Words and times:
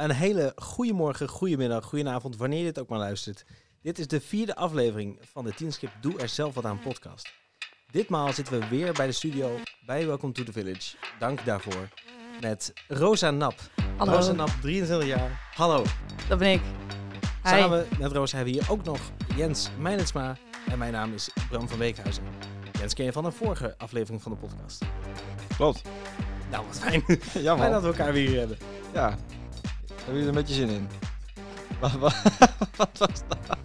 Een 0.00 0.10
hele 0.10 0.52
goede 0.56 0.92
morgen, 0.92 1.28
goedemiddag, 1.28 1.84
goedenavond, 1.84 2.36
wanneer 2.36 2.58
je 2.58 2.64
dit 2.64 2.78
ook 2.78 2.88
maar 2.88 2.98
luistert. 2.98 3.44
Dit 3.82 3.98
is 3.98 4.06
de 4.06 4.20
vierde 4.20 4.56
aflevering 4.56 5.18
van 5.32 5.44
de 5.44 5.54
Tienskip 5.54 5.90
Doe 6.00 6.18
er 6.18 6.28
zelf 6.28 6.54
wat 6.54 6.64
aan 6.64 6.78
podcast. 6.78 7.32
Ditmaal 7.90 8.32
zitten 8.32 8.60
we 8.60 8.68
weer 8.68 8.92
bij 8.92 9.06
de 9.06 9.12
studio 9.12 9.58
bij 9.86 10.06
Welcome 10.06 10.32
to 10.32 10.42
the 10.42 10.52
Village. 10.52 10.96
Dank 11.18 11.44
daarvoor. 11.44 11.88
Met 12.40 12.72
Rosa 12.88 13.30
Nap. 13.30 13.54
Hallo. 13.96 14.12
Rosa 14.12 14.32
Nap, 14.32 14.48
23 14.60 15.08
jaar. 15.08 15.50
Hallo. 15.54 15.84
Dat 16.28 16.38
ben 16.38 16.52
ik. 16.52 16.62
Hi. 17.42 17.48
Samen 17.48 17.86
met 17.98 18.12
Rosa 18.12 18.36
hebben 18.36 18.54
we 18.54 18.60
hier 18.60 18.70
ook 18.70 18.84
nog 18.84 19.00
Jens 19.36 19.70
Meinetsma. 19.78 20.36
En 20.70 20.78
mijn 20.78 20.92
naam 20.92 21.12
is 21.12 21.30
Bram 21.48 21.68
van 21.68 21.78
Beekhuizen. 21.78 22.24
Jens 22.78 22.94
ken 22.94 23.04
je 23.04 23.12
van 23.12 23.24
een 23.24 23.32
vorige 23.32 23.74
aflevering 23.78 24.22
van 24.22 24.32
de 24.32 24.38
podcast. 24.38 24.84
Klopt. 25.56 25.82
Nou, 26.50 26.66
wat 26.66 26.78
fijn. 26.78 27.04
Ja, 27.44 27.56
Fijn 27.56 27.72
dat 27.72 27.82
we 27.82 27.88
elkaar 27.88 28.12
weer 28.12 28.28
hier 28.28 28.38
hebben. 28.38 28.58
Ja. 28.92 29.18
Hebben 30.10 30.24
jullie 30.24 30.40
er 30.40 30.40
een 30.40 30.46
beetje 30.46 30.66
zin 30.66 30.68
in? 30.76 30.88
Wat, 31.80 31.92
wat, 31.92 32.14
wat 32.76 32.98
was 32.98 33.20
dat? 33.28 33.38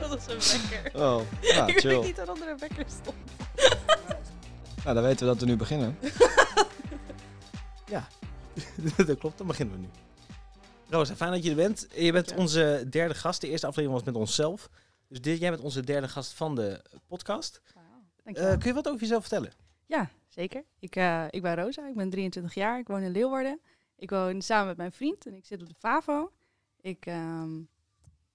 Dat 0.00 0.28
is 0.28 0.52
een 0.52 0.60
wekker. 0.70 1.00
Oh, 1.02 1.22
ja, 1.40 1.66
ik 1.66 1.72
weet 1.74 1.80
chill. 1.80 2.02
niet 2.02 2.16
waarom 2.16 2.42
er 2.42 2.48
een 2.48 2.58
wekker 2.58 2.84
stond. 2.88 3.16
Nou, 4.84 4.94
dan 4.94 5.02
weten 5.02 5.18
we 5.18 5.24
dat 5.32 5.40
we 5.40 5.46
nu 5.46 5.56
beginnen. 5.56 5.98
dat 9.06 9.18
klopt, 9.18 9.38
dan 9.38 9.46
beginnen 9.46 9.74
we 9.74 9.80
nu. 9.80 9.88
Rosa, 10.88 11.14
fijn 11.16 11.30
dat 11.30 11.44
je 11.44 11.50
er 11.50 11.56
bent. 11.56 11.86
Je 11.94 12.12
bent 12.12 12.30
Ja. 12.30 12.36
onze 12.36 12.86
derde 12.90 13.14
gast. 13.14 13.40
De 13.40 13.48
eerste 13.48 13.66
aflevering 13.66 13.98
was 14.04 14.12
met 14.12 14.20
onszelf. 14.22 14.68
Dus 15.08 15.20
dit, 15.20 15.40
jij 15.40 15.50
bent 15.50 15.62
onze 15.62 15.84
derde 15.84 16.08
gast 16.08 16.32
van 16.32 16.54
de 16.54 16.82
podcast. 17.06 17.60
Dank 18.24 18.36
Eh, 18.36 18.48
kun 18.50 18.66
je 18.68 18.72
wat 18.74 18.88
over 18.88 19.00
jezelf 19.00 19.20
vertellen? 19.20 19.52
ja, 19.86 20.10
zeker. 20.28 20.64
Ik, 20.78 20.96
eh, 20.96 21.24
ik 21.30 21.42
ben 21.42 21.54
Rosa, 21.56 21.88
ik 21.88 21.94
ben 21.94 22.10
23 22.10 22.54
jaar, 22.54 22.78
ik 22.78 22.86
woon 22.86 23.02
in 23.02 23.10
Leeuwarden. 23.10 23.60
Ik 24.00 24.10
woon 24.10 24.42
samen 24.42 24.66
met 24.66 24.76
mijn 24.76 24.92
vriend 24.92 25.26
en 25.26 25.34
ik 25.34 25.44
zit 25.46 25.62
op 25.62 25.68
de 25.68 25.74
FAVO. 25.74 26.32
Ik 26.80 27.06
ehm, 27.06 27.60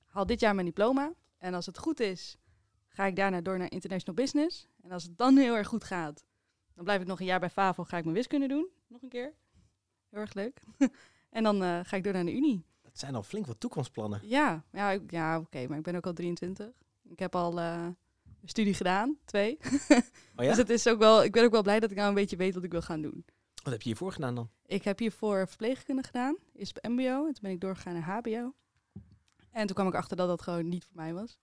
haal 0.06 0.26
dit 0.26 0.40
jaar 0.40 0.54
mijn 0.56 0.66
diploma. 0.66 1.14
En 1.38 1.54
als 1.54 1.66
het 1.66 1.78
goed 1.78 2.00
is, 2.00 2.38
ga 2.88 3.06
ik 3.06 3.16
daarna 3.16 3.42
door 3.42 3.58
naar 3.58 3.72
International 3.72 4.16
Business. 4.24 4.68
En 4.82 4.92
als 4.92 5.04
het 5.04 5.18
dan 5.18 5.38
heel 5.38 5.56
erg 5.56 5.68
goed 5.68 5.84
gaat, 5.84 6.24
dan 6.74 6.84
blijf 6.84 7.02
ik 7.02 7.08
nog 7.08 7.20
een 7.20 7.26
jaar 7.26 7.40
bij 7.40 7.50
FAVO, 7.50 7.84
ga 7.84 7.98
ik 7.98 8.04
mijn 8.04 8.16
wiskunde 8.16 8.48
doen. 8.48 8.68
Nog 8.88 9.02
een 9.02 9.10
keer. 9.10 9.34
Heel 10.10 10.20
erg 10.20 10.34
leuk. 10.34 10.62
en 11.30 11.44
dan 11.44 11.64
eh, 11.64 11.80
ga 11.84 11.98
ik 11.98 12.04
door 12.04 12.14
naar 12.14 12.26
de 12.26 12.34
Unie. 12.36 12.66
Dat 12.82 13.00
zijn 13.00 13.16
al 13.16 13.24
flink 13.24 13.46
wat 13.46 13.60
toekomstplannen. 13.60 14.20
Ja, 14.24 14.64
ja, 14.72 14.92
ik- 14.92 15.12
ja 15.12 15.40
oké, 15.40 15.68
maar 15.68 15.78
ik 15.78 15.84
ben 15.84 15.96
ook 15.96 16.06
al 16.06 16.14
23. 16.14 16.72
Ik 17.04 17.20
heb 17.20 17.36
al 17.36 17.60
eh, 17.60 17.84
een 18.42 18.50
studie 18.50 18.74
gedaan, 18.74 19.18
twee. 19.26 19.58
Oh 20.36 20.44
ja? 20.44 20.48
Dus 20.50 20.58
het 20.58 20.70
is 20.70 20.88
ook 20.88 21.00
wel, 21.00 21.24
ik 21.24 21.32
ben 21.32 21.44
ook 21.44 21.52
wel 21.52 21.62
blij 21.64 21.80
dat 21.80 21.92
ik 21.92 21.98
nou 21.98 22.10
een 22.10 22.16
beetje 22.16 22.36
weet 22.36 22.54
wat 22.54 22.64
ik 22.64 22.72
wil 22.72 22.82
gaan 22.82 23.02
doen. 23.02 23.26
Wat 23.66 23.74
heb 23.74 23.82
je 23.82 23.90
hiervoor 23.90 24.12
gedaan 24.12 24.36
dan? 24.36 24.50
Ik 24.66 24.84
heb 24.84 25.00
hiervoor 25.00 25.48
verpleegkunde 25.48 26.04
gedaan, 26.04 26.38
eerst 26.56 26.78
op 26.78 26.90
MBO, 26.90 27.04
en 27.26 27.34
toen 27.34 27.42
ben 27.42 27.52
ik 27.52 27.62
doorgegaan 27.62 27.94
naar 27.94 28.04
HBO. 28.04 28.54
En 29.52 29.66
toen 29.66 29.76
kwam 29.76 29.88
ik 29.88 29.94
achter 29.96 30.18
dat 30.18 30.28
dat 30.28 30.42
gewoon 30.42 30.68
niet 30.70 30.84
voor 30.86 30.96
mij 30.96 31.14
was. 31.14 31.38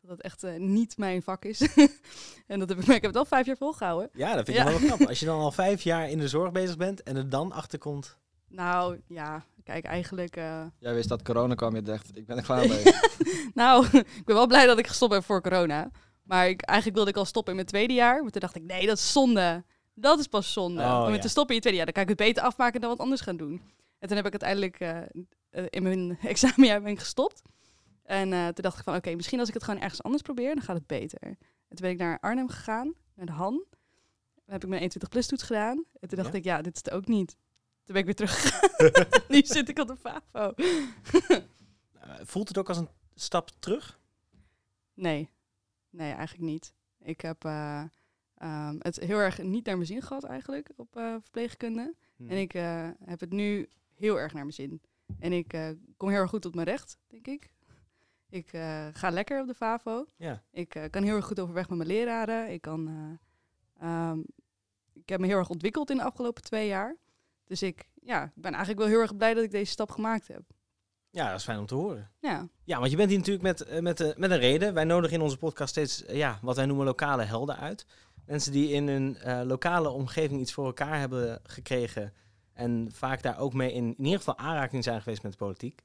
Dat 0.00 0.10
dat 0.10 0.20
echt 0.20 0.42
eh, 0.44 0.56
niet 0.56 0.96
mijn 0.96 1.22
vak 1.22 1.44
is. 1.44 1.60
en 2.46 2.58
dat 2.58 2.68
heb 2.68 2.78
ik, 2.78 2.86
maar 2.86 2.96
ik 2.96 3.02
heb 3.02 3.10
het 3.10 3.16
al 3.20 3.24
vijf 3.24 3.46
jaar 3.46 3.56
volgehouden. 3.56 4.10
Ja, 4.12 4.34
dat 4.34 4.44
vind 4.44 4.58
ik 4.58 4.64
Ja. 4.64 4.70
wel 4.70 4.78
grappig. 4.78 5.08
Als 5.08 5.20
je 5.20 5.26
dan 5.26 5.40
al 5.40 5.52
vijf 5.66 5.82
jaar 5.82 6.10
in 6.10 6.18
de 6.18 6.28
zorg 6.28 6.52
bezig 6.52 6.76
bent 6.76 7.02
en 7.02 7.16
er 7.16 7.28
dan 7.28 7.52
achter 7.52 7.78
komt. 7.78 8.16
Nou 8.48 9.00
ja, 9.08 9.44
kijk, 9.64 9.84
eigenlijk. 9.84 10.36
eh, 10.36 10.66
Jij 10.78 10.94
wist 10.94 11.08
dat 11.08 11.22
corona 11.22 11.54
kwam, 11.54 11.74
je 11.74 11.82
dacht, 11.82 12.16
ik 12.16 12.26
ben 12.26 12.36
er 12.36 12.42
klaar 12.42 12.68
mee. 12.68 12.82
nou, 13.54 13.86
ik 13.92 14.22
ben 14.24 14.34
wel 14.34 14.46
blij 14.46 14.66
dat 14.66 14.78
ik 14.78 14.86
gestopt 14.86 15.12
ben 15.12 15.22
voor 15.22 15.42
corona. 15.42 15.90
Maar 16.22 16.48
ik, 16.48 16.60
eigenlijk 16.60 16.96
wilde 16.96 17.10
ik 17.12 17.16
al 17.16 17.24
stoppen 17.24 17.50
in 17.52 17.58
mijn 17.58 17.68
tweede 17.70 17.94
jaar. 17.94 18.22
Maar 18.22 18.30
toen 18.30 18.40
dacht 18.40 18.56
ik, 18.56 18.62
nee, 18.62 18.86
dat 18.86 18.96
is 18.98 19.12
zonde. 19.12 19.64
Dat 20.00 20.18
is 20.18 20.26
pas 20.26 20.52
zonde. 20.52 20.82
Oh, 20.82 21.04
Om 21.06 21.12
ja. 21.14 21.18
te 21.18 21.28
stoppen 21.28 21.48
in 21.48 21.54
je 21.54 21.60
tweede 21.60 21.76
jaar, 21.76 21.84
dan 21.86 21.94
kan 21.94 22.02
ik 22.02 22.08
het 22.18 22.28
beter 22.28 22.42
afmaken 22.42 22.80
dan 22.80 22.90
wat 22.90 22.98
anders 22.98 23.20
gaan 23.20 23.36
doen. 23.36 23.62
En 23.98 24.08
toen 24.08 24.16
heb 24.16 24.26
ik 24.26 24.42
uiteindelijk 24.42 24.80
eh, 24.80 25.64
in 25.70 25.82
mijn 25.82 26.18
examenjaar 26.34 26.82
ben 26.82 26.92
ik 26.92 26.98
gestopt. 26.98 27.42
En 28.02 28.32
eh, 28.32 28.44
toen 28.44 28.62
dacht 28.62 28.78
ik 28.78 28.84
van, 28.84 28.94
oké, 28.96 29.14
misschien 29.14 29.38
als 29.38 29.48
ik 29.48 29.54
het 29.54 29.62
gewoon 29.64 29.80
ergens 29.80 30.02
anders 30.02 30.22
probeer, 30.22 30.54
dan 30.54 30.64
gaat 30.64 30.76
het 30.76 30.86
beter. 30.86 31.22
En 31.22 31.36
toen 31.76 31.80
ben 31.80 31.90
ik 31.90 31.98
naar 31.98 32.18
Arnhem 32.20 32.48
gegaan, 32.48 32.94
naar 33.14 33.26
de 33.26 33.32
Han. 33.32 33.64
Dan 34.34 34.58
heb 34.58 34.62
ik 34.62 34.68
mijn 34.68 34.80
21 34.80 35.08
plus 35.10 35.26
toets 35.26 35.42
gedaan. 35.42 35.84
En 36.00 36.08
toen 36.08 36.18
dacht 36.18 36.32
Ja? 36.32 36.38
ik, 36.38 36.44
ja, 36.44 36.62
dit 36.62 36.76
is 36.76 36.82
het 36.84 36.90
ook 36.94 37.06
niet. 37.06 37.36
Toen 37.84 37.94
ben 37.94 37.96
ik 37.96 38.04
weer 38.04 38.14
terug. 38.14 38.60
nu 39.28 39.40
zit 39.44 39.68
ik 39.68 39.78
op 39.78 39.88
de 39.88 39.96
FAVO. 39.96 40.52
voelt 42.22 42.48
het 42.48 42.58
ook 42.58 42.68
als 42.68 42.78
een 42.78 42.88
stap 43.14 43.50
terug? 43.58 43.98
Nee, 44.94 45.30
nee, 45.90 46.12
eigenlijk 46.12 46.50
niet. 46.50 46.72
Ik 47.02 47.20
heb 47.20 47.44
ehm, 48.40 48.76
het 48.78 49.00
heel 49.00 49.18
erg 49.18 49.42
niet 49.42 49.66
naar 49.66 49.74
mijn 49.74 49.86
zin 49.86 50.02
gehad 50.02 50.24
eigenlijk 50.24 50.68
op 50.76 50.96
eh, 50.96 51.14
verpleegkunde. 51.20 51.94
Hm. 52.16 52.30
En 52.30 52.36
ik 52.36 52.54
eh, 52.54 52.88
heb 53.04 53.20
het 53.20 53.32
nu 53.32 53.68
heel 53.94 54.18
erg 54.18 54.32
naar 54.32 54.42
mijn 54.42 54.54
zin. 54.54 54.80
En 55.18 55.32
ik 55.32 55.52
eh, 55.52 55.68
kom 55.96 56.08
heel 56.08 56.20
erg 56.20 56.30
goed 56.30 56.46
op 56.46 56.54
mijn 56.54 56.66
recht, 56.66 56.98
denk 57.06 57.26
ik. 57.26 57.50
Ik 58.28 58.48
ga 58.92 59.10
lekker 59.10 59.40
op 59.40 59.46
de 59.46 59.54
FAVO. 59.54 60.06
Ja. 60.16 60.42
Ik 60.50 60.88
kan 60.90 61.02
heel 61.02 61.16
erg 61.16 61.26
goed 61.26 61.40
overweg 61.40 61.68
met 61.68 61.78
mijn 61.78 61.90
leraren. 61.90 62.52
Ik, 62.52 62.60
kan, 62.60 62.88
eh, 63.80 63.86
ehm, 63.86 64.18
ik 64.92 65.08
heb 65.08 65.20
me 65.20 65.26
heel 65.26 65.38
erg 65.38 65.48
ontwikkeld 65.48 65.90
in 65.90 65.96
de 65.96 66.02
afgelopen 66.02 66.42
twee 66.42 66.66
jaar. 66.66 66.96
Dus 67.44 67.62
ik, 67.62 67.88
ja, 68.02 68.24
ik 68.24 68.42
ben 68.42 68.50
eigenlijk 68.50 68.78
wel 68.78 68.88
heel 68.88 69.00
erg 69.00 69.16
blij 69.16 69.34
dat 69.34 69.44
ik 69.44 69.50
deze 69.50 69.70
stap 69.72 69.90
gemaakt 69.90 70.28
heb. 70.28 70.42
ja, 71.10 71.30
dat 71.30 71.38
is 71.38 71.44
fijn 71.44 71.58
om 71.58 71.66
te 71.66 71.74
horen. 71.74 72.10
Ja, 72.20 72.48
Ja, 72.64 72.78
want 72.78 72.90
je 72.90 72.96
bent 72.96 73.08
hier 73.08 73.18
natuurlijk 73.18 73.44
met, 73.44 73.80
met, 73.82 74.18
met 74.18 74.30
een 74.30 74.38
reden. 74.38 74.74
Wij 74.74 74.84
nodigen 74.84 75.16
in 75.16 75.22
onze 75.22 75.36
podcast 75.36 75.70
steeds 75.70 76.04
ja, 76.08 76.38
wat 76.42 76.56
wij 76.56 76.66
noemen 76.66 76.86
lokale 76.86 77.22
helden 77.22 77.56
uit. 77.56 77.86
Mensen 78.30 78.52
die 78.52 78.70
in 78.70 78.88
hun 78.88 79.16
eh, 79.16 79.40
lokale 79.44 79.88
omgeving 79.88 80.40
iets 80.40 80.52
voor 80.52 80.66
elkaar 80.66 80.98
hebben 80.98 81.40
gekregen. 81.42 82.12
En 82.52 82.88
vaak 82.92 83.22
daar 83.22 83.38
ook 83.38 83.54
mee 83.54 83.72
in, 83.72 83.84
in 83.84 84.04
ieder 84.04 84.18
geval 84.18 84.38
aanraking 84.38 84.84
zijn 84.84 85.02
geweest 85.02 85.22
met 85.22 85.32
de 85.32 85.38
politiek. 85.38 85.82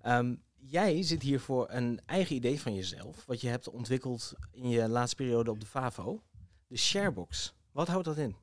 Ehm, 0.00 0.34
jij 0.56 1.02
zit 1.02 1.22
hier 1.22 1.40
voor 1.40 1.66
een 1.70 2.00
eigen 2.06 2.36
idee 2.36 2.60
van 2.60 2.74
jezelf. 2.74 3.24
Wat 3.26 3.40
je 3.40 3.48
hebt 3.48 3.68
ontwikkeld 3.68 4.32
in 4.52 4.68
je 4.68 4.88
laatste 4.88 5.16
periode 5.16 5.50
op 5.50 5.60
de 5.60 5.66
FAVO. 5.66 6.22
De 6.66 6.76
Sharebox. 6.76 7.54
Wat 7.72 7.88
houdt 7.88 8.04
dat 8.04 8.16
in? 8.16 8.36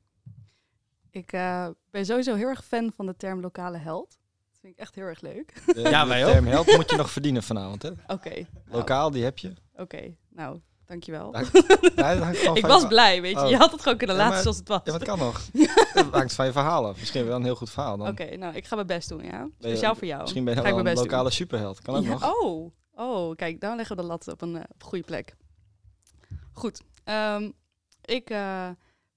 ik 1.10 1.32
eh, 1.32 1.68
ben 1.90 2.06
sowieso 2.06 2.34
heel 2.34 2.48
erg 2.48 2.64
fan 2.64 2.92
van 2.96 3.06
de 3.06 3.16
term 3.16 3.40
lokale 3.40 3.78
held. 3.78 4.08
Dat 4.50 4.58
vind 4.60 4.72
ik 4.72 4.78
echt 4.78 4.94
heel 4.94 5.04
erg 5.04 5.20
leuk. 5.20 5.62
De, 5.66 5.80
Ja, 5.80 6.02
de 6.02 6.08
wij 6.08 6.26
ook. 6.26 6.32
term 6.32 6.46
held 6.46 6.66
moet 6.76 6.90
je 6.90 6.96
nog 6.96 7.10
verdienen 7.10 7.42
vanavond, 7.42 7.82
hè? 7.82 7.90
Oké, 8.06 8.46
Lokaal, 8.66 9.10
die 9.10 9.24
heb 9.24 9.38
je. 9.38 9.52
Oké, 9.76 10.14
nou, 10.28 10.60
dankjewel. 10.88 11.32
Ja, 11.32 11.42
dat 12.14 12.22
hangt 12.22 12.38
gewoon 12.38 12.56
ik 12.56 12.66
was 12.66 12.82
je- 12.82 12.88
blij, 12.88 13.22
weet 13.22 13.34
je. 13.34 13.40
Oh. 13.44 13.48
Je 13.50 13.56
had 13.56 13.70
het 13.72 13.82
gewoon 13.82 13.98
kunnen 13.98 14.16
Ja, 14.16 14.22
laten 14.22 14.34
maar- 14.34 14.42
zoals 14.42 14.56
het 14.58 14.68
was. 14.68 14.80
Ja, 14.84 14.92
wat 14.92 15.02
kan 15.04 15.18
nog? 15.18 15.40
Dat 15.94 16.06
hangt 16.10 16.32
van 16.34 16.46
je 16.46 16.52
verhalen. 16.52 16.94
Misschien 16.98 17.26
wel 17.26 17.36
een 17.36 17.44
heel 17.44 17.54
goed 17.56 17.70
verhaal 17.70 17.96
dan. 17.96 18.08
Oké, 18.08 18.36
nou, 18.36 18.54
ik 18.54 18.64
ga 18.66 18.74
mijn 18.74 18.86
best 18.86 19.08
doen, 19.08 19.24
ja. 19.24 19.48
je- 19.58 19.68
Speciaal 19.68 19.94
voor 19.94 20.06
jou. 20.06 20.20
Misschien 20.20 20.44
ben 20.44 20.54
je 20.54 20.62
wel 20.62 20.78
een 20.78 20.84
doen. 20.84 20.94
lokale 20.94 21.30
superheld. 21.30 21.80
Kan 21.82 21.94
ook 21.96 22.02
Ja, 22.02 22.08
nog. 22.10 22.34
Oh, 22.42 22.72
oh, 22.94 23.36
kijk, 23.36 23.60
dan 23.60 23.76
leggen 23.76 23.96
we 23.96 24.02
de 24.02 24.08
lat 24.08 24.28
op 24.28 24.40
een, 24.42 24.56
eh, 24.56 24.62
goede 24.78 25.04
plek. 25.04 25.36
Goed. 26.52 26.82
ehm, 27.04 27.50
ik 28.04 28.30
eh, 28.30 28.68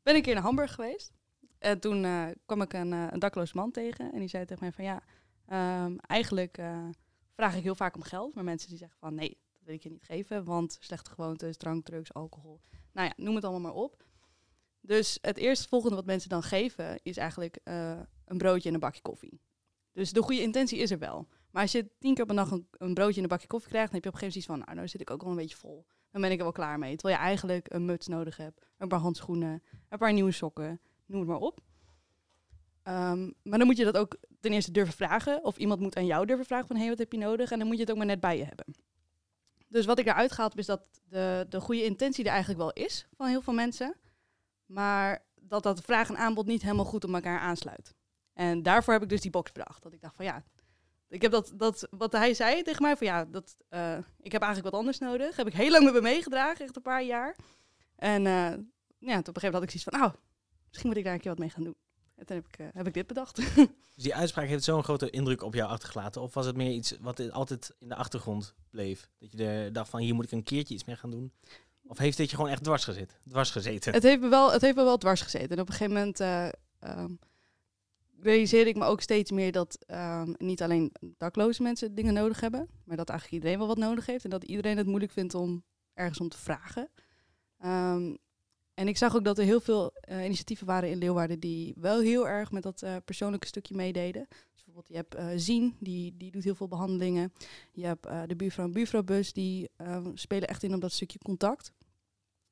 ben 0.03 0.15
een 0.15 0.21
keer 0.21 0.33
naar 0.33 0.43
Hamburg 0.43 0.73
geweest. 0.73 1.11
En 1.59 1.79
toen 1.79 2.05
eh, 2.05 2.23
kwam 2.45 2.61
ik 2.61 2.73
een, 2.73 2.91
een 2.91 3.19
dakloos 3.19 3.53
man 3.53 3.71
tegen. 3.71 4.11
En 4.13 4.19
die 4.19 4.27
zei 4.29 4.45
tegen 4.45 4.63
mij 4.63 4.71
van 4.71 4.83
ja, 4.83 5.01
ehm, 5.47 5.95
eigenlijk 6.07 6.59
vraag 7.35 7.55
ik 7.55 7.63
heel 7.63 7.75
vaak 7.75 7.95
om 7.95 8.03
geld. 8.03 8.35
Maar 8.35 8.43
mensen 8.43 8.69
die 8.69 8.77
zeggen 8.77 8.97
van 8.99 9.15
nee, 9.15 9.29
dat 9.29 9.50
ik 9.73 9.83
je 9.83 9.89
niet 9.89 10.03
geven. 10.03 10.43
Want 10.43 10.77
slechte 10.79 11.09
gewoontes, 11.09 11.57
drank, 11.57 11.85
drugs, 11.85 12.13
alcohol. 12.13 12.61
Nou 12.91 13.07
ja, 13.07 13.23
noem 13.23 13.35
het 13.35 13.43
allemaal 13.43 13.71
maar 13.71 13.81
op. 13.81 14.03
Dus 14.81 15.17
het 15.21 15.37
eerste 15.37 15.67
volgende 15.67 15.95
wat 15.95 16.05
mensen 16.05 16.29
dan 16.29 16.43
geven 16.43 16.99
is 17.03 17.17
eigenlijk 17.17 17.59
eh, 17.63 17.99
een 18.25 18.37
broodje 18.37 18.67
en 18.67 18.73
een 18.73 18.79
bakje 18.79 19.01
koffie. 19.01 19.41
Dus 19.91 20.11
de 20.13 20.21
goede 20.21 20.41
intentie 20.41 20.79
is 20.79 20.91
er 20.91 20.99
wel. 20.99 21.27
Maar 21.51 21.61
als 21.61 21.71
je 21.71 21.89
tien 21.99 22.13
keer 22.13 22.29
een 22.29 22.35
dag 22.35 22.51
een, 22.51 22.93
broodje 22.93 23.15
en 23.15 23.23
een 23.23 23.29
bakje 23.29 23.47
koffie 23.47 23.69
krijgt, 23.69 23.91
dan 23.91 23.95
heb 23.95 24.03
je 24.03 24.09
op 24.09 24.15
een 24.15 24.21
gegeven 24.21 24.51
moment 24.51 24.65
van, 24.65 24.75
nou, 24.75 24.75
nou 24.75 24.87
zit 24.87 25.01
ik 25.01 25.11
ook 25.11 25.21
wel 25.21 25.31
een 25.31 25.37
beetje 25.37 25.57
vol. 25.57 25.85
Dan 26.11 26.21
ben 26.21 26.31
ik 26.31 26.37
er 26.37 26.43
wel 26.43 26.51
klaar 26.51 26.79
mee. 26.79 26.95
Terwijl 26.95 27.19
je 27.19 27.25
eigenlijk 27.25 27.73
een 27.73 27.85
muts 27.85 28.07
nodig 28.07 28.37
hebt, 28.37 28.69
een 28.77 28.87
paar 28.87 28.99
handschoenen, 28.99 29.63
een 29.89 29.97
paar 29.97 30.13
nieuwe 30.13 30.31
sokken, 30.31 30.81
noem 31.05 31.19
het 31.19 31.29
maar 31.29 31.37
op. 31.37 31.59
Ehm, 32.83 33.31
maar 33.43 33.57
dan 33.57 33.67
moet 33.67 33.77
je 33.77 33.83
dat 33.83 33.97
ook 33.97 34.17
ten 34.39 34.53
eerste 34.53 34.71
durven 34.71 34.93
vragen. 34.93 35.43
Of 35.43 35.57
iemand 35.57 35.79
moet 35.79 35.95
aan 35.95 36.05
jou 36.05 36.25
durven 36.25 36.45
vragen 36.45 36.67
van, 36.67 36.75
hé, 36.75 36.81
hey, 36.81 36.89
wat 36.89 36.99
heb 36.99 37.11
je 37.11 37.17
nodig? 37.17 37.51
En 37.51 37.57
dan 37.57 37.67
moet 37.67 37.75
je 37.75 37.81
het 37.81 37.91
ook 37.91 37.97
maar 37.97 38.05
net 38.05 38.19
bij 38.19 38.37
je 38.37 38.43
hebben. 38.43 38.65
Dus 39.71 39.85
wat 39.85 39.99
ik 39.99 40.05
eruit 40.05 40.31
gehaald 40.31 40.51
heb, 40.51 40.59
is 40.59 40.65
dat 40.65 40.81
de, 41.09 41.45
de 41.49 41.61
goede 41.61 41.83
intentie 41.83 42.23
er 42.23 42.29
eigenlijk 42.29 42.59
wel 42.59 42.71
is 42.71 43.07
van 43.15 43.27
heel 43.27 43.41
veel 43.41 43.53
mensen. 43.53 43.95
Maar 44.65 45.25
dat 45.35 45.63
dat 45.63 45.81
vraag 45.81 46.09
en 46.09 46.17
aanbod 46.17 46.45
niet 46.45 46.61
helemaal 46.61 46.85
goed 46.85 47.03
op 47.03 47.13
elkaar 47.13 47.39
aansluit. 47.39 47.95
En 48.33 48.63
daarvoor 48.63 48.93
heb 48.93 49.03
ik 49.03 49.09
dus 49.09 49.21
die 49.21 49.31
box 49.31 49.51
bedacht. 49.51 49.83
Dat 49.83 49.93
ik 49.93 50.01
dacht 50.01 50.15
van 50.15 50.25
ja, 50.25 50.43
ik 51.07 51.21
heb 51.21 51.31
dat, 51.31 51.51
dat 51.55 51.87
wat 51.89 52.11
hij 52.11 52.33
zei 52.33 52.61
tegen 52.61 52.81
mij 52.81 52.97
van 52.97 53.07
ja, 53.07 53.25
dat, 53.25 53.55
eh, 53.69 53.97
ik 54.21 54.31
heb 54.31 54.41
eigenlijk 54.41 54.71
wat 54.71 54.79
anders 54.79 54.99
nodig. 54.99 55.35
Heb 55.35 55.47
ik 55.47 55.53
heel 55.53 55.71
lang 55.71 55.83
met 55.83 55.93
me 55.93 56.01
meegedragen, 56.01 56.65
echt 56.65 56.75
een 56.75 56.81
paar 56.81 57.03
jaar. 57.03 57.35
En 57.95 58.25
eh, 58.25 58.33
ja, 58.97 59.17
op 59.17 59.27
een 59.27 59.33
gegeven 59.33 59.41
moment 59.41 59.53
had 59.53 59.63
ik 59.63 59.69
zoiets 59.69 59.83
van, 59.83 59.99
nou, 59.99 60.11
misschien 60.67 60.87
moet 60.87 60.97
ik 60.97 61.03
daar 61.03 61.13
een 61.13 61.19
keer 61.19 61.29
wat 61.31 61.39
mee 61.39 61.49
gaan 61.49 61.63
doen. 61.63 61.75
En 62.21 62.27
toen 62.27 62.35
heb 62.35 62.47
ik, 62.47 62.57
eh, 62.59 62.67
heb 62.73 62.87
ik 62.87 62.93
dit 62.93 63.07
bedacht. 63.07 63.35
Dus 63.95 64.03
die 64.03 64.15
uitspraak 64.15 64.47
heeft 64.47 64.63
zo'n 64.63 64.83
grote 64.83 65.09
indruk 65.09 65.43
op 65.43 65.53
jou 65.53 65.69
achtergelaten? 65.69 66.21
Of 66.21 66.33
was 66.33 66.45
het 66.45 66.55
meer 66.55 66.71
iets 66.71 66.97
wat 66.99 67.31
altijd 67.31 67.75
in 67.79 67.87
de 67.87 67.95
achtergrond 67.95 68.53
bleef? 68.69 69.09
Dat 69.19 69.31
je 69.31 69.45
er 69.45 69.73
dacht 69.73 69.89
van, 69.89 69.99
hier 69.99 70.15
moet 70.15 70.25
ik 70.25 70.31
een 70.31 70.43
keertje 70.43 70.73
iets 70.73 70.83
mee 70.83 70.95
gaan 70.95 71.11
doen? 71.11 71.33
Of 71.87 71.97
heeft 71.97 72.17
dit 72.17 72.29
je 72.29 72.35
gewoon 72.35 72.51
echt 72.51 72.63
dwars 72.63 72.83
gezet? 72.83 73.19
Dwars 73.27 73.51
gezeten? 73.51 73.93
het, 73.93 74.03
heeft 74.03 74.21
me 74.21 74.27
wel, 74.27 74.51
het 74.51 74.61
heeft 74.61 74.75
me 74.75 74.83
wel 74.83 74.97
dwars 74.97 75.21
gezeten. 75.21 75.49
En 75.49 75.59
op 75.59 75.67
een 75.67 75.73
gegeven 75.73 75.93
moment, 75.93 76.19
eh, 76.19 76.47
ehm, 76.79 77.13
realiseer 78.19 78.67
ik 78.67 78.75
me 78.75 78.85
ook 78.85 79.01
steeds 79.01 79.31
meer 79.31 79.51
dat 79.51 79.77
ehm, 79.85 80.33
niet 80.37 80.61
alleen 80.61 80.91
dakloze 81.17 81.61
mensen 81.61 81.95
dingen 81.95 82.13
nodig 82.13 82.39
hebben, 82.39 82.67
maar 82.83 82.97
dat 82.97 83.09
eigenlijk 83.09 83.43
iedereen 83.43 83.65
wel 83.65 83.75
wat 83.75 83.85
nodig 83.87 84.05
heeft 84.05 84.23
en 84.23 84.29
dat 84.29 84.43
iedereen 84.43 84.77
het 84.77 84.87
moeilijk 84.87 85.11
vindt 85.11 85.35
om 85.35 85.63
ergens 85.93 86.19
om 86.19 86.29
te 86.29 86.37
vragen. 86.37 86.89
Ehm, 87.57 88.15
en 88.81 88.87
ik 88.87 88.97
zag 88.97 89.15
ook 89.15 89.23
dat 89.23 89.37
er 89.37 89.43
heel 89.43 89.59
veel 89.59 89.91
eh, 89.93 90.25
initiatieven 90.25 90.67
waren 90.67 90.89
in 90.89 90.97
Leeuwarden 90.97 91.39
die 91.39 91.73
wel 91.77 91.99
heel 91.99 92.27
erg 92.27 92.51
met 92.51 92.63
dat 92.63 92.81
eh, 92.81 92.95
persoonlijke 93.05 93.47
stukje 93.47 93.75
meededen. 93.75 94.27
Dus 94.29 94.63
bijvoorbeeld 94.63 94.87
je 94.87 94.95
hebt 94.95 95.15
eh 95.15 95.27
Zien, 95.35 95.75
die, 95.79 96.17
die 96.17 96.31
doet 96.31 96.43
heel 96.43 96.55
veel 96.55 96.67
behandelingen. 96.67 97.33
Je 97.71 97.85
hebt 97.85 98.03
de 98.03 98.35
buurvrouw 98.35 98.65
en 98.65 98.71
buurvrouwbus, 98.71 99.33
die 99.33 99.69
spelen 100.13 100.47
echt 100.47 100.63
in 100.63 100.73
op 100.73 100.81
dat 100.81 100.91
stukje 100.91 101.19
contact. 101.19 101.71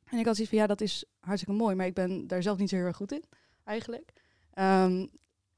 En 0.06 0.18
ik 0.18 0.26
had 0.26 0.36
zoiets 0.36 0.54
van, 0.54 0.62
ja, 0.62 0.68
dat 0.68 0.82
is 0.82 1.06
hartstikke 1.20 1.60
mooi, 1.60 1.76
maar 1.76 1.86
ik 1.86 1.94
ben 1.94 2.28
daar 2.28 2.44
zelf 2.44 2.58
niet 2.58 2.70
zo 2.70 2.76
heel 2.76 2.86
erg 2.86 2.96
goed 2.96 3.12
in, 3.12 3.24
eigenlijk. 3.64 4.14
Ehm, 4.54 5.08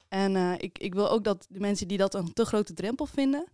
en 0.08 0.60
ik, 0.60 0.78
ik 0.78 0.94
wil 0.94 1.10
ook 1.10 1.24
dat 1.24 1.46
de 1.50 1.60
mensen 1.60 1.88
die 1.88 1.98
dat 1.98 2.14
een 2.14 2.32
te 2.32 2.44
grote 2.44 2.72
drempel 2.72 3.06
vinden, 3.06 3.44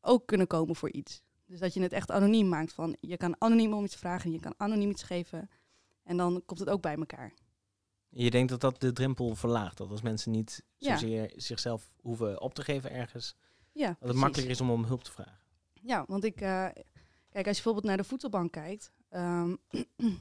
ook 0.00 0.26
kunnen 0.26 0.46
komen 0.46 0.76
voor 0.76 0.90
iets. 0.90 1.22
Dus 1.46 1.60
dat 1.60 1.74
je 1.74 1.82
het 1.82 1.92
echt 1.92 2.10
anoniem 2.10 2.48
maakt 2.48 2.72
van, 2.72 2.96
je 3.00 3.16
kan 3.16 3.34
anoniem 3.38 3.72
om 3.72 3.84
iets 3.84 3.96
vragen, 3.96 4.32
je 4.32 4.40
kan 4.40 4.54
anoniem 4.56 4.90
iets 4.90 5.02
geven. 5.02 5.50
En 6.02 6.16
dan 6.16 6.42
komt 6.46 6.60
het 6.60 6.68
ook 6.68 6.82
bij 6.82 6.96
elkaar. 6.96 7.32
Je 8.08 8.30
denkt 8.30 8.50
dat 8.50 8.60
dat 8.60 8.80
de 8.80 8.92
drempel 8.92 9.34
verlaagt. 9.34 9.76
Dat 9.76 9.90
als 9.90 10.02
mensen 10.02 10.30
niet 10.32 10.64
Ja. 10.76 10.92
zozeer 10.96 11.32
zichzelf 11.36 11.92
hoeven 12.00 12.40
op 12.40 12.54
te 12.54 12.62
geven 12.62 12.90
ergens, 12.90 13.34
Ja, 13.72 13.86
dat 13.86 13.88
het 13.88 13.98
precies. 13.98 14.20
makkelijker 14.20 14.52
is 14.54 14.60
om 14.60 14.70
om 14.70 14.84
hulp 14.84 15.04
te 15.04 15.10
vragen. 15.12 15.40
Ja, 15.72 16.04
want 16.08 16.24
ik, 16.24 16.34
eh, 16.40 16.66
kijk, 17.30 17.46
als 17.46 17.56
je 17.56 17.62
bijvoorbeeld 17.62 17.84
naar 17.84 17.96
de 17.96 18.04
voedselbank 18.04 18.52
kijkt, 18.52 18.92
ehm, 19.08 19.54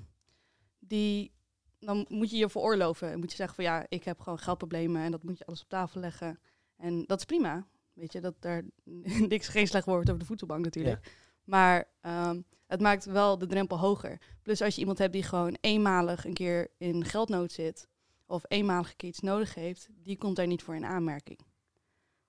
die, 0.80 1.31
dan 1.80 2.06
moet 2.10 2.30
je 2.31 2.38
je 2.38 2.50
veroorloven. 2.50 3.10
Dan 3.12 3.19
moet 3.19 3.30
je 3.31 3.36
zeggen 3.36 3.56
van 3.56 3.63
ja, 3.63 3.86
ik 3.89 4.04
heb 4.04 4.19
gewoon 4.19 4.39
geldproblemen 4.39 5.01
en 5.01 5.12
dat 5.12 5.24
moet 5.24 5.38
je 5.38 5.45
alles 5.45 5.62
op 5.62 5.69
tafel 5.69 6.00
leggen. 6.00 6.39
En 6.78 7.04
dat 7.06 7.18
is 7.19 7.25
prima. 7.25 7.68
Weet 7.94 8.13
je, 8.13 8.22
dat 8.22 8.36
daar 8.39 8.63
niks 9.33 9.48
geen 9.48 9.68
slecht 9.68 9.86
woord 9.86 10.07
over 10.07 10.19
de 10.19 10.25
voedselbank 10.25 10.63
natuurlijk. 10.63 11.12
Maar 11.51 11.88
ehm, 12.01 12.42
het 12.68 12.81
maakt 12.81 13.06
wel 13.06 13.38
de 13.38 13.45
drempel 13.45 13.80
hoger. 13.80 14.21
Plus 14.42 14.62
als 14.62 14.74
je 14.74 14.80
iemand 14.80 14.98
hebt 14.98 15.13
die 15.13 15.24
gewoon 15.24 15.57
eenmalig 15.62 16.25
een 16.25 16.33
keer 16.33 16.68
in 16.77 17.06
geldnood 17.06 17.51
zit, 17.51 17.88
of 18.25 18.44
eenmalig 18.48 18.89
een 18.89 18.95
keer 18.95 19.09
iets 19.09 19.19
nodig 19.19 19.56
heeft, 19.56 19.89
die 20.03 20.18
komt 20.18 20.36
daar 20.36 20.48
niet 20.48 20.63
voor 20.63 20.75
in 20.75 20.86
aanmerking. 20.86 21.39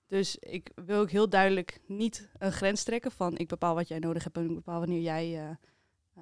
Dus 0.07 0.37
ik 0.37 0.71
wil 0.75 0.99
ook 0.99 1.09
heel 1.09 1.29
duidelijk 1.29 1.79
niet 1.87 2.29
een 2.37 2.51
grens 2.51 2.83
trekken 2.83 3.11
van 3.11 3.37
ik 3.37 3.47
bepaal 3.47 3.75
wat 3.75 3.87
jij 3.87 3.99
nodig 3.99 4.23
hebt 4.23 4.37
en 4.37 4.49
ik 4.49 4.55
bepaal 4.55 4.79
wanneer 4.79 5.01
jij 5.01 5.39
eh, 5.39 5.49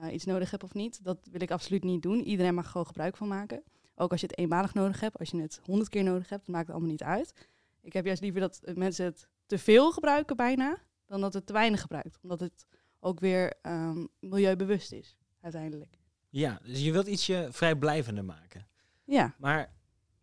eh, 0.04 0.14
iets 0.14 0.26
nodig 0.26 0.52
hebt 0.52 0.64
of 0.64 0.74
niet. 0.74 1.04
Dat 1.04 1.28
wil 1.32 1.42
ik 1.42 1.52
absoluut 1.52 1.84
niet 1.84 2.02
doen. 2.02 2.24
Iedereen 2.24 2.54
mag 2.54 2.72
gewoon 2.72 2.88
gebruik 2.88 3.18
van 3.18 3.28
maken. 3.28 3.64
Ook 3.96 4.12
als 4.12 4.22
je 4.22 4.28
het 4.28 4.38
eenmalig 4.38 4.74
nodig 4.74 5.00
hebt, 5.00 5.20
als 5.20 5.30
je 5.30 5.42
het 5.42 5.60
honderd 5.64 5.90
keer 5.90 6.04
nodig 6.04 6.30
hebt, 6.30 6.48
maakt 6.48 6.66
het 6.66 6.76
allemaal 6.76 6.92
niet 6.92 7.04
uit. 7.04 7.34
Ik 7.82 7.94
heb 7.94 8.06
juist 8.06 8.22
liever 8.22 8.42
dat 8.42 8.62
mensen 8.76 9.06
het 9.06 9.28
te 9.46 9.58
veel 9.58 9.92
gebruiken 9.92 10.36
bijna, 10.36 10.78
dan 11.06 11.22
dat 11.22 11.34
het 11.34 11.46
te 11.46 11.54
weinig 11.54 11.82
gebruikt. 11.82 12.20
Omdat 12.22 12.40
het 12.40 12.66
ook 13.02 13.20
weer 13.20 13.54
ehm, 13.62 14.06
milieubewust 14.20 14.92
is, 14.92 15.18
uiteindelijk. 15.42 15.98
Ja, 16.30 16.60
dus 16.64 16.84
je 16.84 16.92
wilt 16.92 17.08
ietsje 17.08 17.48
vrijblijvender 17.52 18.26
maken. 18.26 18.68
Ja, 19.04 19.36
Maar 19.38 19.74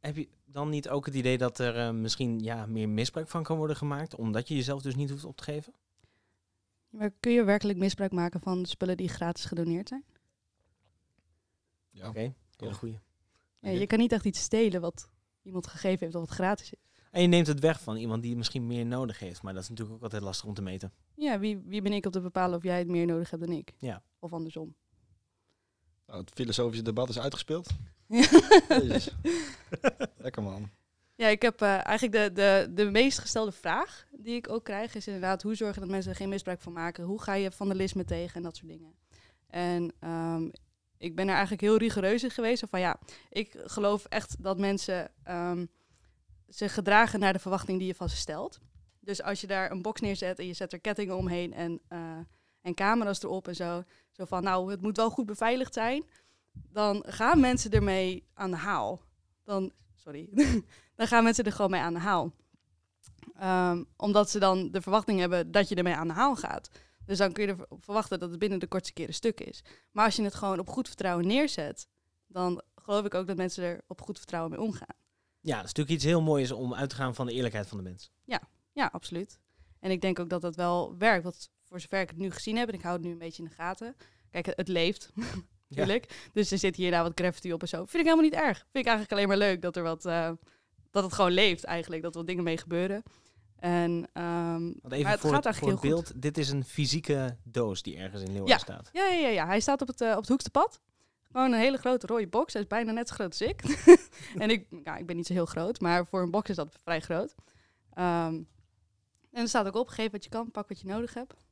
heb 0.01 0.17
je 0.17 0.29
dan 0.45 0.69
niet 0.69 0.89
ook 0.89 1.07
het 1.07 1.15
idee 1.15 1.39
dat 1.39 1.59
er 1.59 1.77
eh, 1.77 1.91
misschien 1.91 2.41
ja, 2.41 2.67
meer 2.67 2.89
misbruik 2.89 3.29
van 3.29 3.43
kan 3.43 3.57
worden 3.57 3.77
gemaakt, 3.77 4.15
omdat 4.15 4.49
je 4.49 4.55
jezelf 4.55 4.83
dus 4.83 4.95
niet 4.95 5.11
hoeft 5.11 5.25
op 5.25 5.37
te 5.37 5.45
geven? 5.45 5.75
maar 6.89 7.11
kun 7.21 7.33
je 7.33 7.45
werkelijk 7.45 7.79
misbruik 7.79 8.13
maken 8.13 8.41
van 8.41 8.67
spullen 8.67 8.97
die 8.97 9.09
gratis 9.09 9.45
gedoneerd 9.45 9.89
zijn? 9.89 10.05
Ja. 11.91 12.09
Oké, 12.09 12.35
hele 12.57 12.75
goeie. 12.75 12.99
Ja, 13.59 13.71
je 13.71 13.87
kan 13.87 13.99
niet 13.99 14.13
echt 14.13 14.25
iets 14.25 14.41
stelen 14.41 14.81
wat 14.81 15.09
iemand 15.43 15.67
gegeven 15.67 15.99
heeft 15.99 16.15
of 16.15 16.21
wat 16.21 16.31
gratis 16.31 16.73
is. 16.73 16.88
En 17.11 17.23
je 17.23 17.29
neemt 17.29 17.47
het 17.47 17.61
weg 17.61 17.81
van 17.81 17.97
iemand 17.97 18.23
die 18.23 18.37
misschien 18.37 18.67
meer 18.67 18.87
nodig 18.87 19.19
heeft, 19.19 19.43
maar 19.43 19.55
dat 19.55 19.63
is 19.63 19.69
natuurlijk 19.69 19.97
ook 19.97 20.03
altijd 20.03 20.23
lastig 20.23 20.47
om 20.47 20.55
te 20.55 20.63
meten. 20.63 20.93
Ja, 21.15 21.39
wie, 21.39 21.63
wie 21.65 21.83
ben 21.83 21.93
ik 21.93 22.07
om 22.07 22.11
te 22.11 22.21
bepalen 22.21 22.57
of 22.57 22.63
jij 22.63 22.79
het 22.79 22.89
meer 22.89 23.07
nodig 23.07 23.31
hebt 23.31 23.47
dan 23.47 23.53
ik? 23.53 23.73
Ja. 23.79 24.03
Of 24.19 24.33
andersom. 24.33 24.75
Nou, 26.07 26.21
het 26.21 26.31
filosofische 26.35 26.85
debat 26.85 27.09
is 27.09 27.19
uitgespeeld. 27.19 27.69
Jezus. 28.69 29.15
Lekker 30.17 30.43
man. 30.43 30.71
Ja, 31.15 31.29
ik 31.29 31.43
heb 31.43 31.63
eh, 31.63 31.87
eigenlijk 31.87 32.13
de, 32.13 32.33
de, 32.33 32.73
de 32.75 32.91
meest 32.91 33.19
gestelde 33.19 33.53
vraag 33.53 34.07
die 34.13 34.37
ik 34.37 34.51
ook 34.51 34.65
krijg, 34.65 34.95
is 34.95 35.07
inderdaad 35.07 35.43
hoe 35.43 35.55
zorgen 35.55 35.81
dat 35.81 35.91
mensen 35.91 36.11
er 36.11 36.17
geen 36.17 36.29
misbruik 36.29 36.61
van 36.61 36.73
maken? 36.73 37.05
Hoe 37.05 37.23
ga 37.23 37.35
je 37.35 37.51
vandalisme 37.51 38.05
tegen 38.05 38.35
en 38.35 38.43
dat 38.43 38.57
soort 38.57 38.71
dingen? 38.71 38.95
En 39.47 39.93
ehm, 40.01 40.49
ik 40.99 41.15
ben 41.15 41.27
er 41.27 41.33
eigenlijk 41.33 41.63
heel 41.63 41.77
rigoureus 41.77 42.23
in 42.23 42.31
geweest. 42.31 42.65
Van 42.71 42.81
ja, 42.81 42.99
ik 43.31 43.55
geloof 43.65 44.05
echt 44.05 44.43
dat 44.43 44.59
mensen 44.59 45.11
ehm, 45.23 45.67
zich 46.49 46.75
gedragen 46.75 47.21
naar 47.21 47.33
de 47.33 47.39
verwachting 47.39 47.79
die 47.79 47.87
je 47.87 47.95
van 47.95 48.09
ze 48.09 48.17
stelt. 48.17 48.59
Dus 49.01 49.23
als 49.23 49.41
je 49.41 49.47
daar 49.47 49.71
een 49.71 49.83
box 49.83 50.01
neerzet 50.01 50.39
en 50.39 50.47
je 50.47 50.55
zet 50.55 50.73
er 50.73 50.81
kettingen 50.81 51.17
omheen 51.17 51.53
en, 51.53 51.81
eh, 51.89 52.19
en 52.61 52.75
camera's 52.75 53.23
erop 53.23 53.49
en 53.49 53.57
zo. 53.57 53.83
Zo 54.11 54.25
van, 54.25 54.43
nou, 54.43 54.71
het 54.71 54.83
moet 54.83 54.97
wel 54.97 55.11
goed 55.11 55.27
beveiligd 55.27 55.75
zijn. 55.75 56.05
Dan 56.53 57.05
gaan 57.07 57.41
mensen 57.41 57.71
ermee 57.71 58.27
aan 58.35 58.51
de 58.51 58.57
haal. 58.57 59.03
Dan, 59.45 59.73
sorry, 59.95 60.29
dan 60.97 61.07
gaan 61.07 61.25
mensen 61.25 61.45
er 61.45 61.53
gewoon 61.53 61.71
mee 61.71 61.81
aan 61.81 61.95
de 61.95 62.01
haal. 62.01 62.33
Ehm, 63.35 63.85
omdat 63.97 64.31
ze 64.31 64.39
dan 64.39 64.71
de 64.71 64.83
verwachting 64.83 65.21
hebben 65.21 65.51
dat 65.51 65.69
je 65.69 65.75
ermee 65.75 65.95
aan 65.95 66.09
de 66.09 66.15
haal 66.15 66.37
gaat. 66.37 66.71
Dus 67.05 67.19
dan 67.19 67.33
kun 67.33 67.47
je 67.47 67.57
verwachten 67.71 68.19
dat 68.19 68.31
het 68.31 68.39
binnen 68.39 68.59
de 68.59 68.67
kortste 68.67 68.93
keren 68.93 69.15
stuk 69.15 69.41
is. 69.41 69.65
Maar 69.93 70.05
als 70.05 70.17
je 70.17 70.23
het 70.23 70.35
gewoon 70.35 70.59
op 70.59 70.69
goed 70.69 70.87
vertrouwen 70.87 71.27
neerzet, 71.27 71.89
dan 72.27 72.63
geloof 72.75 73.05
ik 73.05 73.15
ook 73.15 73.27
dat 73.27 73.37
mensen 73.37 73.65
er 73.65 73.81
op 73.87 74.03
goed 74.03 74.19
vertrouwen 74.19 74.51
mee 74.51 74.61
omgaan. 74.61 74.97
Ja, 75.41 75.55
dat 75.57 75.65
is 75.65 75.73
natuurlijk 75.73 75.97
iets 75.97 76.05
heel 76.05 76.23
moois 76.23 76.51
om 76.53 76.75
uit 76.75 76.91
te 76.91 76.97
gaan 76.97 77.15
van 77.15 77.27
de 77.27 77.33
eerlijkheid 77.33 77.67
van 77.69 77.77
de 77.77 77.83
mens. 77.85 78.11
Ja, 78.73 78.89
absoluut. 78.93 79.39
En 79.81 79.91
ik 79.91 80.01
denk 80.01 80.19
ook 80.19 80.29
dat 80.31 80.41
dat 80.41 80.57
wel 80.57 80.95
werkt. 80.99 81.23
Want 81.23 81.51
voor 81.65 81.81
zover 81.81 82.01
ik 82.01 82.09
het 82.09 82.19
nu 82.19 82.31
gezien 82.31 82.57
heb, 82.57 82.69
en 82.69 82.75
ik 82.75 82.83
hou 82.83 82.95
het 82.97 83.05
nu 83.05 83.11
een 83.13 83.19
beetje 83.19 83.43
in 83.43 83.49
de 83.49 83.55
gaten. 83.55 83.97
Kijk, 84.31 84.47
het, 84.47 84.57
het 84.57 84.69
leeft, 84.69 85.13
natuurlijk. 85.69 86.29
Dus 86.33 86.51
er 86.51 86.59
zit 86.59 86.77
hier 86.77 86.91
daar 86.91 87.03
wat 87.03 87.13
graffiti 87.15 87.53
op 87.53 87.61
en 87.63 87.69
zo. 87.69 87.77
Vind 87.77 87.93
ik 87.95 88.03
helemaal 88.11 88.25
niet 88.25 88.33
erg. 88.35 88.57
Vind 88.59 88.69
ik 88.73 88.87
eigenlijk 88.87 89.13
alleen 89.13 89.29
maar 89.29 89.37
leuk 89.37 89.63
dat 89.63 89.77
er 89.77 89.83
wat, 89.83 90.05
eh, 90.05 90.31
dat 90.91 91.05
het 91.05 91.13
gewoon 91.13 91.31
leeft 91.33 91.65
eigenlijk. 91.65 92.03
Dat 92.03 92.13
er 92.13 92.19
wat 92.19 92.27
dingen 92.27 92.45
mee 92.45 92.57
gebeuren. 92.59 93.03
En, 93.57 93.91
Want 94.13 94.83
maar 94.83 94.93
even 94.93 95.11
het 95.11 95.21
voor, 95.21 95.31
gaat 95.31 95.45
het, 95.45 95.55
eigenlijk 95.55 95.59
voor 95.59 95.71
het 95.71 95.83
heel 95.83 95.97
goed. 95.97 96.05
beeld, 96.13 96.23
dit 96.23 96.39
is 96.39 96.51
een 96.51 96.65
fysieke 96.65 97.37
doos 97.45 97.83
die 97.83 97.97
ergens 97.97 98.21
in 98.23 98.27
Leeuwarden 98.33 98.55
Ja. 98.57 98.63
staat. 98.63 98.91
Ja, 98.93 99.05
ja, 99.09 99.19
ja, 99.19 99.29
ja. 99.29 99.47
Hij 99.47 99.61
staat 99.61 99.81
op 99.81 99.89
het, 99.89 100.01
eh, 100.01 100.11
op 100.11 100.17
het 100.21 100.29
hoekste 100.29 100.51
pad. 100.51 100.81
Gewoon 101.33 101.53
een 101.53 101.59
hele 101.59 101.77
grote 101.77 102.07
rode 102.07 102.27
box. 102.29 102.53
Hij 102.53 102.63
is 102.63 102.69
bijna 102.69 102.93
net 102.93 103.09
zo 103.09 103.15
groot 103.15 103.29
als 103.29 103.41
ik. 103.41 103.63
en 104.43 104.51
ik, 104.51 104.67
ja, 104.85 104.97
ik 104.97 105.07
ben 105.07 105.17
niet 105.17 105.27
zo 105.27 105.33
heel 105.33 105.47
groot, 105.47 105.81
maar 105.81 106.07
voor 106.07 106.23
een 106.23 106.31
box 106.31 106.51
is 106.51 106.57
dat 106.57 106.77
vrij 106.83 107.01
groot. 107.01 107.35
Ehm, 107.93 108.35
en 109.33 109.43
er 109.43 109.49
staat 109.49 109.67
ook 109.67 109.75
op, 109.75 109.89
geef 109.89 110.11
wat 110.11 110.25
je 110.25 110.31
kan, 110.31 110.51
pak 110.51 110.69
wat 110.69 110.81
je 110.81 110.87
nodig 110.87 111.15
hebt. 111.15 111.47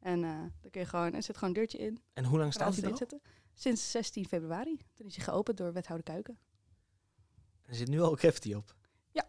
En 0.00 0.24
eh 0.24 0.30
dan 0.60 0.70
kun 0.70 0.80
je 0.80 0.86
gewoon, 0.86 1.14
er 1.14 1.22
zit 1.22 1.34
gewoon 1.36 1.48
een 1.54 1.60
deurtje 1.60 1.78
in. 1.78 2.02
En 2.12 2.24
hoe 2.24 2.38
lang 2.38 2.52
staat 2.52 2.76
hij 2.76 2.90
er 2.90 2.96
zitten. 2.96 3.20
Sinds 3.54 3.90
16 3.90 4.26
februari. 4.26 4.80
Toen 4.94 5.06
is 5.06 5.16
hij 5.16 5.24
geopend 5.24 5.56
door 5.56 5.72
wethouder 5.72 6.06
Kuiken. 6.12 6.38
Er 7.66 7.74
zit 7.74 7.88
nu 7.88 8.00
al 8.00 8.14
graffiti 8.14 8.54
op. 8.54 8.74
Ja. 9.10 9.26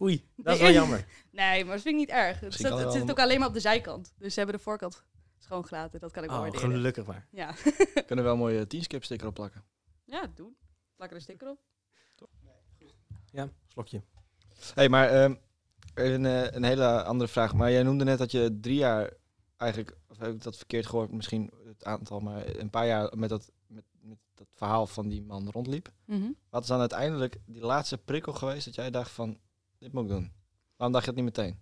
Oei, 0.00 0.28
dat 0.36 0.54
is 0.54 0.60
wel 0.66 0.70
jammer. 0.70 1.06
Nee, 1.30 1.64
maar 1.64 1.74
dat 1.74 1.82
vind 1.82 1.94
ik 1.94 2.00
niet 2.00 2.10
erg. 2.10 2.40
Het, 2.40 2.54
zit- 2.54 2.68
het 2.68 2.92
zit 2.92 3.10
ook 3.10 3.18
alleen 3.18 3.38
maar 3.38 3.48
op 3.48 3.54
de 3.54 3.60
zijkant. 3.60 4.14
Dus 4.18 4.32
ze 4.34 4.38
hebben 4.40 4.56
de 4.56 4.62
voorkant 4.64 5.04
schoongelaten. 5.52 6.00
Dat 6.00 6.12
kan 6.12 6.22
ik 6.22 6.28
wel 6.28 6.38
Oh, 6.38 6.44
waarderen. 6.44 6.70
gelukkig 6.70 7.06
maar. 7.06 7.26
Ja. 7.30 7.54
Kunnen 8.06 8.24
wel 8.24 8.32
een 8.32 8.38
mooie 8.38 8.66
teamskip 8.66 9.04
sticker 9.04 9.26
opplakken. 9.26 9.64
ja, 10.04 10.26
doen. 10.34 10.56
Plak 10.96 11.10
er 11.10 11.16
een 11.16 11.22
sticker 11.22 11.48
op. 11.50 11.58
Ja, 13.30 13.48
slokje. 13.68 14.02
hey, 14.74 14.88
maar 14.88 15.08
ehm, 15.08 15.34
een, 15.94 16.26
eh, 16.26 16.50
een 16.50 16.64
hele 16.64 17.04
andere 17.04 17.30
vraag. 17.30 17.54
Maar 17.54 17.70
jij 17.70 17.82
noemde 17.82 18.04
net 18.04 18.18
dat 18.18 18.30
je 18.30 18.58
drie 18.60 18.76
jaar 18.76 19.12
eigenlijk, 19.56 19.96
of 20.08 20.18
heb 20.18 20.34
ik 20.34 20.42
dat 20.42 20.56
verkeerd 20.56 20.86
gehoord, 20.86 21.12
misschien 21.12 21.50
het 21.64 21.84
aantal, 21.84 22.20
maar 22.20 22.46
een 22.56 22.70
paar 22.70 22.86
jaar 22.86 23.18
met 23.18 23.28
dat, 23.28 23.52
met, 23.66 23.84
met 24.00 24.18
dat 24.34 24.46
verhaal 24.54 24.86
van 24.86 25.08
die 25.08 25.22
man 25.22 25.50
rondliep. 25.50 25.92
Mhm. 26.04 26.30
Wat 26.50 26.62
is 26.62 26.68
dan 26.68 26.80
uiteindelijk 26.80 27.38
die 27.46 27.60
laatste 27.64 27.98
prikkel 27.98 28.32
geweest 28.32 28.64
dat 28.64 28.74
jij 28.74 28.90
dacht 28.90 29.10
van, 29.10 29.38
dit 29.78 29.92
moet 29.92 30.02
ik 30.02 30.08
doen? 30.08 30.32
Waarom 30.76 30.92
dacht 30.92 31.04
je 31.04 31.10
het 31.10 31.20
niet 31.24 31.36
meteen? 31.36 31.58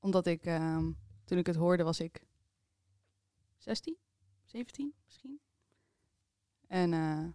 Omdat 0.00 0.26
ik, 0.26 0.44
ehm, 0.44 0.90
toen 1.24 1.38
ik 1.38 1.46
het 1.46 1.56
hoorde, 1.56 1.82
was 1.82 2.00
ik 2.00 2.24
16, 3.60 3.96
17 4.44 4.94
misschien. 5.04 5.40
En 6.66 6.92
eh, 6.92 7.26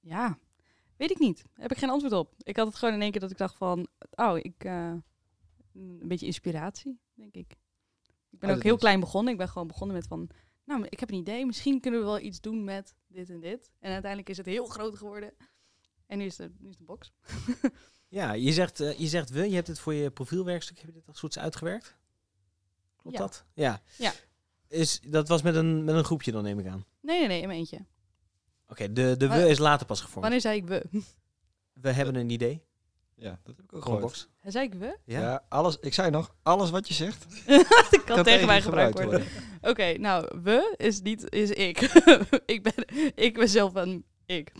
ja, 0.00 0.38
weet 0.96 1.10
ik 1.10 1.18
niet. 1.18 1.44
Heb 1.54 1.70
ik 1.70 1.78
geen 1.78 1.90
antwoord 1.90 2.12
op. 2.12 2.34
Ik 2.38 2.56
had 2.56 2.66
het 2.66 2.76
gewoon 2.76 2.94
in 2.94 3.00
één 3.02 3.10
keer 3.10 3.20
dat 3.20 3.30
ik 3.30 3.36
dacht 3.38 3.56
van, 3.56 3.88
oh, 4.10 4.38
ik, 4.38 4.64
eh, 4.64 4.94
een 5.74 6.08
beetje 6.08 6.26
inspiratie, 6.26 7.00
denk 7.14 7.34
ik. 7.34 7.50
Ik 8.30 8.38
ben 8.38 8.48
Uit 8.48 8.58
ook 8.58 8.64
heel 8.64 8.76
klein 8.76 9.00
begonnen. 9.00 9.32
Ik 9.32 9.38
ben 9.38 9.48
gewoon 9.48 9.66
begonnen 9.66 9.96
met 9.96 10.06
van, 10.06 10.28
nou, 10.64 10.86
ik 10.88 11.00
heb 11.00 11.10
een 11.10 11.18
idee. 11.18 11.46
Misschien 11.46 11.80
kunnen 11.80 12.00
we 12.00 12.06
wel 12.06 12.20
iets 12.20 12.40
doen 12.40 12.64
met 12.64 12.94
dit 13.06 13.30
en 13.30 13.40
dit. 13.40 13.70
En 13.78 13.92
uiteindelijk 13.92 14.30
is 14.30 14.36
het 14.36 14.46
heel 14.46 14.66
groot 14.66 14.96
geworden. 14.96 15.34
En 16.06 16.18
nu 16.18 16.24
is 16.24 16.38
het, 16.38 16.60
nu 16.60 16.68
is 16.68 16.78
een 16.78 16.84
box. 16.84 17.12
Ja, 18.08 18.32
je 18.32 18.52
zegt, 18.52 18.80
eh, 18.80 18.98
je 18.98 19.06
zegt 19.06 19.30
we, 19.30 19.48
je 19.48 19.54
hebt 19.54 19.66
het 19.66 19.78
voor 19.78 19.94
je 19.94 20.10
profielwerkstuk, 20.10 20.78
heb 20.78 20.86
je 20.86 20.92
dit 20.92 21.08
als 21.08 21.18
goed 21.18 21.36
is 21.36 21.42
uitgewerkt? 21.42 21.96
Klopt 22.96 23.16
Ja. 23.16 23.22
dat? 23.22 23.44
Ja. 23.54 23.82
Ja. 23.98 24.12
Is, 24.72 25.00
dat 25.00 25.28
was 25.28 25.42
met 25.42 25.54
een, 25.54 25.84
met 25.84 25.94
een 25.94 26.04
groepje 26.04 26.32
dan, 26.32 26.42
neem 26.42 26.58
ik 26.58 26.66
aan. 26.66 26.84
Nee, 27.00 27.18
nee, 27.18 27.28
nee, 27.28 27.40
in 27.40 27.46
mijn 27.46 27.58
eentje. 27.58 27.84
Oké, 28.68 28.92
de, 28.92 29.14
de 29.16 29.28
we 29.28 29.48
is 29.48 29.58
later 29.58 29.86
pas 29.86 30.00
gevormd. 30.00 30.22
Wanneer 30.22 30.40
zei 30.40 30.56
ik 30.56 30.66
we? 30.66 31.02
We 31.72 31.90
hebben 31.90 32.14
een 32.14 32.30
idee. 32.30 32.62
Ja, 33.14 33.38
dat 33.42 33.56
heb 33.56 33.64
ik 33.64 33.74
ook 33.74 33.82
gehoord. 33.82 33.84
Chronobox. 33.84 34.28
Zei 34.42 34.66
ik 34.66 34.74
we? 34.74 34.98
Ja. 35.04 35.20
Ja. 35.20 35.44
alles, 35.48 35.76
ik 35.80 35.94
zei 35.94 36.10
nog, 36.10 36.34
alles 36.42 36.70
wat 36.70 36.88
je 36.88 36.94
zegt 36.94 37.26
dat 37.90 38.04
kan, 38.04 38.22
tegen 38.22 38.46
mij 38.46 38.62
gebruikt 38.62 39.02
worden. 39.02 39.24
Oké, 39.70 39.98
nou, 39.98 40.40
we 40.42 40.74
is 40.76 41.00
niet, 41.00 41.32
is 41.32 41.50
ik. 41.50 41.80
ik, 42.54 42.62
ben, 42.62 42.74
ik 43.14 43.34
ben 43.34 43.48
zelf 43.48 43.74
een 43.74 44.04
ik. 44.26 44.52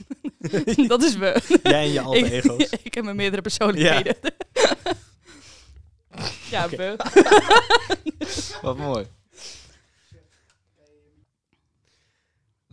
dat 0.88 1.02
is 1.02 1.16
we. 1.16 1.58
Jij 1.62 1.84
en 1.84 1.92
je 1.92 2.00
alter 2.00 2.24
ik, 2.24 2.32
ego's. 2.32 2.70
ik 2.82 2.94
heb 2.94 3.04
mijn 3.04 3.16
meerdere 3.16 3.42
persoonlijkheden. 3.42 4.16
Ja, 6.50 6.68
we. 6.68 6.96
Wat 8.62 8.76
mooi. 8.76 9.06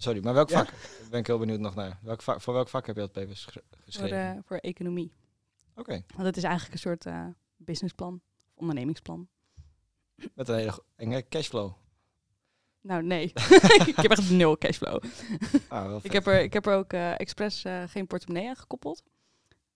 Sorry, 0.01 0.23
maar 0.23 0.33
welk 0.33 0.49
Ja? 0.49 0.57
vak? 0.57 0.71
Daar 0.99 1.09
ben 1.09 1.19
ik 1.19 1.27
heel 1.27 1.37
benieuwd 1.39 1.59
nog 1.59 1.75
naar. 1.75 1.99
Welk 2.01 2.21
vak, 2.21 2.41
voor 2.41 2.53
welk 2.53 2.67
vak 2.69 2.85
heb 2.85 2.95
je 2.95 3.01
dat 3.01 3.11
papers 3.11 3.45
ge- 3.45 3.63
Voor, 3.69 3.79
geschreven? 3.83 4.35
eh, 4.35 4.37
voor 4.45 4.57
economie. 4.57 5.11
Oké, 5.75 6.03
Want 6.15 6.25
het 6.27 6.37
is 6.37 6.43
eigenlijk 6.43 6.73
een 6.73 6.79
soort 6.79 7.05
eh, 7.05 7.25
businessplan. 7.57 8.21
Of 8.53 8.55
ondernemingsplan. 8.55 9.27
met 10.33 10.47
een 10.49 10.55
hele 10.55 10.83
enge 10.95 11.25
cashflow. 11.29 11.71
Nou, 12.81 13.03
nee. 13.03 13.23
ik 13.87 13.95
heb 13.95 14.11
echt 14.11 14.29
nul 14.29 14.57
cashflow. 14.57 15.03
Ah, 15.67 15.85
wel 15.87 15.99
Ik 16.03 16.11
heb 16.11 16.25
er, 16.27 16.41
ik 16.41 16.53
heb 16.53 16.65
er 16.65 16.73
ook 16.75 16.93
eh 16.93 17.19
expres 17.19 17.63
eh, 17.63 17.83
geen 17.87 18.07
portemonnee 18.07 18.47
aan 18.49 18.55
gekoppeld. 18.55 19.03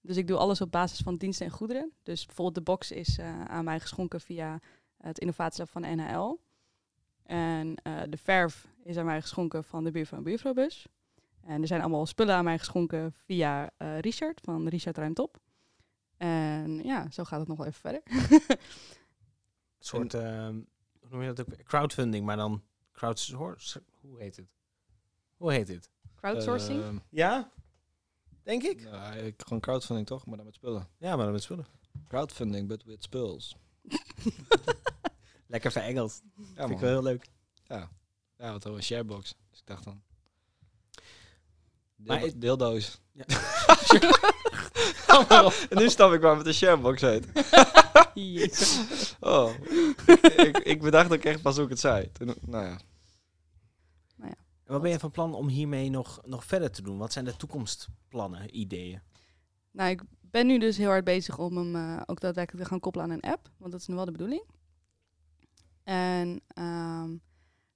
Dus 0.01 0.17
ik 0.17 0.27
doe 0.27 0.37
alles 0.37 0.61
op 0.61 0.71
basis 0.71 0.99
van 0.99 1.15
diensten 1.15 1.45
en 1.45 1.51
goederen. 1.51 1.91
Dus 2.03 2.25
bijvoorbeeld 2.25 2.55
de 2.55 2.61
box 2.71 2.91
is 2.91 3.17
eh, 3.17 3.41
aan 3.45 3.63
mij 3.63 3.79
geschonken 3.79 4.21
via 4.21 4.59
het 4.97 5.19
innovatielab 5.19 5.69
van 5.69 5.81
NHL. 5.81 6.37
En 7.25 7.75
eh, 7.75 8.01
de 8.09 8.17
verf 8.17 8.67
is 8.83 8.97
aan 8.97 9.05
mij 9.05 9.21
geschonken 9.21 9.63
van 9.63 9.83
de 9.83 9.91
buurvrouw 9.91 10.17
en 10.19 10.23
buurvrouwbus. 10.25 10.87
En 11.41 11.61
er 11.61 11.67
zijn 11.67 11.81
allemaal 11.81 12.05
spullen 12.05 12.35
aan 12.35 12.43
mij 12.43 12.57
geschonken 12.59 13.13
via 13.25 13.69
eh, 13.77 13.99
Richard 13.99 14.41
van 14.43 14.67
Richard 14.67 14.97
Ruimt 14.97 15.19
Op. 15.19 15.37
En 16.17 16.83
ja, 16.83 17.09
zo 17.11 17.23
gaat 17.23 17.39
het 17.39 17.47
nog 17.47 17.57
wel 17.57 17.67
even 17.67 17.79
verder. 17.81 18.01
Een 18.47 18.57
soort, 19.79 20.13
ehm, 20.13 20.53
hoe 20.99 21.09
noem 21.09 21.21
je 21.21 21.27
dat 21.27 21.39
ook? 21.41 21.55
weer? 21.55 21.63
Crowdfunding, 21.65 22.25
maar 22.25 22.37
dan 22.37 22.63
crowdsource. 22.91 23.83
Hoe 24.01 24.19
heet 24.19 24.35
het? 24.35 24.47
Hoe 25.37 25.51
heet 25.51 25.67
dit? 25.67 25.89
Crowdsourcing. 26.15 26.81
Ehm, 26.83 26.97
Ja, 27.09 27.51
denk 28.43 28.63
ik. 28.63 28.81
nou, 28.83 29.15
ik- 29.17 29.41
gewoon 29.45 29.59
crowdfunding 29.59 30.07
toch, 30.07 30.25
maar 30.25 30.35
dan 30.37 30.45
met 30.45 30.55
spullen. 30.55 30.87
Ja, 30.97 31.15
maar 31.15 31.23
dan 31.23 31.33
met 31.33 31.43
spullen. 31.43 31.65
Crowdfunding, 32.07 32.67
but 32.67 32.83
with 32.83 33.03
spulls. 33.03 33.55
Lekker 35.53 35.71
verengeld. 35.71 36.21
Ja, 36.35 36.43
Vind 36.55 36.69
ik 36.69 36.79
wel 36.79 36.89
heel 36.89 37.03
leuk. 37.03 37.25
Ja, 37.67 37.89
wat 38.37 38.67
over 38.67 38.77
een 38.77 38.83
sharebox. 38.83 39.35
Dus 39.49 39.59
ik 39.59 39.65
dacht 39.65 39.83
dan... 39.83 40.01
Maar 41.95 42.19
Deel, 42.19 42.31
deeldoos. 42.35 43.01
Ja. 43.11 43.25
en 45.69 45.77
nu 45.77 45.89
snap 45.89 46.13
ik 46.13 46.21
waarom 46.21 46.37
het 46.37 46.47
een 46.47 46.53
sharebox 46.53 47.01
heet. 47.01 47.27
Jezus. 48.13 48.81
Oh, 49.19 49.53
ik, 50.37 50.57
ik 50.57 50.81
bedacht 50.81 51.13
ook 51.13 51.23
echt 51.23 51.41
pas 51.41 51.55
hoe 51.55 51.63
ik 51.63 51.69
het 51.69 51.79
zei. 51.79 52.11
Toen, 52.11 52.33
nou 52.41 52.65
ja. 52.65 52.77
En 54.63 54.73
wat 54.73 54.81
ben 54.81 54.91
je 54.91 54.99
van 54.99 55.11
plan 55.11 55.33
om 55.33 55.47
hiermee 55.47 55.89
nog, 55.89 56.21
nog 56.25 56.45
verder 56.45 56.71
te 56.71 56.81
doen? 56.81 56.97
Wat 56.97 57.13
zijn 57.13 57.25
de 57.25 57.35
toekomstplannen, 57.35 58.57
ideeën? 58.57 59.01
Nou, 59.71 59.89
ik 59.89 60.01
ben 60.21 60.47
nu 60.47 60.59
dus 60.59 60.77
heel 60.77 60.89
hard 60.89 61.03
bezig 61.03 61.37
om 61.37 61.57
hem 61.57 61.75
eh, 61.75 62.01
ook 62.05 62.19
daadwerkelijk 62.19 62.63
te 62.63 62.69
gaan 62.69 62.79
koppelen 62.79 63.07
aan 63.07 63.13
een 63.13 63.31
app. 63.31 63.49
Want 63.57 63.71
dat 63.71 63.81
is 63.81 63.87
nu 63.87 63.95
wel 63.95 64.05
de 64.05 64.11
bedoeling. 64.11 64.43
En 65.83 66.41
ehm, 66.47 67.17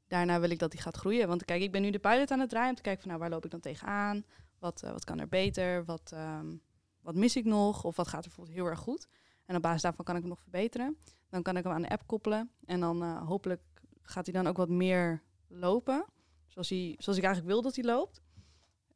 daarna 0.08 0.40
wil 0.40 0.50
ik 0.50 0.60
dat 0.60 0.72
die 0.72 0.82
gaat 0.82 0.98
groeien. 0.98 1.28
Want 1.28 1.46
kijk, 1.46 1.62
ik 1.62 1.72
ben 1.72 1.82
nu 1.82 1.90
de 1.90 2.00
pilot 2.00 2.32
aan 2.32 2.40
het 2.40 2.50
draaien 2.50 2.70
om 2.70 2.76
te 2.76 2.82
kijken 2.82 3.02
van 3.02 3.10
nou, 3.10 3.22
waar 3.22 3.32
loop 3.32 3.46
ik 3.46 3.52
dan 3.52 3.60
tegenaan? 3.60 4.24
Wat, 4.60 4.84
eh, 4.84 4.92
wat 4.92 5.04
kan 5.04 5.20
er 5.20 5.28
beter? 5.28 5.86
Wat, 5.86 6.12
ehm, 6.14 6.56
wat 7.02 7.16
mis 7.16 7.36
ik 7.36 7.46
nog? 7.46 7.84
Of 7.84 7.96
wat 7.96 8.08
gaat 8.08 8.24
er 8.24 8.28
bijvoorbeeld 8.28 8.58
heel 8.58 8.66
erg 8.66 8.80
goed? 8.80 9.08
En 9.46 9.56
op 9.56 9.62
basis 9.62 9.82
daarvan 9.82 10.06
kan 10.06 10.16
ik 10.16 10.22
hem 10.22 10.30
nog 10.30 10.42
verbeteren. 10.42 10.98
Dan 11.30 11.42
kan 11.42 11.58
ik 11.58 11.64
hem 11.64 11.74
aan 11.74 11.82
de 11.82 11.90
app 11.90 12.08
koppelen. 12.08 12.52
En 12.66 12.80
dan 12.80 13.04
eh, 13.04 13.28
hopelijk 13.28 13.62
gaat 14.02 14.26
hij 14.26 14.34
dan 14.34 14.48
ook 14.48 14.58
wat 14.58 14.70
meer 14.70 15.24
lopen. 15.48 16.06
Zoals, 16.46 16.70
hij, 16.70 16.96
zoals 16.98 17.18
ik 17.18 17.26
eigenlijk 17.26 17.54
wil 17.54 17.62
dat 17.62 17.76
hij 17.76 17.84
loopt. 17.84 18.22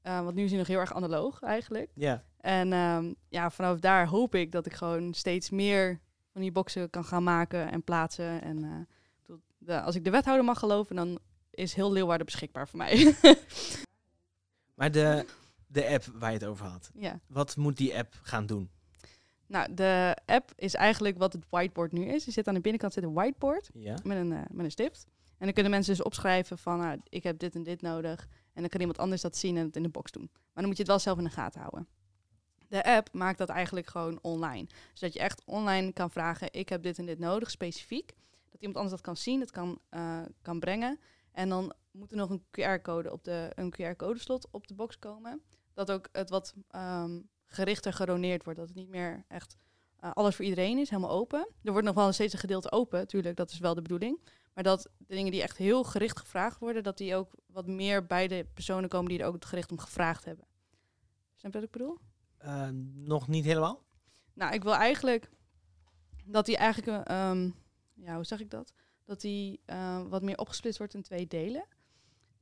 Eh, 0.02 0.24
want 0.24 0.36
nu 0.36 0.44
is 0.44 0.50
hij 0.50 0.60
nog 0.60 0.68
heel 0.68 0.80
erg 0.80 0.94
analoog 0.94 1.42
eigenlijk. 1.42 1.92
Ja. 1.96 2.24
En 2.38 2.74
ehm, 2.74 3.14
ja, 3.30 3.50
vanaf 3.50 3.80
daar 3.80 4.08
hoop 4.08 4.36
ik 4.36 4.52
dat 4.52 4.66
ik 4.66 4.74
gewoon 4.74 5.14
steeds 5.14 5.50
meer 5.50 6.00
van 6.32 6.42
die 6.42 6.52
boxen 6.52 6.90
kan 6.90 7.04
gaan 7.04 7.24
maken 7.24 7.72
en 7.72 7.84
plaatsen. 7.84 8.42
En 8.42 8.64
eh, 8.64 8.96
de, 9.64 9.82
als 9.82 9.96
ik 9.96 10.04
de 10.04 10.10
wethouder 10.10 10.46
mag 10.46 10.60
geloven, 10.60 10.96
dan 10.96 11.20
is 11.52 11.74
heel 11.74 11.92
Leeuwarden 11.92 12.26
beschikbaar 12.26 12.68
voor 12.68 12.78
mij. 12.78 13.16
Maar 14.76 14.92
de, 14.92 15.26
de 15.68 15.88
app 15.88 16.04
waar 16.14 16.32
je 16.32 16.38
het 16.38 16.46
over 16.48 16.66
had. 16.66 16.90
ja. 16.94 17.20
Wat 17.28 17.56
moet 17.56 17.78
die 17.78 17.98
app 17.98 18.14
gaan 18.24 18.46
doen? 18.46 18.70
Nou, 19.48 19.74
de 19.74 20.18
app 20.26 20.52
is 20.56 20.74
eigenlijk 20.74 21.18
wat 21.18 21.34
het 21.34 21.46
whiteboard 21.50 21.92
nu 21.92 22.06
is. 22.06 22.26
Je 22.26 22.32
zit 22.32 22.48
aan 22.48 22.54
de 22.54 22.62
binnenkant 22.62 22.94
zit 22.94 23.04
een 23.04 23.14
whiteboard 23.14 23.70
Ja. 23.74 23.98
met 24.04 24.18
een, 24.18 24.32
eh, 24.32 24.42
met 24.52 24.66
een 24.66 24.72
stift. 24.72 25.06
En 25.38 25.46
dan 25.46 25.54
kunnen 25.54 25.72
mensen 25.72 25.96
dus 25.96 26.04
opschrijven 26.04 26.58
van, 26.58 26.78
nou, 26.78 27.00
ik 27.10 27.24
heb 27.24 27.40
dit 27.40 27.56
en 27.56 27.64
dit 27.64 27.82
nodig. 27.82 28.28
En 28.54 28.62
dan 28.62 28.70
kan 28.70 28.80
iemand 28.80 28.98
anders 29.00 29.22
dat 29.22 29.38
zien 29.38 29.58
en 29.58 29.66
het 29.66 29.76
in 29.76 29.84
de 29.84 29.90
box 29.90 30.12
doen. 30.12 30.30
Maar 30.34 30.40
dan 30.54 30.66
moet 30.66 30.74
je 30.76 30.82
het 30.82 30.92
wel 30.92 31.00
zelf 31.00 31.18
in 31.18 31.24
de 31.24 31.30
gaten 31.30 31.60
houden. 31.62 31.88
De 32.68 32.84
app 32.84 33.10
maakt 33.14 33.38
dat 33.38 33.50
eigenlijk 33.50 33.88
gewoon 33.88 34.20
online. 34.22 34.68
Zodat 34.94 35.14
je 35.14 35.20
echt 35.20 35.42
online 35.46 35.92
kan 35.94 36.12
vragen, 36.12 36.48
ik 36.52 36.70
heb 36.70 36.84
dit 36.84 36.98
en 36.98 37.06
dit 37.06 37.20
nodig, 37.20 37.52
specifiek. 37.52 38.14
Dat 38.52 38.62
iemand 38.62 38.78
anders 38.78 38.96
dat 38.96 39.06
kan 39.06 39.18
zien, 39.18 39.40
dat 39.40 39.52
kan, 39.52 39.80
eh, 39.90 40.22
kan 40.42 40.60
brengen. 40.60 41.00
En 41.32 41.50
dan 41.50 41.74
moet 41.92 42.12
er 42.12 42.18
nog 42.18 42.30
een 42.30 42.44
QR-code 42.52 43.12
op 43.12 43.24
de, 43.24 43.52
een 43.56 43.72
QR-codeslot 43.72 44.48
op 44.52 44.68
de 44.68 44.74
box 44.74 45.00
komen. 45.00 45.42
Dat 45.74 45.92
ook 45.92 46.10
het 46.12 46.30
wat 46.30 46.54
ehm, 46.70 47.20
gerichter 47.46 47.94
gedoneerd 47.94 48.44
wordt. 48.44 48.60
Dat 48.60 48.68
het 48.68 48.78
niet 48.78 48.90
meer 48.90 49.26
echt 49.28 49.58
eh, 50.00 50.12
alles 50.14 50.36
voor 50.36 50.46
iedereen 50.46 50.78
is, 50.78 50.90
helemaal 50.90 51.12
open. 51.12 51.48
Er 51.64 51.72
wordt 51.72 51.88
nog 51.88 51.96
wel 51.96 52.12
steeds 52.12 52.34
een 52.34 52.40
gedeelte 52.40 52.72
open, 52.72 53.00
natuurlijk, 53.00 53.36
dat 53.36 53.52
is 53.52 53.60
wel 53.60 53.74
de 53.74 53.82
bedoeling. 53.82 54.20
Maar 54.54 54.64
dat 54.64 54.90
de 54.98 55.16
dingen 55.16 55.32
die 55.32 55.42
echt 55.42 55.58
heel 55.58 55.84
gericht 55.84 56.20
gevraagd 56.20 56.60
worden, 56.60 56.84
dat 56.84 56.98
die 56.98 57.16
ook 57.16 57.34
wat 57.46 57.68
meer 57.68 58.06
bij 58.06 58.28
de 58.28 58.48
personen 58.54 58.90
komen 58.90 59.10
die 59.10 59.20
er 59.20 59.26
ook 59.26 59.46
gericht 59.46 59.72
om 59.72 59.80
gevraagd 59.80 60.26
hebben. 60.26 60.46
Snap 61.36 61.54
je 61.54 61.60
wat 61.60 61.68
ik 61.68 61.72
bedoel? 61.72 61.98
Eh, 62.38 62.70
nog 62.94 63.28
niet 63.28 63.46
helemaal? 63.46 63.84
Nou, 64.34 64.54
ik 64.54 64.64
wil 64.64 64.76
eigenlijk 64.76 65.30
dat 66.26 66.46
die 66.46 66.58
eigenlijk, 66.58 67.08
eh, 67.08 67.30
ehm, 67.30 67.50
ja, 68.04 68.16
hoe 68.16 68.24
zeg 68.24 68.40
ik 68.40 68.50
dat? 68.50 68.74
Dat 69.06 69.22
die 69.22 69.60
eh, 69.66 70.02
wat 70.08 70.22
meer 70.22 70.38
opgesplitst 70.38 70.78
wordt 70.80 70.94
in 70.94 71.02
twee 71.02 71.28
delen. 71.28 71.66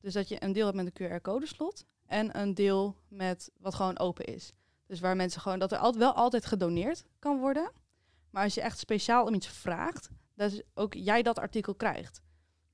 Dus 0.02 0.14
dat 0.14 0.28
je 0.28 0.44
een 0.44 0.54
deel 0.54 0.66
hebt 0.66 0.78
met 0.78 1.00
een 1.00 1.08
QR-codeslot 1.20 1.86
en 2.06 2.40
een 2.40 2.54
deel 2.54 2.96
met 3.08 3.52
wat 3.60 3.76
gewoon 3.76 4.00
open 4.00 4.26
is. 4.26 4.54
Dus 4.86 5.00
waar 5.00 5.16
mensen 5.16 5.42
gewoon, 5.42 5.60
dat 5.60 5.72
er 5.72 5.78
altijd, 5.78 6.04
wel 6.04 6.14
altijd 6.14 6.46
gedoneerd 6.46 7.06
kan 7.20 7.40
worden. 7.40 7.72
Maar 8.30 8.44
als 8.44 8.54
je 8.54 8.62
echt 8.62 8.78
speciaal 8.80 9.26
om 9.26 9.34
iets 9.34 9.48
vraagt, 9.48 10.10
dat 10.36 10.64
ook 10.74 10.94
jij 10.94 11.22
dat 11.22 11.40
artikel 11.40 11.76
krijgt. 11.76 12.22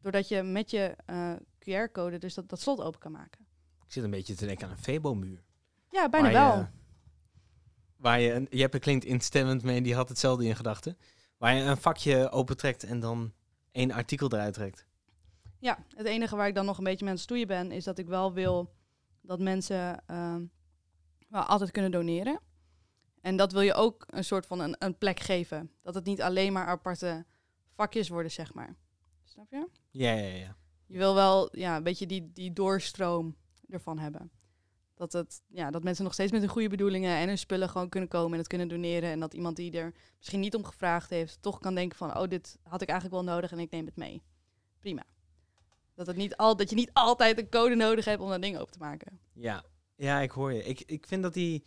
Doordat 0.02 0.28
je 0.28 0.44
met 0.44 0.72
je 0.72 0.96
eh, 1.06 1.34
QR-code 1.60 2.18
dus 2.18 2.34
dat, 2.34 2.50
dat 2.50 2.62
slot 2.62 2.82
open 2.82 3.00
kan 3.00 3.12
maken. 3.12 3.46
Ik 3.86 3.92
zit 3.92 4.04
een 4.04 4.10
beetje 4.10 4.36
te 4.36 4.46
denken 4.46 4.66
aan 4.68 4.72
een 4.72 4.78
Febo-muur. 4.84 5.44
Ja, 5.90 6.10
bijna 6.10 6.32
Waar 6.32 6.50
wel. 6.54 6.58
je- 6.62 6.68
waar 7.98 8.20
je, 8.20 8.48
je 8.50 8.62
hebt 8.62 8.74
er 8.74 8.80
klinkt 8.80 9.06
instemmend 9.06 9.64
mee, 9.64 9.82
die 9.82 9.96
had 9.96 10.10
hetzelfde 10.10 10.46
in 10.46 10.56
gedachten. 10.56 10.98
Waar 11.38 11.56
je 11.56 11.64
een 11.64 11.78
vakje 11.78 12.30
opentrekt 12.30 12.84
en 12.84 13.00
dan 13.00 13.34
één 13.72 13.92
artikel 13.92 14.32
eruit 14.32 14.54
trekt. 14.54 14.86
Ja, 15.60 15.86
het 15.96 16.06
enige 16.06 16.36
waar 16.36 16.48
ik 16.48 16.56
dan 16.56 16.66
nog 16.66 16.78
een 16.78 16.84
beetje 16.84 17.00
mee 17.00 17.10
aan 17.10 17.16
het 17.16 17.26
stoeien 17.26 17.48
ben, 17.48 17.72
is 17.72 17.84
dat 17.84 17.98
ik 17.98 18.08
wel 18.08 18.34
wil 18.34 18.74
dat 19.22 19.40
mensen 19.40 20.04
ehm, 20.08 20.46
wel 21.28 21.42
altijd 21.42 21.72
kunnen 21.72 21.92
doneren. 21.92 22.40
En 23.22 23.36
dat 23.36 23.52
wil 23.52 23.62
je 23.62 23.74
ook 23.74 24.06
een 24.08 24.24
soort 24.24 24.46
van 24.46 24.60
een, 24.60 24.76
een 24.80 24.98
plek 24.98 25.20
geven. 25.20 25.72
Dat 25.82 25.96
het 25.96 26.06
niet 26.06 26.22
alleen 26.22 26.54
maar 26.54 26.66
aparte 26.66 27.26
vakjes 27.74 28.10
worden, 28.10 28.32
zeg 28.32 28.54
maar. 28.54 28.76
Snap 29.24 29.52
je? 29.52 29.68
Ja, 29.92 30.12
ja, 30.12 30.36
ja. 30.36 30.56
Je 30.86 30.98
wil 30.98 31.16
wel 31.16 31.58
ja, 31.58 31.76
een 31.76 31.84
beetje 31.84 32.08
die, 32.08 32.32
die 32.34 32.54
doorstroom 32.54 33.36
ervan 33.70 34.00
hebben. 34.00 34.32
Dat, 34.96 35.14
het, 35.14 35.42
ja, 35.48 35.72
dat 35.72 35.84
mensen 35.84 36.04
nog 36.04 36.14
steeds 36.14 36.32
met 36.32 36.42
hun 36.42 36.50
goede 36.50 36.70
bedoelingen 36.70 37.18
en 37.18 37.28
hun 37.28 37.38
spullen 37.38 37.70
gewoon 37.70 37.90
kunnen 37.90 38.10
komen 38.10 38.32
en 38.32 38.38
het 38.38 38.48
kunnen 38.48 38.68
doneren. 38.68 39.10
En 39.10 39.20
dat 39.20 39.34
iemand 39.34 39.56
die 39.56 39.72
er 39.72 39.94
misschien 40.18 40.40
niet 40.40 40.56
om 40.56 40.64
gevraagd 40.64 41.10
heeft, 41.10 41.42
toch 41.42 41.60
kan 41.60 41.76
denken 41.76 41.98
van, 41.98 42.18
oh, 42.18 42.28
dit 42.28 42.58
had 42.64 42.82
ik 42.82 42.90
eigenlijk 42.90 43.24
wel 43.24 43.34
nodig 43.34 43.52
en 43.52 43.60
ik 43.60 43.72
neem 43.72 43.86
het 43.86 43.96
mee. 43.96 44.22
Prima. 44.80 45.04
Dat, 45.96 46.08
het 46.08 46.16
niet 46.16 46.36
al, 46.38 46.56
dat 46.56 46.70
je 46.70 46.76
niet 46.76 46.94
altijd 46.94 47.40
een 47.40 47.50
code 47.50 47.76
nodig 47.76 48.06
hebt 48.06 48.22
om 48.22 48.30
dat 48.30 48.42
ding 48.42 48.58
open 48.58 48.74
te 48.74 48.80
maken. 48.80 49.20
Ja, 49.34 49.64
ja 49.96 50.20
ik 50.20 50.32
hoor 50.32 50.54
je. 50.54 50.64
Ik, 50.64 50.82
ik 50.82 51.08
vind 51.08 51.24
dat 51.24 51.34
die, 51.34 51.64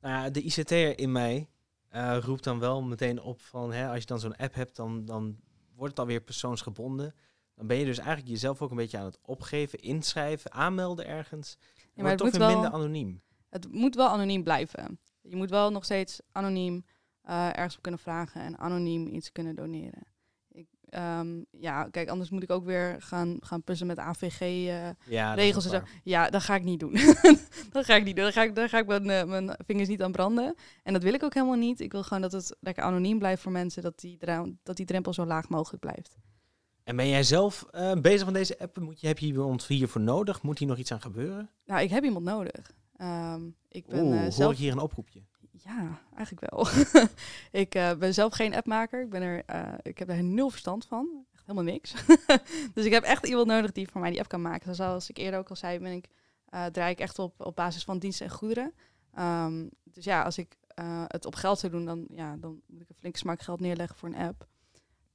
nou 0.00 0.14
ja, 0.14 0.30
de 0.30 0.42
ICT'er 0.42 0.98
in 0.98 1.12
mij 1.12 1.48
eh, 1.88 2.18
roept 2.20 2.44
dan 2.44 2.58
wel 2.58 2.82
meteen 2.82 3.20
op 3.20 3.40
van, 3.40 3.72
hè, 3.72 3.88
als 3.88 3.98
je 4.00 4.06
dan 4.06 4.20
zo'n 4.20 4.36
app 4.36 4.54
hebt, 4.54 4.76
dan, 4.76 5.04
dan 5.04 5.36
wordt 5.74 5.90
het 5.90 6.00
alweer 6.00 6.20
persoonsgebonden. 6.20 7.14
Dan 7.54 7.66
ben 7.66 7.76
je 7.76 7.84
dus 7.84 7.98
eigenlijk 7.98 8.28
jezelf 8.28 8.62
ook 8.62 8.70
een 8.70 8.76
beetje 8.76 8.98
aan 8.98 9.04
het 9.04 9.18
opgeven, 9.22 9.78
inschrijven, 9.78 10.52
aanmelden 10.52 11.06
ergens. 11.06 11.56
maar 11.94 12.06
het 12.08 12.18
toch 12.18 12.26
moet 12.26 12.36
weer 12.36 12.46
wel- 12.46 12.56
minder 12.60 12.72
anoniem. 12.72 13.20
Het 13.48 13.72
moet 13.72 13.94
wel 13.94 14.08
anoniem 14.08 14.42
blijven. 14.42 14.98
Je 15.20 15.36
moet 15.36 15.50
wel 15.50 15.70
nog 15.70 15.84
steeds 15.84 16.20
anoniem 16.32 16.84
eh, 17.22 17.46
ergens 17.46 17.76
op 17.76 17.82
kunnen 17.82 18.00
vragen 18.00 18.40
en 18.40 18.58
anoniem 18.58 19.06
iets 19.06 19.32
kunnen 19.32 19.54
doneren. 19.54 20.02
Ik, 20.48 20.66
ehm, 20.88 21.42
ja, 21.50 21.84
kijk, 21.84 22.08
anders 22.08 22.30
moet 22.30 22.42
ik 22.42 22.50
ook 22.50 22.64
weer 22.64 22.96
gaan, 23.02 23.36
gaan 23.40 23.62
puzzelen 23.62 23.96
met 23.96 24.04
AVG. 24.04 24.40
eh, 24.40 24.88
Ja, 25.12 25.36
en 25.36 25.52
zo. 25.62 25.70
Ja, 26.04 26.30
dat 26.30 26.42
ga 26.42 26.54
ik 26.54 26.62
niet 26.64 26.80
doen. 26.80 26.92
dat 27.72 27.84
ga 27.84 27.94
ik 27.94 28.04
niet 28.04 28.16
doen. 28.16 28.24
Daar 28.24 28.32
ga 28.32 28.42
ik, 28.42 28.54
daar 28.54 28.68
ga 28.68 28.78
ik 28.78 28.86
mijn, 28.86 29.10
eh, 29.10 29.24
mijn 29.24 29.56
vingers 29.66 29.88
niet 29.88 30.02
aan 30.02 30.12
branden. 30.12 30.54
En 30.82 30.92
dat 30.92 31.02
wil 31.02 31.14
ik 31.14 31.22
ook 31.22 31.34
helemaal 31.34 31.56
niet. 31.56 31.80
Ik 31.80 31.92
wil 31.92 32.02
gewoon 32.02 32.22
dat 32.22 32.32
het 32.32 32.56
lekker 32.60 32.82
anoniem 32.84 33.18
blijft 33.18 33.42
voor 33.42 33.52
mensen. 33.52 33.82
Dat 33.82 34.00
die, 34.00 34.18
dat 34.62 34.76
die 34.76 34.86
drempel 34.86 35.12
zo 35.12 35.24
laag 35.26 35.48
mogelijk 35.48 35.80
blijft. 35.82 36.16
En 36.84 36.96
ben 36.96 37.08
jij 37.08 37.22
zelf 37.22 37.66
eh, 37.70 37.92
bezig 37.92 38.24
met 38.24 38.34
deze 38.34 38.58
app? 38.58 38.78
Moet 38.78 39.00
je, 39.00 39.06
heb 39.06 39.18
je 39.18 39.26
iemand 39.26 39.66
hiervoor 39.66 40.00
nodig? 40.00 40.42
Moet 40.42 40.58
hier 40.58 40.68
nog 40.68 40.78
iets 40.78 40.92
aan 40.92 41.00
gebeuren? 41.00 41.50
Nou, 41.64 41.82
ik 41.82 41.90
heb 41.90 42.04
iemand 42.04 42.24
nodig. 42.24 42.72
Ehm, 42.96 43.42
ik 43.68 43.86
ben 43.86 44.04
Oeh, 44.04 44.16
eh, 44.16 44.22
hoor 44.22 44.32
zelf... 44.32 44.52
ik 44.52 44.58
hier 44.58 44.72
een 44.72 44.78
oproepje? 44.78 45.22
Ja, 45.50 46.00
eigenlijk 46.16 46.50
wel. 46.50 46.66
ik 47.62 47.74
eh, 47.74 47.94
ben 47.94 48.14
zelf 48.14 48.34
geen 48.34 48.54
appmaker. 48.54 49.02
Ik, 49.02 49.10
ben 49.10 49.22
er, 49.22 49.44
ik 49.82 49.98
heb 49.98 50.08
er 50.08 50.24
nul 50.24 50.50
verstand 50.50 50.86
van. 50.86 51.26
Echt 51.32 51.46
helemaal 51.46 51.72
niks. 51.72 51.94
dus 52.74 52.84
ik 52.84 52.92
heb 52.92 53.02
echt 53.02 53.26
iemand 53.26 53.46
nodig 53.46 53.72
die 53.72 53.88
voor 53.88 54.00
mij 54.00 54.10
die 54.10 54.18
app 54.18 54.28
kan 54.28 54.42
maken. 54.42 54.74
Zoals 54.74 55.10
ik 55.10 55.16
eerder 55.16 55.40
ook 55.40 55.48
al 55.48 55.56
zei, 55.56 55.78
ben 55.78 55.92
ik, 55.92 56.08
draai 56.72 56.92
ik 56.92 57.00
echt 57.00 57.18
op, 57.18 57.34
op 57.40 57.56
basis 57.56 57.84
van 57.84 57.98
diensten 57.98 58.26
en 58.26 58.32
goederen. 58.32 58.74
Ehm, 59.14 59.68
dus 59.84 60.04
ja, 60.04 60.22
als 60.22 60.38
ik 60.38 60.56
het 61.06 61.26
op 61.26 61.34
geld 61.34 61.58
zou 61.58 61.72
doen, 61.72 61.84
dan, 61.84 62.06
ja, 62.08 62.36
dan 62.36 62.60
moet 62.66 62.82
ik 62.82 62.88
een 62.88 62.96
flinke 62.98 63.18
smak 63.18 63.42
geld 63.42 63.60
neerleggen 63.60 63.96
voor 63.96 64.08
een 64.08 64.26
app. 64.26 64.46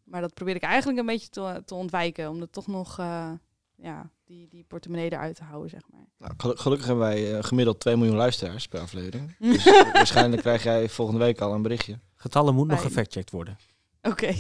Maar 0.07 0.21
dat 0.21 0.33
probeer 0.33 0.55
ik 0.55 0.61
eigenlijk 0.63 0.99
een 0.99 1.05
beetje 1.05 1.29
te, 1.29 1.61
te 1.65 1.75
ontwijken. 1.75 2.29
Om 2.29 2.41
er 2.41 2.49
toch 2.49 2.67
nog 2.67 2.99
eh, 2.99 3.31
ja, 3.75 4.09
die, 4.25 4.47
die 4.47 4.63
portemonnee 4.63 5.11
eruit 5.11 5.35
te 5.35 5.43
houden, 5.43 5.69
zeg 5.69 5.81
maar. 5.91 6.05
Nou, 6.17 6.33
gelu- 6.37 6.55
gelukkig 6.55 6.87
hebben 6.87 7.05
wij 7.05 7.37
eh, 7.37 7.43
gemiddeld 7.43 7.79
2 7.79 7.95
miljoen 7.97 8.15
luisteraars 8.15 8.67
per 8.67 8.79
aflevering. 8.79 9.35
Dus 9.39 9.65
eh, 9.65 9.93
waarschijnlijk 9.93 10.41
krijg 10.41 10.63
jij 10.63 10.89
volgende 10.89 11.19
week 11.21 11.41
al 11.41 11.53
een 11.53 11.61
berichtje. 11.61 11.99
Getallen 12.15 12.55
moeten 12.55 12.75
nog 12.75 12.85
gefactcheckt 12.85 13.31
worden. 13.31 13.57
Oké. 14.01 14.33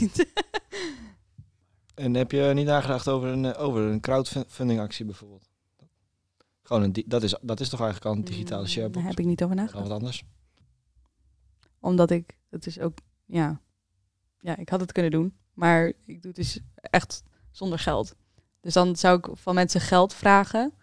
En 1.95 2.13
heb 2.13 2.31
je 2.31 2.51
niet 2.53 2.65
nagedacht 2.65 3.07
over 3.07 3.27
een, 3.29 3.55
over 3.55 3.81
een 3.81 3.99
crowdfunding 3.99 4.79
actie 4.79 5.05
bijvoorbeeld? 5.05 5.49
Gewoon 6.61 6.83
een 6.83 7.03
dat, 7.07 7.23
is, 7.23 7.35
dat 7.41 7.59
is 7.59 7.69
toch 7.69 7.79
eigenlijk 7.81 8.09
al 8.09 8.15
een 8.17 8.25
digitale 8.25 8.61
Mm, 8.61 8.67
sharebox? 8.67 8.97
Daar 8.99 9.09
heb 9.09 9.19
ik 9.19 9.25
niet 9.25 9.43
over 9.43 9.55
nagedacht. 9.55 9.83
wat 9.87 9.97
anders. 9.97 10.23
Omdat 11.79 12.11
ik, 12.11 12.37
het 12.49 12.65
is 12.65 12.79
ook, 12.79 12.97
ja, 13.25 13.61
ja, 14.39 14.57
ik 14.57 14.69
had 14.69 14.79
het 14.79 14.91
kunnen 14.91 15.11
doen, 15.11 15.37
maar 15.57 15.87
ik 16.05 16.21
doe 16.21 16.31
het 16.31 16.35
dus 16.35 16.59
echt 16.81 17.23
zonder 17.51 17.79
geld. 17.79 18.15
Dus 18.61 18.73
dan 18.73 18.95
zou 18.95 19.17
ik 19.17 19.29
van 19.33 19.55
mensen 19.55 19.81
geld 19.81 20.13
vragen 20.13 20.73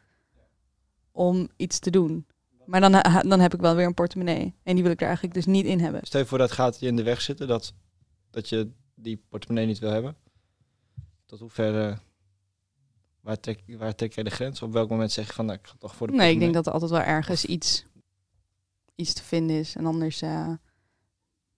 om 1.13 1.49
iets 1.57 1.79
te 1.79 1.91
doen. 1.91 2.27
Maar 2.67 2.81
dan, 2.81 2.93
dan 3.29 3.41
heb 3.41 3.55
ik 3.55 3.61
wel 3.61 3.75
weer 3.75 3.87
een 3.87 3.95
portemonnee. 3.95 4.55
En 4.63 4.75
die 4.75 4.83
wil 4.83 4.93
ik 4.93 5.01
er 5.01 5.07
eigenlijk 5.07 5.35
dus 5.35 5.47
niet 5.47 5.65
in 5.65 5.81
hebben. 5.81 6.01
Stel 6.05 6.21
je 6.21 6.27
voor 6.27 6.39
dat 6.39 6.53
gaat 6.53 6.81
je 6.81 6.87
in 6.87 6.97
de 6.97 7.03
weg 7.03 7.21
zitten, 7.21 7.49
dat, 7.49 7.73
dat 8.31 8.49
je 8.49 8.71
die 8.95 9.25
portemonnee 9.29 9.67
niet 9.67 9.79
wil 9.79 9.91
hebben. 9.91 10.17
Tot 11.27 11.41
hoever, 11.41 11.89
eh, 11.89 11.97
waar, 13.21 13.41
trek, 13.41 13.63
waar 13.67 13.95
trek 13.95 14.13
jij 14.13 14.25
de 14.25 14.31
grens? 14.31 14.63
Op 14.63 14.73
welk 14.73 14.91
moment 14.91 15.13
zeg 15.13 15.27
je 15.27 15.33
van, 15.33 15.47
nou, 15.47 15.59
ik 15.59 15.67
ga 15.67 15.75
toch 15.79 15.95
voor 15.95 16.07
de 16.07 16.13
Nee, 16.13 16.33
ik 16.33 16.41
denk 16.41 16.55
dat 16.55 16.67
er 16.67 16.73
altijd 16.73 16.91
wel 16.91 17.01
ergens 17.01 17.45
iets, 17.45 17.87
iets 18.95 19.13
te 19.13 19.23
vinden 19.23 19.57
is. 19.57 19.77
En 19.77 19.87
anders 19.87 20.23
eh, 20.23 20.53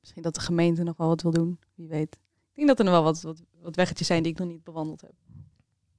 misschien 0.01 0.23
dat 0.23 0.35
de 0.35 0.41
gemeente 0.41 0.83
nog 0.83 0.97
wel 0.97 1.09
wat 1.09 1.23
wil 1.23 1.33
doen. 1.33 1.59
Wie 1.75 1.89
weet. 1.89 2.19
Ik 2.57 2.67
denk 2.67 2.69
dat 2.69 2.79
er 2.79 2.85
nog 2.85 2.95
wel 2.95 3.13
wat, 3.13 3.23
wat, 3.23 3.43
wat 3.63 3.77
weggetjes 3.77 4.07
zijn 4.07 4.23
die 4.23 4.33
ik 4.33 4.39
nog 4.39 4.49
niet 4.49 4.65
bewandeld 4.65 5.01
heb. 5.01 5.13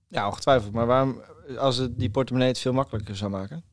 Ja, 0.08 0.28
ongetwijfeld. 0.28 0.74
Maar 0.74 0.86
waarom, 0.86 1.22
als 1.58 1.78
het 1.78 2.00
die 2.00 2.10
portemonnee 2.10 2.50
het 2.50 2.60
veel 2.60 2.74
makkelijker 2.74 3.16
zou 3.16 3.32
maken? 3.32 3.64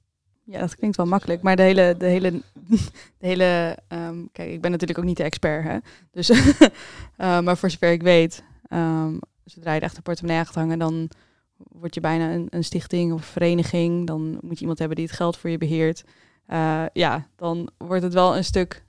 Ja, 0.43 0.61
dat 0.61 0.77
klinkt 0.77 0.97
wel 0.97 1.07
makkelijk. 1.07 1.43
Maar 1.43 1.57
de 1.57 1.63
hele, 1.63 1.95
de 1.99 2.07
hele, 2.07 2.31
de 3.19 3.27
hele 3.27 3.79
ehm, 3.89 4.25
kijk, 4.33 4.51
ik 4.51 4.61
ben 4.61 4.71
natuurlijk 4.71 4.99
ook 4.99 5.05
niet 5.05 5.17
de 5.17 5.23
expert, 5.23 5.65
hè. 5.65 5.79
Dus, 6.11 6.29
eh, 7.17 7.41
maar 7.41 7.57
voor 7.57 7.71
zover 7.71 7.93
ik 7.93 8.03
weet, 8.03 8.45
ehm, 8.69 9.19
zodra 9.45 9.73
je 9.73 9.81
de 9.81 9.87
echte 9.87 10.03
portemonnee 10.03 10.45
gaat 10.45 10.55
hangen, 10.55 10.79
dan 10.79 11.11
word 11.57 11.95
je 11.95 12.01
bijna 12.01 12.33
een, 12.33 12.47
een 12.51 12.65
stichting 12.65 13.13
of 13.13 13.25
vereniging. 13.25 14.07
Dan 14.07 14.39
moet 14.41 14.55
je 14.55 14.61
iemand 14.61 14.79
hebben 14.79 14.97
die 14.97 15.07
het 15.07 15.17
geld 15.17 15.37
voor 15.37 15.51
je 15.51 15.59
beheert. 15.59 16.05
Eh, 16.47 16.85
ja, 16.93 17.29
dan 17.37 17.71
wordt 17.77 18.03
het 18.03 18.15
wel 18.15 18.37
een 18.37 18.45
stuk 18.45 18.85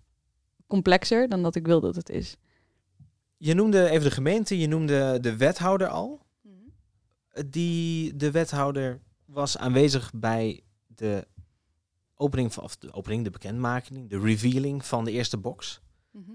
complexer 0.68 1.30
dan 1.30 1.44
dat 1.44 1.56
ik 1.56 1.66
wil 1.66 1.80
dat 1.80 1.96
het 1.96 2.10
is. 2.10 2.38
Je 3.38 3.54
noemde 3.54 3.90
even 3.90 4.04
de 4.04 4.12
gemeente, 4.12 4.60
je 4.60 4.68
noemde 4.68 5.20
de 5.20 5.38
wethouder 5.38 5.88
al. 5.88 6.24
Die, 7.46 8.16
de 8.16 8.32
wethouder 8.32 9.02
was 9.26 9.58
aanwezig 9.58 10.12
bij 10.14 10.64
de 10.88 11.28
opening, 12.16 12.54
van, 12.54 12.64
of 12.64 12.78
de 12.78 12.94
opening, 12.94 13.24
de 13.24 13.30
bekendmaking, 13.30 14.10
de 14.10 14.20
revealing 14.20 14.86
van 14.86 15.06
de 15.06 15.12
eerste 15.12 15.38
box. 15.38 15.82
Mhm. 16.12 16.32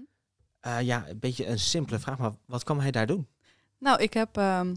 Eh, 0.59 0.81
ja, 0.81 1.09
een 1.09 1.19
beetje 1.19 1.47
een 1.47 1.59
simpele 1.59 1.99
vraag, 1.99 2.17
maar 2.17 2.31
wat 2.45 2.63
kwam 2.63 2.79
hij 2.79 2.91
daar 2.91 3.07
doen? 3.07 3.27
Nou, 3.77 4.01
ik 4.01 4.13
heb, 4.13 4.37
ehm, 4.37 4.75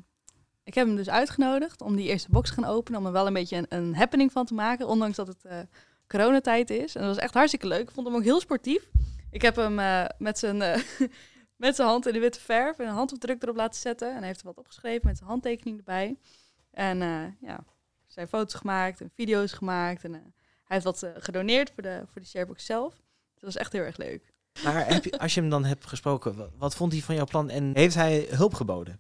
ik 0.63 0.75
heb 0.75 0.87
hem 0.87 0.97
dus 0.97 1.09
uitgenodigd 1.09 1.83
om 1.83 1.97
die 1.97 2.09
eerste 2.09 2.31
box 2.31 2.49
te 2.49 2.55
gaan 2.55 2.65
openen. 2.65 3.01
Om 3.01 3.07
er 3.07 3.13
wel 3.13 3.27
een 3.27 3.33
beetje 3.33 3.57
een, 3.57 3.67
een 3.69 3.95
happening 3.95 4.33
van 4.33 4.47
te 4.47 4.55
maken. 4.55 4.89
Ondanks 4.89 5.17
dat 5.17 5.27
het 5.27 5.45
eh, 5.45 5.59
coronatijd 6.07 6.71
is. 6.71 6.95
En 6.95 7.01
dat 7.01 7.15
was 7.15 7.25
echt 7.25 7.35
hartstikke 7.35 7.67
leuk. 7.67 7.81
Ik 7.81 7.91
vond 7.91 8.07
hem 8.07 8.17
ook 8.17 8.23
heel 8.23 8.41
sportief. 8.41 8.91
Ik 9.31 9.43
heb 9.43 9.57
hem 9.57 9.79
eh, 9.79 10.05
met, 10.19 10.39
zijn, 10.39 10.63
met 11.57 11.77
zijn 11.77 11.89
hand 11.89 12.07
in 12.07 12.13
de 12.13 12.19
witte 12.19 12.41
verf 12.41 12.79
en 12.79 12.87
een 12.87 12.95
handafdruk 12.95 13.43
erop 13.43 13.57
laten 13.57 13.81
zetten. 13.81 14.11
En 14.11 14.19
hij 14.19 14.27
heeft 14.27 14.41
er 14.41 14.47
wat 14.47 14.59
opgeschreven 14.59 15.07
met 15.07 15.17
zijn 15.17 15.29
handtekening 15.29 15.79
erbij. 15.79 16.17
En 16.71 17.03
eh, 17.03 17.25
ja, 17.41 17.57
er 17.57 18.13
zijn 18.13 18.29
foto's 18.29 18.55
gemaakt 18.55 19.01
en 19.01 19.11
video's 19.15 19.53
gemaakt. 19.53 20.05
En 20.05 20.15
eh, 20.15 20.21
hij 20.21 20.31
heeft 20.67 20.85
wat 20.85 21.03
eh, 21.03 21.11
gedoneerd 21.19 21.71
voor 21.75 21.83
de, 21.83 22.03
voor 22.13 22.21
de 22.21 22.27
sharebox 22.27 22.65
zelf. 22.65 22.95
Dat 23.35 23.43
was 23.45 23.57
echt 23.57 23.73
heel 23.73 23.83
erg 23.83 23.97
leuk. 23.97 24.33
Maar 24.65 24.87
heb 24.87 25.05
je, 25.05 25.19
als 25.19 25.35
je 25.35 25.41
hem 25.41 25.51
dan 25.51 25.65
hebt 25.65 25.87
gesproken, 25.87 26.37
wat, 26.37 26.51
wat 26.57 26.75
vond 26.75 26.93
hij 26.93 27.01
van 27.01 27.15
jouw 27.15 27.25
plan 27.25 27.51
en 27.51 27.71
heeft 27.75 27.95
hij 27.95 28.27
hulp 28.31 28.55
geboden? 28.55 28.99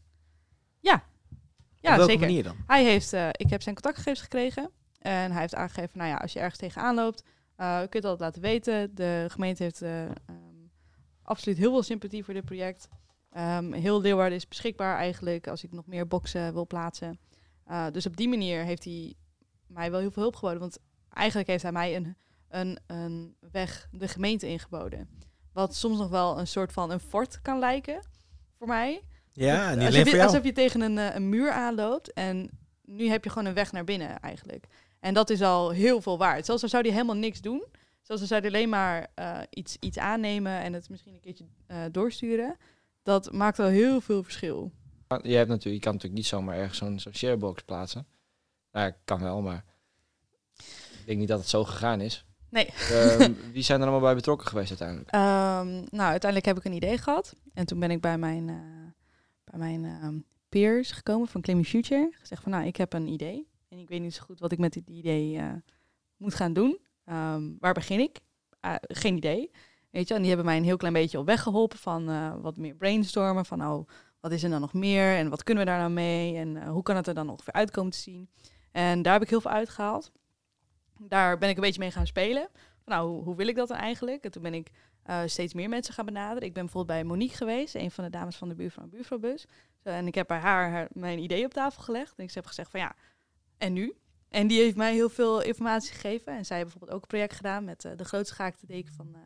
Ja, 0.81 1.93
Op 1.93 1.97
welke 1.97 2.13
zeker. 2.13 2.27
manier 2.27 2.43
dan? 2.43 2.57
Hij 2.67 2.85
heeft, 2.85 3.13
ik 3.13 3.51
heb 3.51 3.63
zijn 3.63 3.75
contactgegevens 3.75 4.21
gekregen. 4.21 4.71
En 4.99 5.31
hij 5.33 5.41
heeft 5.41 5.55
aangegeven, 5.55 5.99
nou 5.99 6.11
ja, 6.11 6.17
als 6.17 6.33
je 6.33 6.39
ergens 6.39 6.59
tegenaan 6.59 6.95
loopt, 6.95 7.23
kun 7.57 8.01
je 8.01 8.03
altijd 8.03 8.21
laten 8.21 8.43
weten. 8.43 8.95
De 8.95 9.27
gemeente 9.31 9.63
heeft 9.63 9.83
absoluut 11.25 11.59
heel 11.59 11.71
veel 11.71 11.83
sympathie 11.83 12.25
voor 12.25 12.35
dit 12.35 12.45
project. 12.45 12.89
Ehm, 13.31 13.73
heel 13.73 14.01
Leeuwarden 14.01 14.39
is 14.39 14.49
beschikbaar 14.49 14.97
eigenlijk 14.97 15.49
als 15.49 15.65
ik 15.65 15.73
nog 15.73 15.87
meer 15.87 16.07
boxen 16.07 16.53
wil 16.53 16.67
plaatsen. 16.67 17.19
Eh, 17.65 17.87
dus 17.93 18.07
op 18.07 18.17
die 18.17 18.29
manier 18.29 18.65
heeft 18.65 18.85
hij 18.85 19.15
mij 19.67 19.91
wel 19.91 20.01
heel 20.01 20.11
veel 20.11 20.23
hulp 20.23 20.37
geboden. 20.37 20.61
Want 20.61 20.79
eigenlijk 21.09 21.49
heeft 21.49 21.63
hij 21.63 21.73
mij 21.73 21.97
een, 21.97 22.17
een, 22.49 22.79
een 22.87 23.37
weg 23.51 23.89
de 23.93 24.09
gemeente 24.09 24.47
ingeboden. 24.47 25.09
Wat 25.53 25.75
soms 25.75 25.99
nog 25.99 26.09
wel 26.09 26.39
een 26.39 26.47
soort 26.47 26.73
van 26.73 26.91
een 26.91 27.01
fort 27.01 27.43
kan 27.43 27.59
lijken 27.59 28.01
voor 28.59 28.67
mij. 28.67 29.03
Ja, 29.33 29.75
niet 29.75 29.87
alsof, 29.87 30.03
voor 30.03 30.17
je, 30.17 30.23
alsof 30.23 30.45
je 30.45 30.53
tegen 30.53 30.81
een, 30.81 30.99
eh, 30.99 31.15
een 31.15 31.29
muur 31.29 31.51
aanloopt 31.51 32.13
en 32.13 32.51
nu 32.85 33.09
heb 33.09 33.25
je 33.25 33.31
gewoon 33.31 33.49
een 33.49 33.55
weg 33.55 33.73
naar 33.73 33.85
binnen 33.85 34.21
eigenlijk. 34.21 34.67
En 35.01 35.15
dat 35.15 35.31
is 35.31 35.43
al 35.43 35.71
heel 35.71 36.01
veel 36.01 36.19
waard. 36.19 36.45
Zelfs 36.45 36.63
al 36.63 36.69
zou 36.69 36.83
die 36.83 36.93
helemaal 36.93 37.17
niks 37.17 37.41
doen. 37.41 37.65
Al 38.07 38.19
zou 38.19 38.41
die 38.41 38.51
alleen 38.51 38.69
maar 38.69 39.07
eh, 39.15 39.41
iets, 39.51 39.77
iets 39.81 39.99
aannemen 39.99 40.61
en 40.61 40.73
het 40.73 40.89
misschien 40.89 41.15
een 41.15 41.21
keertje 41.21 41.45
eh, 41.67 41.83
doorsturen. 41.91 42.57
Dat 43.03 43.33
maakt 43.33 43.59
al 43.59 43.67
heel 43.67 44.01
veel 44.01 44.23
verschil. 44.23 44.73
Je, 45.23 45.35
hebt 45.35 45.49
natuurlijk, 45.49 45.75
je 45.75 45.81
kan 45.81 45.93
natuurlijk 45.93 46.15
niet 46.15 46.27
zomaar 46.27 46.57
ergens 46.57 46.79
zo'n 46.79 47.15
sharebox 47.15 47.63
plaatsen. 47.63 48.07
Nou, 48.73 48.87
ja, 48.87 48.97
kan 49.05 49.21
wel, 49.21 49.43
maar 49.43 49.65
ik 50.99 51.07
denk 51.07 51.19
niet 51.19 51.29
dat 51.29 51.39
het 51.39 51.49
zo 51.49 51.65
gegaan 51.65 52.01
is. 52.01 52.25
Nee. 52.49 52.67
Ehm, 52.91 53.33
wie 53.53 53.63
zijn 53.63 53.81
er 53.81 53.87
allemaal 53.87 54.05
bij 54.05 54.15
betrokken 54.15 54.47
geweest 54.47 54.69
uiteindelijk? 54.69 55.11
Ehm, 55.11 55.69
nou, 55.69 56.11
uiteindelijk 56.11 56.45
heb 56.45 56.57
ik 56.57 56.65
een 56.65 56.73
idee 56.73 56.99
gehad. 56.99 57.35
En 57.55 57.67
toen 57.67 57.81
ben 57.81 57.91
ik 57.91 58.01
bij 58.01 58.19
mijn, 58.19 58.49
eh, 58.49 58.57
bij 59.45 59.59
mijn 59.59 59.85
ehm, 59.85 60.19
peers 60.49 60.91
gekomen 60.91 61.29
van 61.29 61.41
Claiming 61.41 61.69
Future. 61.69 62.13
Gezegd 62.13 62.43
van, 62.43 62.53
nou, 62.53 62.67
ik 62.67 62.77
heb 62.77 62.93
een 62.93 63.09
idee. 63.09 63.49
En 63.69 63.79
ik 63.79 63.89
weet 63.89 64.01
niet 64.01 64.15
zo 64.15 64.23
goed 64.23 64.41
wat 64.41 64.53
ik 64.53 64.59
met 64.59 64.73
dit 64.73 64.89
idee 64.89 65.41
moet 66.17 66.35
gaan 66.35 66.53
doen. 66.53 66.79
Ehm, 67.05 67.53
waar 67.59 67.75
begin 67.75 68.01
ik? 68.01 68.21
Ah, 68.61 68.75
geen 68.81 69.17
idee. 69.17 69.51
Weet 69.91 70.09
je, 70.09 70.15
en 70.15 70.21
die 70.21 70.29
hebben 70.29 70.47
mij 70.47 70.57
een 70.57 70.65
heel 70.65 70.77
klein 70.77 70.95
beetje 70.95 71.19
op 71.19 71.27
weg 71.27 71.43
geholpen 71.43 71.79
van 71.79 72.09
eh, 72.09 72.35
wat 72.41 72.57
meer 72.57 72.75
brainstormen. 72.75 73.45
Van, 73.45 73.67
oh, 73.67 73.89
wat 74.21 74.33
is 74.33 74.43
er 74.43 74.51
dan 74.51 74.61
nog 74.61 74.73
meer? 74.73 75.17
En 75.17 75.29
wat 75.29 75.43
kunnen 75.43 75.65
we 75.65 75.71
daar 75.71 75.79
nou 75.79 75.91
mee? 75.91 76.37
En 76.37 76.57
eh, 76.57 76.69
hoe 76.69 76.83
kan 76.83 76.97
het 76.97 77.07
er 77.07 77.15
dan 77.15 77.29
ongeveer 77.29 77.53
uitkomen 77.53 77.93
te 77.93 77.99
zien? 77.99 78.31
En 78.73 79.03
daar 79.03 79.13
heb 79.13 79.23
ik 79.23 79.31
heel 79.31 79.41
veel 79.41 79.51
uitgehaald. 79.51 80.13
Daar 80.99 81.39
ben 81.39 81.49
ik 81.49 81.57
een 81.57 81.63
beetje 81.63 81.81
mee 81.81 81.91
gaan 81.91 82.07
spelen. 82.07 82.49
Nou, 82.85 83.23
hoe, 83.23 83.37
wil 83.37 83.47
ik 83.47 83.57
dat 83.57 83.69
dan 83.69 83.77
eigenlijk? 83.77 84.25
En 84.25 84.31
toen 84.31 84.43
ben 84.43 84.55
ik 84.55 84.71
eh, 85.03 85.21
steeds 85.27 85.55
meer 85.55 85.69
mensen 85.69 85.95
gaan 85.95 86.05
benaderen. 86.05 86.49
Ik 86.49 86.55
ben 86.55 86.65
bijvoorbeeld 86.65 86.99
bij 86.99 87.09
Monique 87.09 87.37
geweest, 87.37 87.75
een 87.75 87.91
van 87.91 88.05
de 88.05 88.11
dames 88.11 88.37
van 88.37 88.49
de 88.49 88.55
buurvrouw 88.55 88.85
en 88.85 88.91
buurvrouwbus. 88.91 89.47
En 89.83 90.07
ik 90.07 90.15
heb 90.15 90.27
bij 90.27 90.39
haar, 90.39 90.71
haar 90.71 90.89
mijn 90.93 91.19
idee 91.19 91.45
op 91.45 91.53
tafel 91.53 91.83
gelegd. 91.83 92.19
En 92.19 92.25
ik 92.25 92.35
heb 92.35 92.47
gezegd 92.47 92.71
van 92.71 92.81
ja, 92.81 92.95
en 93.59 93.73
nu? 93.73 93.95
En 94.35 94.47
die 94.47 94.61
heeft 94.61 94.77
mij 94.77 94.93
heel 94.93 95.09
veel 95.09 95.43
informatie 95.43 95.93
gegeven. 95.93 96.37
En 96.37 96.45
zij 96.45 96.57
heeft 96.57 96.69
bijvoorbeeld 96.69 96.97
ook 96.97 97.03
een 97.03 97.09
project 97.09 97.35
gedaan 97.35 97.65
met 97.65 97.85
eh, 97.85 97.93
de 97.97 98.05
grootste 98.05 98.35
gehaakte 98.35 98.67
deken 98.67 98.95
van, 98.95 99.09
eh, 99.15 99.21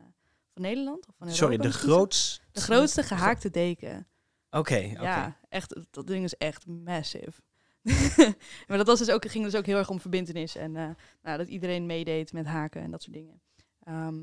van 0.53 0.61
Nederland. 0.61 1.07
Of 1.07 1.15
van 1.17 1.31
Sorry, 1.31 1.57
de 1.57 1.71
grootste... 1.71 2.41
De 2.51 2.61
grootste 2.61 3.03
gehaakte 3.03 3.49
deken. 3.49 4.07
Oké, 4.49 4.89
oké. 4.91 5.01
Ja, 5.01 5.37
echt, 5.49 5.75
dat 5.89 6.07
ding 6.07 6.23
is 6.23 6.35
echt 6.35 6.65
massive. 6.67 7.41
maar 8.67 8.77
dat 8.77 8.87
was 8.87 8.99
dus 8.99 9.11
ook, 9.11 9.29
ging 9.29 9.43
dus 9.43 9.55
ook 9.55 9.65
heel 9.65 9.77
erg 9.77 9.89
om 9.89 9.99
verbindenis. 9.99 10.55
En 10.55 10.75
eh, 10.75 10.89
nou, 11.21 11.37
dat 11.37 11.47
iedereen 11.47 11.85
meedeed 11.85 12.33
met 12.33 12.45
haken 12.45 12.81
en 12.81 12.91
dat 12.91 13.03
soort 13.03 13.15
dingen. 13.15 13.41
Ehm, 13.83 14.15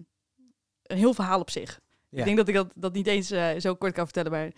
een 0.83 0.97
heel 0.97 1.15
verhaal 1.15 1.41
op 1.41 1.51
zich. 1.51 1.81
Ja. 2.09 2.19
Ik 2.19 2.25
denk 2.25 2.37
dat 2.37 2.49
ik 2.49 2.55
dat, 2.55 2.73
dat 2.75 2.93
niet 2.93 3.07
eens 3.07 3.29
zo 3.63 3.75
kort 3.75 3.93
kan 3.93 4.05
vertellen. 4.05 4.31
Maar 4.31 4.51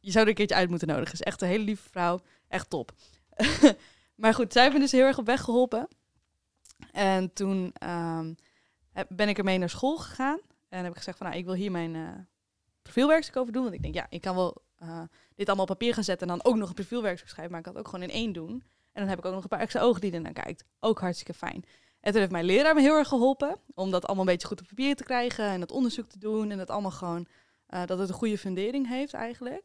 je 0.00 0.10
zou 0.10 0.24
er 0.24 0.30
een 0.30 0.36
keertje 0.36 0.56
uit 0.56 0.70
moeten 0.70 0.88
nodigen. 0.88 1.12
Is 1.12 1.22
echt 1.22 1.42
een 1.42 1.48
hele 1.48 1.64
lieve 1.64 1.88
vrouw. 1.90 2.20
Echt 2.48 2.70
top. 2.70 2.92
maar 4.18 4.34
goed, 4.34 4.52
zij 4.52 4.70
me 4.70 4.78
dus 4.78 4.92
heel 4.92 5.06
erg 5.06 5.18
op 5.18 5.26
weg 5.26 5.40
geholpen. 5.40 5.88
En 6.92 7.32
toen 7.32 7.72
ehm, 7.72 8.34
ben 9.08 9.28
ik 9.28 9.38
ermee 9.38 9.58
naar 9.58 9.70
school 9.70 9.96
gegaan. 9.96 10.40
En 10.68 10.82
heb 10.82 10.90
ik 10.90 10.96
gezegd 10.96 11.18
van, 11.18 11.26
nou, 11.26 11.38
ik 11.38 11.44
wil 11.44 11.54
hier 11.54 11.70
mijn 11.70 11.94
eh 11.94 12.08
profielwerkstuk 12.88 13.36
over 13.36 13.52
doen. 13.52 13.62
Want 13.62 13.74
ik 13.74 13.82
denk, 13.82 13.94
ja, 13.94 14.06
ik 14.08 14.20
kan 14.20 14.34
wel 14.34 14.62
eh, 14.76 15.02
dit 15.34 15.46
allemaal 15.46 15.66
op 15.66 15.78
papier 15.78 15.94
gaan 15.94 16.04
zetten 16.04 16.28
en 16.28 16.36
dan 16.36 16.52
ook 16.52 16.58
nog 16.58 16.68
een 16.68 16.74
profielwerkstuk 16.74 17.28
schrijven. 17.28 17.50
Maar 17.50 17.60
ik 17.60 17.66
kan 17.66 17.74
het 17.76 17.84
ook 17.84 17.90
gewoon 17.94 18.08
in 18.08 18.14
één 18.14 18.32
doen. 18.32 18.62
En 18.92 19.00
dan 19.04 19.08
heb 19.08 19.18
ik 19.18 19.24
ook 19.24 19.32
nog 19.32 19.42
een 19.42 19.48
paar 19.48 19.60
extra 19.60 19.80
ogen 19.80 20.00
die 20.00 20.12
ernaar 20.12 20.32
kijkt. 20.32 20.64
Ook 20.80 21.00
hartstikke 21.00 21.34
fijn. 21.34 21.64
En 22.00 22.10
toen 22.10 22.20
heeft 22.20 22.32
mijn 22.32 22.44
leraar 22.44 22.74
me 22.74 22.80
heel 22.80 22.96
erg 22.96 23.08
geholpen 23.08 23.56
om 23.74 23.90
dat 23.90 24.06
allemaal 24.06 24.26
een 24.26 24.32
beetje 24.32 24.46
goed 24.46 24.60
op 24.60 24.66
papier 24.66 24.96
te 24.96 25.04
krijgen 25.04 25.44
en 25.44 25.60
dat 25.60 25.70
onderzoek 25.72 26.06
te 26.06 26.18
doen 26.18 26.50
en 26.50 26.58
dat 26.58 26.70
allemaal 26.70 26.90
gewoon 26.90 27.26
eh, 27.66 27.86
dat 27.86 27.98
het 27.98 28.08
een 28.08 28.14
goede 28.14 28.38
fundering 28.38 28.88
heeft 28.88 29.14
eigenlijk. 29.14 29.62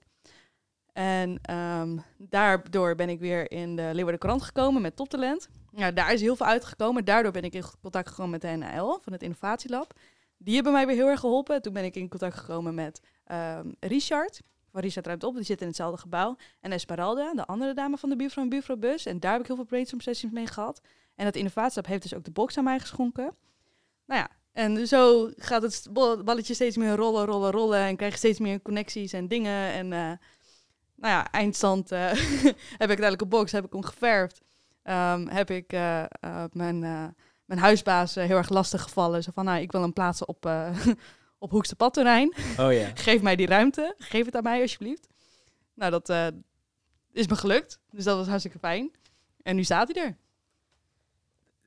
En 0.94 1.40
ehm, 1.42 1.98
daardoor 2.18 2.96
ben 2.96 3.10
ik 3.10 3.20
weer 3.20 3.52
in 3.52 3.76
de 3.76 3.90
Leeuwarden 3.94 4.20
Courant 4.20 4.44
gekomen 4.44 4.82
met 4.82 4.96
toptalent. 4.96 5.50
Ja, 5.72 5.92
daar 5.92 6.14
is 6.14 6.22
heel 6.22 6.36
veel 6.36 6.46
uitgekomen. 6.46 7.06
Daardoor 7.06 7.32
ben 7.32 7.44
ik 7.44 7.54
in 7.54 7.64
contact 7.82 8.10
gekomen 8.10 8.32
met 8.32 8.42
de 8.42 8.48
NL 8.48 9.00
van 9.02 9.14
het 9.14 9.24
Innovatielab. 9.24 9.94
Die 10.38 10.56
hebben 10.56 10.74
mij 10.74 10.88
weer 10.88 10.96
heel 10.96 11.08
erg 11.08 11.20
geholpen. 11.20 11.62
Toen 11.62 11.74
ben 11.74 11.84
ik 11.84 11.96
in 11.96 12.10
contact 12.10 12.36
gekomen 12.36 12.74
met 12.74 13.02
ehm, 13.26 13.72
Richard. 13.80 14.42
Van 14.72 14.82
Richard 14.82 15.06
ruimt 15.06 15.24
op, 15.24 15.36
die 15.36 15.44
zit 15.44 15.62
in 15.62 15.68
hetzelfde 15.68 15.98
gebouw. 15.98 16.36
En 16.60 16.72
Esmeralda, 16.72 17.34
de 17.34 17.46
andere 17.46 17.74
dame 17.74 17.98
van 17.98 18.10
de 18.10 18.16
buurvrouw 18.16 18.44
en 18.44 18.50
buurvrouwbus. 18.50 19.06
En 19.06 19.20
daar 19.20 19.32
heb 19.32 19.42
ik 19.42 19.48
heel 19.48 19.56
veel 19.56 19.66
brainstorm 19.66 20.02
sessions 20.02 20.34
mee 20.34 20.48
gehad. 20.48 20.82
En 21.16 21.26
dat 21.26 21.36
Innovatielab 21.36 21.86
heeft 21.86 22.02
dus 22.02 22.14
ook 22.14 22.24
de 22.24 22.32
box 22.32 22.58
aan 22.58 22.64
mij 22.64 22.80
geschonken. 22.80 23.36
Nou 24.06 24.20
ja, 24.20 24.30
en 24.52 24.88
zo 24.88 25.32
gaat 25.36 25.62
het 25.62 25.88
bal- 25.92 26.24
balletje 26.24 26.54
steeds 26.54 26.78
meer 26.78 26.96
rollen, 26.96 27.26
rollen, 27.26 27.52
rollen. 27.52 27.80
En 27.80 27.96
krijg 27.96 28.12
je 28.12 28.18
steeds 28.18 28.40
meer 28.40 28.62
connecties 28.62 29.14
en 29.14 29.28
dingen. 29.28 29.72
En 29.72 29.94
eh, 29.94 30.12
nou 31.04 31.16
ja, 31.16 31.32
eindstand 31.32 31.92
eh, 31.92 32.00
heb 32.82 32.89
ik 32.89 33.00
uiteindelijk 33.00 33.22
een 33.22 33.30
box, 33.30 33.52
heb 33.52 33.66
ik 33.66 33.72
hem 33.72 33.84
geverfd. 33.84 34.42
Ehm, 34.84 35.28
heb 35.28 35.50
ik 35.50 35.74
eh, 35.74 36.02
eh, 36.02 36.44
mijn, 36.52 36.80
mijn 37.46 37.60
huisbaas 37.60 38.16
heel 38.16 38.38
erg 38.38 38.50
lastig 38.50 38.82
gevallen. 38.82 39.24
Zo 39.24 39.32
van, 39.34 39.46
nou, 39.46 39.62
ik 39.62 39.72
wil 39.72 39.82
hem 39.82 39.94
plaatsen 39.94 40.28
op, 40.28 40.50
op 41.39 41.52
Hoekste 41.52 41.76
Padterrein. 41.76 42.34
Oh 42.58 42.74
ja. 42.74 42.92
Geef 43.06 43.22
mij 43.22 43.36
die 43.36 43.48
ruimte. 43.48 43.96
Geef 43.98 44.26
het 44.26 44.36
aan 44.36 44.44
mij, 44.44 44.62
alsjeblieft. 44.62 45.08
Nou, 45.74 45.92
dat 45.92 46.34
is 47.12 47.28
me 47.28 47.36
gelukt. 47.36 47.80
Dus 47.92 48.04
dat 48.04 48.18
was 48.18 48.28
hartstikke 48.28 48.60
fijn. 48.60 48.92
En 49.42 49.56
nu 49.56 49.63
staat 49.63 49.92
hij 49.94 50.04
er. 50.04 50.18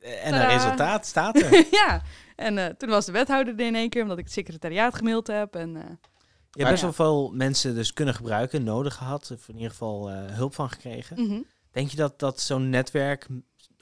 En 0.00 0.34
een 0.34 0.40
Tadaa. 0.40 0.54
resultaat 0.54 1.06
staat 1.06 1.40
er. 1.40 1.66
ja, 1.70 2.02
en 2.36 2.76
toen 2.76 2.88
was 2.88 3.06
de 3.06 3.12
wethouder 3.12 3.54
er 3.54 3.66
in 3.66 3.74
één 3.74 3.88
keer, 3.88 4.02
omdat 4.02 4.18
ik 4.18 4.24
het 4.24 4.32
secretariaat 4.32 4.94
gemaild 4.94 5.26
heb. 5.26 5.54
En, 5.54 5.98
Je 6.56 6.62
hebt 6.64 6.70
best 6.70 6.82
wel 6.82 7.06
veel 7.06 7.30
mensen 7.32 7.74
dus 7.74 7.92
kunnen 7.92 8.14
gebruiken, 8.14 8.64
nodig 8.64 8.94
gehad. 8.94 9.30
Of 9.30 9.48
in 9.48 9.54
ieder 9.54 9.70
geval 9.70 10.10
eh, 10.10 10.24
hulp 10.24 10.54
van 10.54 10.70
gekregen. 10.70 11.22
mhm. 11.26 11.40
Denk 11.70 11.90
je 11.90 11.96
dat, 11.96 12.18
dat 12.18 12.40
zo'n 12.40 12.70
netwerk 12.70 13.26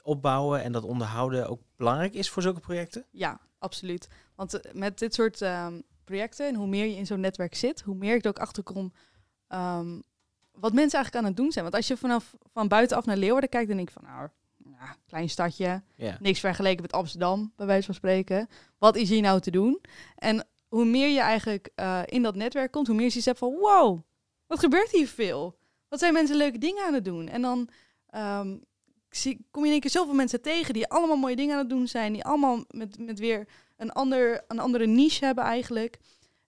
opbouwen 0.01 0.63
en 0.63 0.71
dat 0.71 0.83
onderhouden 0.83 1.49
ook 1.49 1.61
belangrijk 1.75 2.13
is 2.13 2.29
voor 2.29 2.41
zulke 2.41 2.59
projecten? 2.59 3.05
Ja, 3.11 3.39
absoluut. 3.57 4.07
Want 4.35 4.59
eh, 4.59 4.73
met 4.73 4.99
dit 4.99 5.13
soort 5.13 5.41
ehm, 5.41 5.81
projecten 6.03 6.47
en 6.47 6.55
hoe 6.55 6.67
meer 6.67 6.85
je 6.85 6.95
in 6.95 7.05
zo'n 7.05 7.19
netwerk 7.19 7.55
zit, 7.55 7.81
hoe 7.81 7.95
meer 7.95 8.15
ik 8.15 8.23
er 8.23 8.29
ook 8.29 8.39
achterkom 8.39 8.93
ehm, 9.47 9.99
wat 10.51 10.73
mensen 10.73 10.95
eigenlijk 10.99 11.15
aan 11.15 11.31
het 11.31 11.37
doen 11.37 11.51
zijn. 11.51 11.63
Want 11.63 11.75
als 11.75 11.87
je 11.87 11.97
vanaf 11.97 12.35
van 12.53 12.67
buitenaf 12.67 13.05
naar 13.05 13.17
Leeuwarden 13.17 13.49
kijkt, 13.49 13.67
dan 13.67 13.77
denk 13.77 13.89
ik 13.89 13.93
van, 13.93 14.03
nou, 14.03 14.29
ja, 14.79 14.95
klein 15.07 15.29
stadje, 15.29 15.83
niks 16.19 16.39
vergeleken 16.39 16.81
met 16.81 16.91
Amsterdam, 16.91 17.53
bij 17.55 17.65
wijze 17.65 17.85
van 17.85 17.95
spreken. 17.95 18.47
Wat 18.77 18.95
is 18.95 19.09
hier 19.09 19.21
nou 19.21 19.39
te 19.39 19.51
doen? 19.51 19.81
En 20.15 20.47
hoe 20.75 20.85
meer 20.85 21.09
je 21.09 21.19
eigenlijk 21.19 21.69
eh, 21.75 22.01
in 22.05 22.23
dat 22.23 22.35
netwerk 22.35 22.71
komt, 22.71 22.87
hoe 22.87 22.95
meer 22.95 23.11
je 23.13 23.21
hebt 23.23 23.37
van, 23.37 23.53
wow, 23.53 24.01
wat 24.47 24.59
gebeurt 24.59 24.91
hier 24.91 25.07
veel? 25.07 25.57
Wat 25.87 25.99
zijn 25.99 26.13
mensen 26.13 26.35
leuke 26.35 26.57
dingen 26.57 26.85
aan 26.85 26.93
het 26.93 27.05
doen? 27.05 27.27
En 27.27 27.41
dan 27.41 27.69
ehm, 28.09 28.57
zie, 29.09 29.47
kom 29.51 29.61
je 29.61 29.67
in 29.67 29.73
één 29.73 29.81
keer 29.81 29.91
zoveel 29.91 30.13
mensen 30.13 30.41
tegen 30.41 30.73
die 30.73 30.87
allemaal 30.87 31.17
mooie 31.17 31.35
dingen 31.35 31.53
aan 31.53 31.59
het 31.59 31.69
doen 31.69 31.87
zijn, 31.87 32.13
die 32.13 32.23
allemaal 32.23 32.63
met, 32.67 32.99
met 32.99 33.19
weer 33.19 33.47
een, 33.77 33.91
ander, 33.91 34.43
een 34.47 34.59
andere 34.59 34.85
niche 34.85 35.25
hebben 35.25 35.43
eigenlijk. 35.43 35.97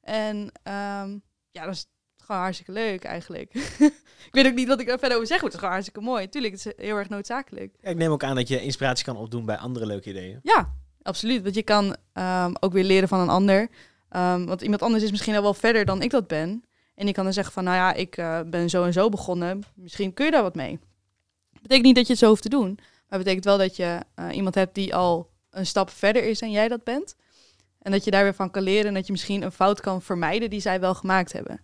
En 0.02 0.52
ehm, 0.64 1.18
ja, 1.52 1.66
dat 1.66 1.74
is 1.74 1.88
gewoon 2.18 2.42
hartstikke 2.42 2.72
leuk 2.72 3.04
eigenlijk. 3.04 3.54
ik 4.30 4.30
weet 4.32 4.48
ook 4.48 4.54
niet 4.54 4.68
wat 4.68 4.80
ik 4.80 4.88
daar 4.88 5.00
verder 5.00 5.18
over 5.18 5.30
zeg, 5.30 5.42
maar 5.42 5.46
het 5.46 5.54
is 5.54 5.60
gewoon 5.60 5.74
hartstikke 5.74 6.10
mooi. 6.10 6.30
Tuurlijk, 6.30 6.54
het 6.54 6.66
is 6.66 6.86
heel 6.86 6.96
erg 6.96 7.10
noodzakelijk. 7.10 7.76
Ja, 7.82 7.90
ik 7.90 7.98
neem 7.98 8.12
ook 8.12 8.24
aan 8.24 8.36
dat 8.36 8.48
je 8.48 8.62
inspiratie 8.62 9.06
kan 9.06 9.18
opdoen 9.18 9.46
bij 9.46 9.58
andere 9.58 9.86
leuke 9.86 10.10
ideeën. 10.10 10.40
Ja, 10.44 10.74
absoluut. 11.02 11.44
Want 11.44 11.56
je 11.56 11.64
kan 11.64 11.96
ehm, 12.14 12.54
ook 12.60 12.74
weer 12.74 12.84
leren 12.84 13.08
van 13.08 13.20
een 13.20 13.30
ander. 13.30 13.70
Ehm, 14.10 14.46
want 14.46 14.62
iemand 14.62 14.82
anders 14.82 15.04
is 15.04 15.12
misschien 15.12 15.36
al 15.36 15.42
wel 15.42 15.54
verder 15.54 15.86
dan 15.86 16.02
ik 16.02 16.12
dat 16.12 16.28
ben. 16.28 16.64
En 16.96 17.06
die 17.06 17.14
kan 17.14 17.24
dan 17.24 17.34
zeggen 17.34 17.54
van, 17.54 17.64
nou 17.64 17.76
ja, 17.76 17.94
ik 17.94 18.18
eh, 18.18 18.40
ben 18.46 18.70
zo 18.70 18.84
en 18.84 18.94
zo 18.94 19.10
begonnen. 19.10 19.64
Misschien 19.76 20.14
kun 20.14 20.26
je 20.26 20.32
daar 20.32 20.42
wat 20.42 20.56
mee. 20.56 20.80
Betekent 21.62 21.86
niet 21.86 21.96
dat 21.96 22.06
je 22.06 22.12
het 22.12 22.22
zo 22.22 22.28
hoeft 22.28 22.42
te 22.42 22.50
doen. 22.50 22.80
Maar 23.10 23.20
betekent 23.20 23.46
wel 23.46 23.58
dat 23.58 23.76
je 23.76 24.00
eh, 24.16 24.36
iemand 24.36 24.56
hebt 24.56 24.76
die 24.76 24.96
al 24.96 25.30
een 25.50 25.66
stap 25.66 25.90
verder 25.90 26.24
is 26.24 26.40
dan 26.40 26.52
jij 26.52 26.68
dat 26.68 26.84
bent. 26.84 27.16
En 27.82 27.92
dat 27.92 28.04
je 28.04 28.12
daar 28.12 28.24
weer 28.24 28.34
van 28.34 28.52
kan 28.52 28.64
leren. 28.64 28.88
En 28.88 28.94
dat 28.94 29.06
je 29.06 29.12
misschien 29.12 29.42
een 29.42 29.52
fout 29.52 29.82
kan 29.82 30.02
vermijden 30.02 30.50
die 30.50 30.60
zij 30.60 30.80
wel 30.80 30.94
gemaakt 30.96 31.34
hebben. 31.34 31.62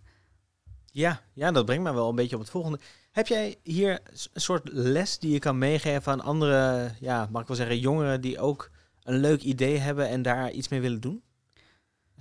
Ja, 0.91 1.21
ja, 1.34 1.51
dat 1.51 1.65
brengt 1.65 1.84
mij 1.84 1.93
wel 1.93 2.10
een 2.10 2.15
beetje 2.15 2.36
op 2.36 2.41
het 2.41 2.51
volgende. 2.51 2.79
Heb 3.12 3.27
jij 3.27 3.56
hier 3.63 3.99
een 4.34 4.41
soort 4.41 4.69
les 4.71 5.19
die 5.19 5.32
je 5.32 5.39
kan 5.39 5.58
meegeven 5.58 6.12
aan 6.12 6.21
andere, 6.21 6.91
ja, 6.99 7.27
mag 7.32 7.41
ik 7.41 7.47
wel 7.47 7.58
zeggen, 7.58 7.79
jongeren 7.79 8.21
die 8.21 8.39
ook 8.39 8.69
een 9.03 9.17
leuk 9.17 9.41
idee 9.41 9.77
hebben 9.77 10.10
en 10.10 10.21
daar 10.21 10.51
iets 10.51 10.67
mee 10.67 10.82
willen 10.82 11.01
doen? 11.01 11.23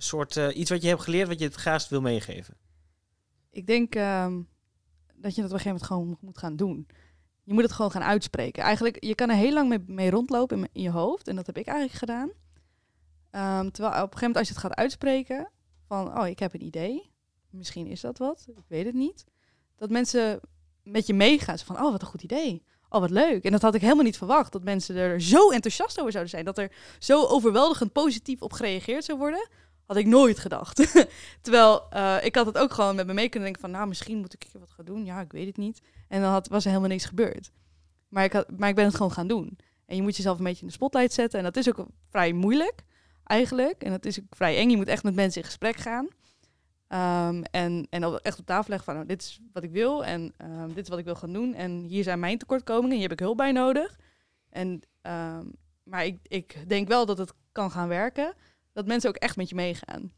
Soort 0.03 0.37
eh, 0.37 0.57
iets 0.57 0.69
wat 0.69 0.81
je 0.81 0.87
hebt 0.87 1.01
geleerd, 1.01 1.27
wat 1.27 1.39
je 1.39 1.45
het 1.45 1.55
graagst 1.55 1.89
wil 1.89 2.01
meegeven. 2.01 2.57
Ik 3.51 3.67
denk 3.67 3.95
ehm, 3.95 4.41
dat 5.15 5.35
je 5.35 5.41
dat 5.41 5.51
op 5.51 5.57
een 5.57 5.63
gegeven 5.63 5.65
moment 5.65 5.83
gewoon 5.83 6.17
moet 6.21 6.37
gaan 6.37 6.55
doen. 6.55 6.87
Je 7.43 7.53
moet 7.53 7.63
het 7.63 7.71
gewoon 7.71 7.91
gaan 7.91 8.03
uitspreken. 8.03 8.63
Eigenlijk, 8.63 9.03
je 9.03 9.15
kan 9.15 9.29
er 9.29 9.35
heel 9.35 9.53
lang 9.53 9.83
mee, 9.87 10.09
rondlopen 10.09 10.69
in, 10.71 10.81
je 10.81 10.89
hoofd. 10.89 11.27
En 11.27 11.35
dat 11.35 11.45
heb 11.45 11.57
ik 11.57 11.65
eigenlijk 11.65 11.97
gedaan. 11.97 12.31
Ehm, 13.29 13.69
terwijl 13.69 13.93
op 13.93 14.11
een 14.11 14.17
gegeven 14.17 14.19
moment 14.19 14.37
als 14.37 14.47
je 14.47 14.53
het 14.53 14.63
gaat 14.63 14.75
uitspreken... 14.75 15.51
van, 15.87 16.19
oh, 16.19 16.27
ik 16.27 16.39
heb 16.39 16.53
een 16.53 16.65
idee. 16.65 17.11
Misschien 17.49 17.87
is 17.87 18.01
dat 18.01 18.17
wat. 18.17 18.45
Ik 18.55 18.65
weet 18.67 18.85
het 18.85 18.95
niet. 18.95 19.25
Dat 19.75 19.89
mensen 19.89 20.39
met 20.83 21.07
je 21.07 21.13
meegaan. 21.13 21.59
Van, 21.59 21.75
oh, 21.75 21.91
wat 21.91 22.01
een 22.01 22.07
goed 22.07 22.23
idee. 22.23 22.63
Oh, 22.89 22.99
wat 22.99 23.09
leuk. 23.09 23.43
En 23.43 23.51
dat 23.51 23.61
had 23.61 23.75
ik 23.75 23.81
helemaal 23.81 24.03
niet 24.03 24.17
verwacht. 24.17 24.51
Dat 24.51 24.63
mensen 24.63 24.95
er 24.95 25.21
zo 25.21 25.51
enthousiast 25.51 25.99
over 25.99 26.11
zouden 26.11 26.31
zijn. 26.31 26.45
Dat 26.45 26.57
er 26.57 26.71
zo 26.99 27.25
overweldigend 27.25 27.91
positief 27.91 28.41
op 28.41 28.53
gereageerd 28.53 29.03
zou 29.03 29.17
worden. 29.17 29.49
Had 29.85 29.97
ik 29.97 30.05
nooit 30.05 30.39
gedacht. 30.39 30.75
Terwijl 31.41 31.89
eh, 31.89 32.17
ik 32.21 32.35
had 32.35 32.45
het 32.45 32.57
ook 32.57 32.73
gewoon 32.73 32.95
met 32.95 33.07
me 33.07 33.13
mee 33.13 33.29
kunnen 33.29 33.49
denken 33.49 33.61
van... 33.61 33.71
nou, 33.71 33.87
misschien 33.87 34.17
moet 34.17 34.33
ik 34.33 34.47
wat 34.59 34.71
gaan 34.71 34.85
doen. 34.85 35.05
Ja, 35.05 35.21
ik 35.21 35.31
weet 35.31 35.47
het 35.47 35.57
niet. 35.57 35.81
En 36.07 36.21
dan 36.21 36.31
had, 36.31 36.47
was 36.47 36.63
er 36.63 36.69
helemaal 36.69 36.89
niks 36.89 37.05
gebeurd. 37.05 37.51
Maar 38.07 38.23
ik, 38.23 38.33
had, 38.33 38.57
maar 38.57 38.69
ik 38.69 38.75
ben 38.75 38.85
het 38.85 38.95
gewoon 38.95 39.11
gaan 39.11 39.27
doen. 39.27 39.57
En 39.85 39.95
je 39.95 40.01
moet 40.01 40.15
jezelf 40.15 40.37
een 40.37 40.43
beetje 40.43 40.61
in 40.61 40.67
de 40.67 40.73
spotlight 40.73 41.13
zetten. 41.13 41.39
En 41.39 41.45
dat 41.45 41.57
is 41.57 41.69
ook 41.69 41.87
vrij 42.09 42.33
moeilijk, 42.33 42.83
eigenlijk. 43.23 43.83
En 43.83 43.91
dat 43.91 44.05
is 44.05 44.19
ook 44.19 44.25
vrij 44.29 44.57
eng. 44.57 44.69
Je 44.69 44.77
moet 44.77 44.87
echt 44.87 45.03
met 45.03 45.15
mensen 45.15 45.41
in 45.41 45.47
gesprek 45.47 45.75
gaan. 45.75 46.07
Ehm, 46.87 47.43
en, 47.51 47.87
en 47.89 48.21
echt 48.21 48.39
op 48.39 48.45
tafel 48.45 48.69
leggen 48.69 48.85
van... 48.85 48.93
Nou, 48.95 49.07
dit 49.07 49.21
is 49.21 49.39
wat 49.53 49.63
ik 49.63 49.71
wil 49.71 50.05
en 50.05 50.33
ehm, 50.37 50.67
dit 50.67 50.83
is 50.83 50.89
wat 50.89 50.99
ik 50.99 51.05
wil 51.05 51.15
gaan 51.15 51.33
doen. 51.33 51.53
En 51.53 51.71
hier 51.71 52.03
zijn 52.03 52.19
mijn 52.19 52.37
tekortkomingen. 52.37 52.91
Hier 52.91 53.01
heb 53.01 53.11
ik 53.11 53.19
hulp 53.19 53.37
bij 53.37 53.51
nodig. 53.51 53.99
En, 54.49 54.81
ehm, 55.01 55.45
maar 55.83 56.05
ik, 56.05 56.19
ik 56.23 56.69
denk 56.69 56.87
wel 56.87 57.05
dat 57.05 57.17
het 57.17 57.33
kan 57.51 57.71
gaan 57.71 57.87
werken. 57.87 58.33
Dat 58.73 58.85
mensen 58.87 59.09
ook 59.09 59.15
echt 59.15 59.35
met 59.35 59.49
je 59.49 59.55
meegaan. 59.55 60.11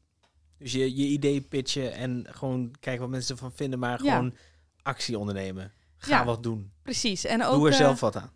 Dus 0.57 0.71
je, 0.71 0.95
je 0.95 1.05
idee 1.05 1.41
pitchen 1.41 1.93
en 1.93 2.25
gewoon 2.29 2.75
kijken 2.79 3.01
wat 3.01 3.09
mensen 3.09 3.35
ervan 3.35 3.51
vinden, 3.51 3.79
maar 3.79 4.03
Ja. 4.03 4.11
gewoon 4.15 4.35
actie 4.81 5.17
ondernemen. 5.19 5.71
Ga 5.97 6.17
Ja. 6.17 6.25
wat 6.25 6.43
doen. 6.43 6.71
Precies. 6.81 7.25
En 7.25 7.43
ook, 7.43 7.53
Doe 7.53 7.65
er 7.67 7.71
eh, 7.71 7.77
zelf 7.79 7.99
wat 7.99 8.15
aan. 8.15 8.31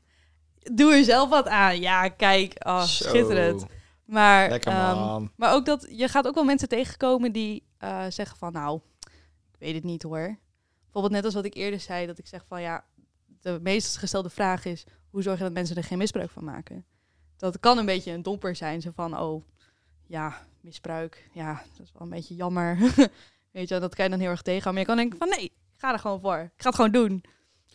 doe 0.73 0.93
er 0.93 1.03
zelf 1.03 1.29
wat 1.29 1.47
aan. 1.47 1.79
Ja, 1.79 2.09
kijk, 2.09 2.65
oh, 2.67 2.81
Zo. 2.81 3.07
schitterend. 3.09 3.65
Maar, 4.05 4.59
man. 4.65 5.31
maar 5.35 5.53
ook 5.53 5.65
dat 5.65 5.87
je 5.91 6.07
gaat 6.07 6.27
ook 6.27 6.35
wel 6.35 6.43
mensen 6.43 6.67
tegenkomen 6.69 7.31
die 7.31 7.63
eh, 7.77 8.05
zeggen 8.09 8.37
van, 8.37 8.51
nou, 8.53 8.79
ik 9.51 9.59
weet 9.59 9.73
het 9.73 9.83
niet 9.83 10.03
hoor. 10.03 10.37
Bijvoorbeeld 10.83 11.13
net 11.13 11.25
als 11.25 11.33
wat 11.33 11.45
ik 11.45 11.53
eerder 11.55 11.79
zei, 11.79 12.05
dat 12.05 12.17
ik 12.17 12.27
zeg 12.27 12.45
van 12.47 12.61
ja, 12.61 12.85
de 13.41 13.59
meest 13.61 13.97
gestelde 13.97 14.29
vraag 14.29 14.65
is, 14.65 14.83
hoe 15.09 15.21
zorg 15.21 15.37
je 15.37 15.43
dat 15.43 15.53
mensen 15.53 15.75
er 15.75 15.83
geen 15.83 15.97
misbruik 15.97 16.29
van 16.29 16.43
maken? 16.43 16.85
Dat 17.37 17.59
kan 17.59 17.77
een 17.77 17.85
beetje 17.85 18.11
een 18.11 18.21
domper 18.23 18.55
zijn, 18.55 18.81
zo 18.81 18.91
van, 18.93 19.17
oh, 19.19 19.43
ja, 20.09 20.45
misbruik, 20.61 21.29
ja, 21.33 21.63
dat 21.77 21.85
is 21.85 21.91
wel 21.93 22.01
een 22.01 22.09
beetje 22.09 22.35
jammer. 22.35 22.77
weet 23.51 23.69
je, 23.69 23.79
dat 23.79 23.95
kan 23.95 24.05
je 24.05 24.11
dan 24.11 24.19
heel 24.19 24.29
erg 24.29 24.41
tegen. 24.41 24.71
Maar 24.71 24.79
je 24.79 24.87
kan 24.87 24.97
denken 24.97 25.17
van, 25.17 25.29
nee, 25.29 25.43
ik 25.43 25.51
ga 25.77 25.93
er 25.93 25.99
gewoon 25.99 26.21
voor. 26.21 26.37
Ik 26.37 26.61
ga 26.61 26.67
het 26.67 26.75
gewoon 26.75 26.91
doen. 26.91 27.23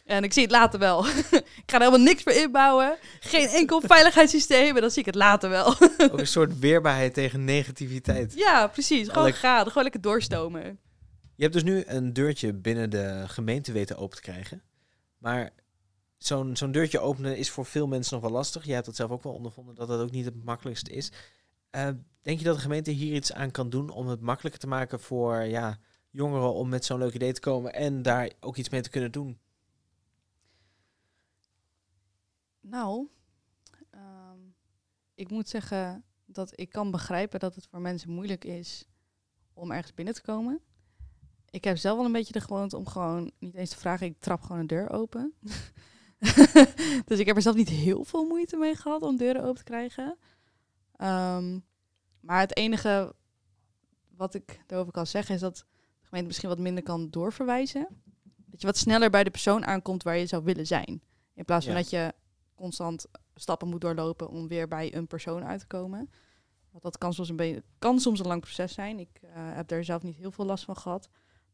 En 0.05 0.25
ik 0.25 0.33
zie 0.33 0.42
het 0.42 0.51
later 0.51 0.79
wel. 0.79 1.07
ik 1.62 1.62
ga 1.66 1.77
er 1.77 1.79
helemaal 1.79 2.01
niks 2.01 2.25
meer 2.25 2.42
inbouwen. 2.42 2.97
Geen 3.20 3.49
enkel 3.49 3.81
veiligheidssysteem. 3.94 4.75
En 4.75 4.81
dan 4.81 4.90
zie 4.90 5.01
ik 5.01 5.07
het 5.07 5.14
later 5.14 5.51
wel. 5.51 5.66
Ook 5.99 6.18
een 6.18 6.27
soort 6.27 6.59
weerbaarheid 6.59 7.14
tegen 7.14 7.44
negativiteit. 7.44 8.33
ja, 8.37 8.66
precies. 8.66 9.09
Gewoon 9.09 9.33
gaan. 9.33 9.66
Gewoon 9.66 9.83
lekker 9.83 10.01
doorstomen. 10.01 10.79
Je 11.35 11.42
hebt 11.42 11.55
dus 11.55 11.62
nu 11.62 11.83
een 11.87 12.12
deurtje 12.12 12.53
binnen 12.53 12.90
de 12.90 13.25
gemeente 13.27 13.73
weten 13.73 13.97
open 13.97 14.16
te 14.16 14.23
krijgen. 14.23 14.62
Maar 15.18 15.51
zo'n 16.18 16.57
zo'n 16.57 16.73
deurtje 16.73 17.01
openen 17.01 17.37
is 17.37 17.51
voor 17.51 17.66
veel 17.66 17.87
mensen 17.87 18.14
nog 18.14 18.23
wel 18.23 18.33
lastig. 18.33 18.64
Jij 18.64 18.75
hebt 18.75 18.87
dat 18.87 18.97
zelf 18.97 19.11
ook 19.11 19.23
wel 19.23 19.33
ondervonden 19.33 19.75
dat 19.75 19.88
dat 19.88 20.01
ook 20.01 20.11
niet 20.11 20.25
het 20.25 20.44
makkelijkste 20.44 20.90
is. 20.90 21.12
Eh, 21.74 21.88
denk 22.22 22.38
je 22.38 22.44
dat 22.44 22.54
de 22.54 22.60
gemeente 22.60 22.90
hier 22.90 23.14
iets 23.14 23.32
aan 23.32 23.50
kan 23.50 23.70
doen 23.70 23.90
om 23.90 24.06
het 24.06 24.20
makkelijker 24.20 24.60
te 24.60 24.66
maken 24.66 25.00
voor 25.00 25.42
ja, 25.42 25.78
jongeren 26.10 26.52
om 26.52 26.68
met 26.68 26.84
zo'n 26.84 26.98
leuk 26.98 27.14
idee 27.14 27.32
te 27.32 27.40
komen 27.40 27.74
en 27.74 28.02
daar 28.02 28.32
ook 28.40 28.56
iets 28.56 28.68
mee 28.68 28.80
te 28.80 28.90
kunnen 28.90 29.12
doen? 29.12 29.38
Nou, 32.60 33.08
ehm, 33.90 34.38
ik 35.14 35.30
moet 35.30 35.48
zeggen 35.48 36.04
dat 36.24 36.60
ik 36.60 36.70
kan 36.70 36.90
begrijpen 36.90 37.40
dat 37.40 37.54
het 37.54 37.66
voor 37.66 37.80
mensen 37.80 38.10
moeilijk 38.10 38.44
is 38.44 38.88
om 39.52 39.72
ergens 39.72 39.94
binnen 39.94 40.14
te 40.14 40.22
komen. 40.22 40.60
Ik 41.50 41.64
heb 41.64 41.76
zelf 41.76 41.96
wel 41.96 42.06
een 42.06 42.12
beetje 42.12 42.32
de 42.32 42.40
gewoonte 42.40 42.76
om 42.76 42.87
gewoon 42.87 43.32
niet 43.38 43.54
eens 43.54 43.70
te 43.70 43.78
vragen, 43.78 44.06
ik 44.06 44.20
trap 44.20 44.42
gewoon 44.42 44.58
een 44.58 44.66
deur 44.66 44.90
open. 44.90 45.34
dus 47.06 47.18
ik 47.18 47.26
heb 47.26 47.37
er 47.37 47.42
zelf 47.42 47.56
niet 47.56 47.68
heel 47.68 48.04
veel 48.04 48.24
moeite 48.24 48.56
mee 48.56 48.74
gehad 48.74 49.02
om 49.02 49.16
deuren 49.16 49.42
open 49.42 49.56
te 49.56 49.64
krijgen. 49.64 50.18
Ehm, 50.96 51.59
maar 52.20 52.40
het 52.40 52.57
enige 52.57 53.14
wat 54.16 54.35
ik 54.35 54.61
daarover 54.66 54.92
kan 54.92 55.07
zeggen 55.07 55.35
is 55.35 55.40
dat 55.40 55.57
de 55.57 55.64
gemeente 56.07 56.26
misschien 56.28 56.48
wat 56.48 56.59
minder 56.59 56.83
kan 56.83 57.11
doorverwijzen. 57.11 57.88
Dat 58.46 58.61
je 58.61 58.66
wat 58.66 58.76
sneller 58.76 59.11
bij 59.11 59.24
de 59.24 59.30
persoon 59.30 59.66
aankomt 59.66 60.02
waar 60.02 60.16
je 60.16 60.26
zou 60.26 60.44
willen 60.44 60.66
zijn. 60.66 61.02
In 61.35 61.44
plaats 61.44 61.64
van 61.64 61.74
Ja. 61.74 61.80
dat 61.80 61.90
je 61.90 62.14
constant 62.54 63.07
stappen 63.35 63.68
moet 63.68 63.80
doorlopen 63.80 64.28
om 64.28 64.48
weer 64.48 64.68
bij 64.68 64.94
een 64.94 65.07
persoon 65.07 65.44
uit 65.44 65.61
te 65.61 65.66
komen. 65.66 66.11
Want 66.70 66.83
dat 66.83 66.98
kan 66.98 67.12
soms 67.14 67.28
een, 67.28 67.37
beetje, 67.37 67.62
kan 67.78 68.00
soms 68.00 68.20
een 68.20 68.26
lang 68.26 68.40
proces 68.40 68.74
zijn. 68.74 68.98
Ik 68.98 69.20
eh, 69.22 69.30
heb 69.35 69.68
daar 69.68 69.85
zelf 69.85 70.02
niet 70.02 70.16
heel 70.16 70.30
veel 70.30 70.44
last 70.44 70.64
van 70.64 70.76
gehad. 70.76 71.09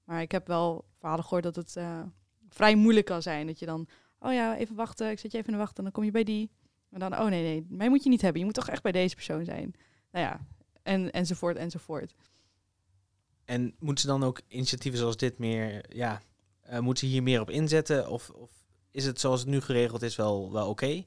Maar 0.05 0.23
ik 0.23 0.33
heb 0.33 0.47
wel 0.47 0.85
verhalen 0.99 1.25
gehoord 1.25 1.43
dat 1.43 1.57
het 1.57 1.77
eh, 1.77 2.03
vrij 2.49 2.75
moeilijk 2.75 3.07
kan 3.07 3.23
zijn. 3.23 3.47
Dat 3.47 3.59
je 3.59 3.67
dan, 3.67 3.89
oh 4.19 4.33
ja, 4.33 4.57
even 4.57 4.77
wachten, 4.77 5.11
ik 5.11 5.19
zet 5.19 5.33
je 5.33 5.39
even 5.39 5.51
in 5.53 5.59
de 5.59 5.65
wacht 5.65 5.79
en 5.79 5.83
dan 5.85 5.93
kom 5.93 6.05
je 6.05 6.11
bij 6.11 6.25
die. 6.25 6.51
En 6.91 6.99
dan, 6.99 7.19
oh 7.19 7.27
nee, 7.27 7.43
nee, 7.43 7.67
mij 7.69 7.89
moet 7.89 8.03
je 8.03 8.09
niet 8.09 8.21
hebben. 8.21 8.41
Je 8.41 8.47
moet 8.47 8.55
toch 8.55 8.69
echt 8.69 8.83
bij 8.83 8.93
deze 8.93 9.15
persoon 9.15 9.45
zijn. 9.45 9.75
Nou 10.11 10.25
ja, 10.25 10.41
en, 10.83 11.11
enzovoort, 11.11 11.57
enzovoort. 11.57 12.15
En 13.45 13.75
moeten 13.79 14.05
ze 14.05 14.11
dan 14.11 14.23
ook 14.25 14.41
initiatieven 14.49 15.01
zoals 15.01 15.17
dit 15.17 15.39
meer, 15.39 15.97
ja, 15.97 16.21
eh, 16.61 16.79
moeten 16.79 17.07
ze 17.07 17.13
hier 17.13 17.23
meer 17.23 17.41
op 17.41 17.51
inzetten? 17.51 18.11
Of, 18.11 18.31
of 18.31 18.51
is 18.91 19.05
het 19.05 19.21
zoals 19.21 19.41
het 19.41 19.49
nu 19.49 19.61
geregeld 19.61 20.03
is 20.03 20.17
wel, 20.17 20.53
wel 20.53 20.69
oké? 20.69 21.05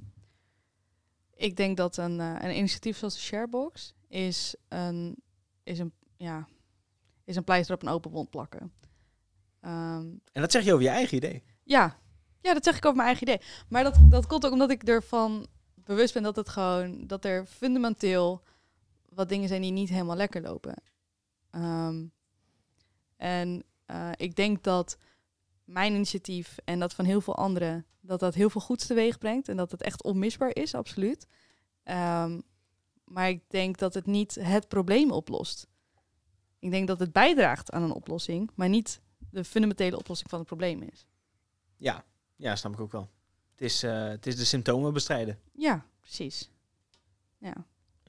Ik 1.36 1.56
denk 1.56 1.78
dat 1.78 1.98
een, 1.98 2.19
eh, 2.19 2.36
een 2.39 2.58
initiatief 2.58 2.98
zoals 2.98 3.13
de 3.13 3.19
Sharebox 3.19 3.93
is 4.08 4.56
een, 4.67 5.15
is 5.63 5.80
een, 5.80 5.93
ja, 6.17 6.48
is 7.24 7.36
een 7.36 7.43
pleister 7.43 7.76
op 7.76 7.82
een 7.82 7.89
open 7.89 8.12
wond 8.12 8.30
plakken. 8.30 8.74
Ehm, 9.62 10.06
En 10.32 10.41
dat 10.41 10.52
zeg 10.52 10.63
je 10.63 10.72
over 10.72 10.84
je 10.84 10.91
eigen 10.91 11.17
idee. 11.17 11.43
Ja. 11.63 12.00
ja, 12.41 12.54
dat 12.54 12.63
zeg 12.63 12.78
ik 12.78 12.86
over 12.86 12.98
mijn 12.98 13.08
eigen 13.08 13.28
idee. 13.28 13.41
Maar 13.69 13.84
dat, 13.84 13.98
dat 14.10 14.28
komt 14.28 14.46
ook 14.46 14.52
omdat 14.52 14.69
ik 14.69 14.84
ervan 14.84 15.48
bewust 15.86 16.13
ben 16.13 16.24
dat 16.24 16.36
het 16.36 16.50
gewoon 16.50 17.08
dat 17.08 17.26
er 17.26 17.46
fundamenteel 17.46 18.43
wat 19.10 19.30
dingen 19.30 19.48
zijn 19.48 19.62
die 19.62 19.72
niet 19.72 19.89
helemaal 19.89 20.15
lekker 20.15 20.41
lopen. 20.41 20.76
Ehm, 21.50 22.06
en 23.17 23.63
eh, 23.86 24.12
ik 24.15 24.36
denk 24.36 24.63
dat 24.63 24.98
mijn 25.63 25.93
initiatief 25.93 26.58
en 26.65 26.80
dat 26.80 26.93
van 26.93 27.06
heel 27.06 27.22
veel 27.22 27.36
anderen, 27.36 27.86
dat 28.02 28.19
dat 28.19 28.34
heel 28.34 28.50
veel 28.50 28.62
goeds 28.62 28.86
teweeg 28.86 29.17
brengt 29.17 29.48
en 29.48 29.58
dat 29.58 29.72
het 29.72 29.82
echt 29.82 30.04
onmisbaar 30.04 30.56
is, 30.56 30.76
absoluut. 30.76 31.28
Ehm, 31.84 32.39
maar 33.04 33.30
ik 33.30 33.43
denk 33.48 33.78
dat 33.78 33.93
het 33.93 34.06
niet 34.06 34.36
het 34.36 34.67
probleem 34.67 35.12
oplost. 35.12 35.67
Ik 36.60 36.72
denk 36.72 36.88
dat 36.88 37.00
het 37.00 37.12
bijdraagt 37.12 37.72
aan 37.72 37.84
een 37.84 37.91
oplossing, 37.91 38.52
maar 38.56 38.69
niet 38.69 39.02
de 39.30 39.43
fundamentele 39.43 39.98
oplossing 39.98 40.30
van 40.30 40.39
het 40.39 40.48
probleem 40.48 40.82
is. 40.82 41.06
Ja, 41.78 42.06
ja, 42.36 42.56
snap 42.56 42.74
ik 42.74 42.80
ook 42.80 42.91
wel. 42.91 43.10
Het 43.54 43.62
is, 43.62 43.84
eh, 43.84 44.08
het 44.08 44.28
is 44.28 44.36
de 44.36 44.46
symptomen 44.46 44.94
bestrijden. 44.94 45.39
Ja, 45.52 45.86
precies. 46.00 46.50
Ja. 47.38 47.54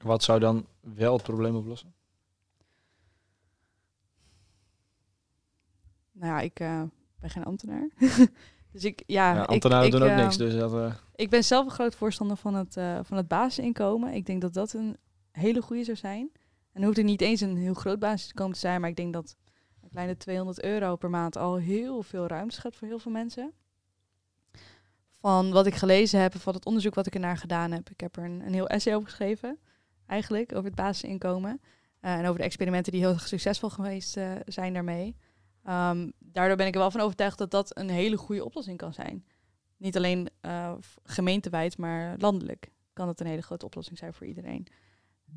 Wat 0.01 0.23
zou 0.23 0.39
dan 0.39 0.65
wel 0.79 1.13
het 1.13 1.23
probleem 1.23 1.55
oplossen? 1.55 1.93
Nou 6.11 6.31
ja, 6.33 6.39
ik 6.41 6.59
eh, 6.59 6.81
ben 7.19 7.29
geen 7.29 7.43
ambtenaar. 7.43 7.89
dus 8.71 8.83
ik, 8.83 9.03
ja, 9.05 9.41
ambtenaren 9.43 9.85
ik, 9.85 9.91
doen 9.91 10.01
ook 10.03 10.07
eh, 10.09 10.17
niks, 10.17 10.37
dus 10.37 10.53
dat... 10.55 10.73
eh, 10.73 10.93
Ik 11.15 11.29
ben 11.29 11.43
zelf 11.43 11.65
een 11.65 11.71
groot 11.71 11.95
voorstander 11.95 12.37
van 12.37 12.53
het, 12.53 12.77
eh, 12.77 12.99
van 13.03 13.17
het 13.17 13.27
basisinkomen. 13.27 14.13
Ik 14.13 14.25
denk 14.25 14.41
dat 14.41 14.53
dat 14.53 14.73
een 14.73 14.97
hele 15.31 15.61
goede 15.61 15.83
zou 15.83 15.97
zijn. 15.97 16.29
En 16.33 16.81
dan 16.81 16.83
hoeft 16.83 16.97
het 16.97 17.05
niet 17.05 17.21
eens 17.21 17.41
een 17.41 17.57
heel 17.57 17.73
groot 17.73 17.99
basisinkomen 17.99 18.53
te 18.53 18.59
zijn, 18.59 18.81
maar 18.81 18.89
ik 18.89 18.95
denk 18.95 19.13
dat 19.13 19.35
een 19.81 19.89
kleine 19.89 20.17
200 20.17 20.63
euro 20.63 20.95
per 20.95 21.09
maand 21.09 21.37
al 21.37 21.55
heel 21.55 22.03
veel 22.03 22.27
ruimte 22.27 22.55
schept 22.55 22.75
voor 22.75 22.87
heel 22.87 22.99
veel 22.99 23.11
mensen. 23.11 23.51
Van 25.25 25.51
wat 25.51 25.65
ik 25.65 25.75
gelezen 25.75 26.19
heb, 26.19 26.35
van 26.35 26.53
het 26.53 26.65
onderzoek 26.65 26.95
wat 26.95 27.05
ik 27.05 27.13
ernaar 27.13 27.37
gedaan 27.37 27.71
heb. 27.71 27.89
Ik 27.89 27.99
heb 27.99 28.17
er 28.17 28.23
een, 28.23 28.41
een 28.45 28.53
heel 28.53 28.67
essay 28.67 28.95
over 28.95 29.07
geschreven, 29.07 29.59
eigenlijk, 30.05 30.51
over 30.51 30.65
het 30.65 30.75
basisinkomen. 30.75 31.61
Eh, 31.99 32.13
en 32.13 32.25
over 32.25 32.37
de 32.37 32.43
experimenten 32.43 32.91
die 32.91 33.01
heel 33.01 33.17
succesvol 33.17 33.69
geweest 33.69 34.17
eh, 34.17 34.31
zijn 34.45 34.73
daarmee. 34.73 35.15
Ehm, 35.63 36.09
daardoor 36.19 36.57
ben 36.57 36.67
ik 36.67 36.73
er 36.73 36.79
wel 36.79 36.91
van 36.91 37.01
overtuigd 37.01 37.37
dat 37.37 37.51
dat 37.51 37.77
een 37.77 37.89
hele 37.89 38.17
goede 38.17 38.45
oplossing 38.45 38.77
kan 38.77 38.93
zijn. 38.93 39.25
Niet 39.77 39.97
alleen 39.97 40.29
eh, 40.41 40.73
gemeentewijd, 41.03 41.77
maar 41.77 42.15
landelijk 42.17 42.71
kan 42.93 43.07
het 43.07 43.19
een 43.19 43.27
hele 43.27 43.41
grote 43.41 43.65
oplossing 43.65 43.97
zijn 43.97 44.13
voor 44.13 44.27
iedereen. 44.27 44.67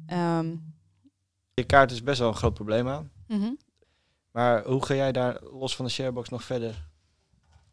Ehm, 0.06 0.56
Je 1.54 1.64
kaart 1.64 1.90
is 1.90 2.02
best 2.02 2.18
wel 2.18 2.28
een 2.28 2.34
groot 2.34 2.54
probleem 2.54 2.88
aan. 2.88 3.10
mhm. 3.26 3.52
Maar 4.30 4.64
hoe 4.64 4.84
ga 4.84 4.94
jij 4.94 5.12
daar 5.12 5.42
los 5.42 5.76
van 5.76 5.84
de 5.84 5.90
sharebox 5.90 6.28
nog 6.28 6.44
verder 6.44 6.88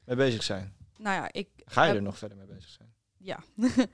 mee 0.04 0.16
bezig 0.16 0.44
zijn? 0.44 0.74
Nou 0.98 1.16
ja, 1.16 1.32
ik 1.32 1.48
Ga 1.66 1.82
je 1.82 1.88
heb- 1.88 1.98
er 1.98 2.04
nog 2.04 2.18
verder 2.18 2.38
mee 2.38 2.48
bezig 2.48 2.70
zijn? 2.70 2.94
Ja, 3.18 3.40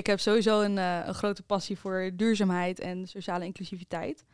ik 0.00 0.06
heb 0.06 0.20
sowieso 0.20 0.60
een, 0.60 0.78
eh, 0.78 1.06
een 1.06 1.14
grote 1.14 1.42
passie 1.42 1.78
voor 1.78 2.10
duurzaamheid 2.14 2.80
en 2.80 3.06
sociale 3.06 3.44
inclusiviteit. 3.44 4.24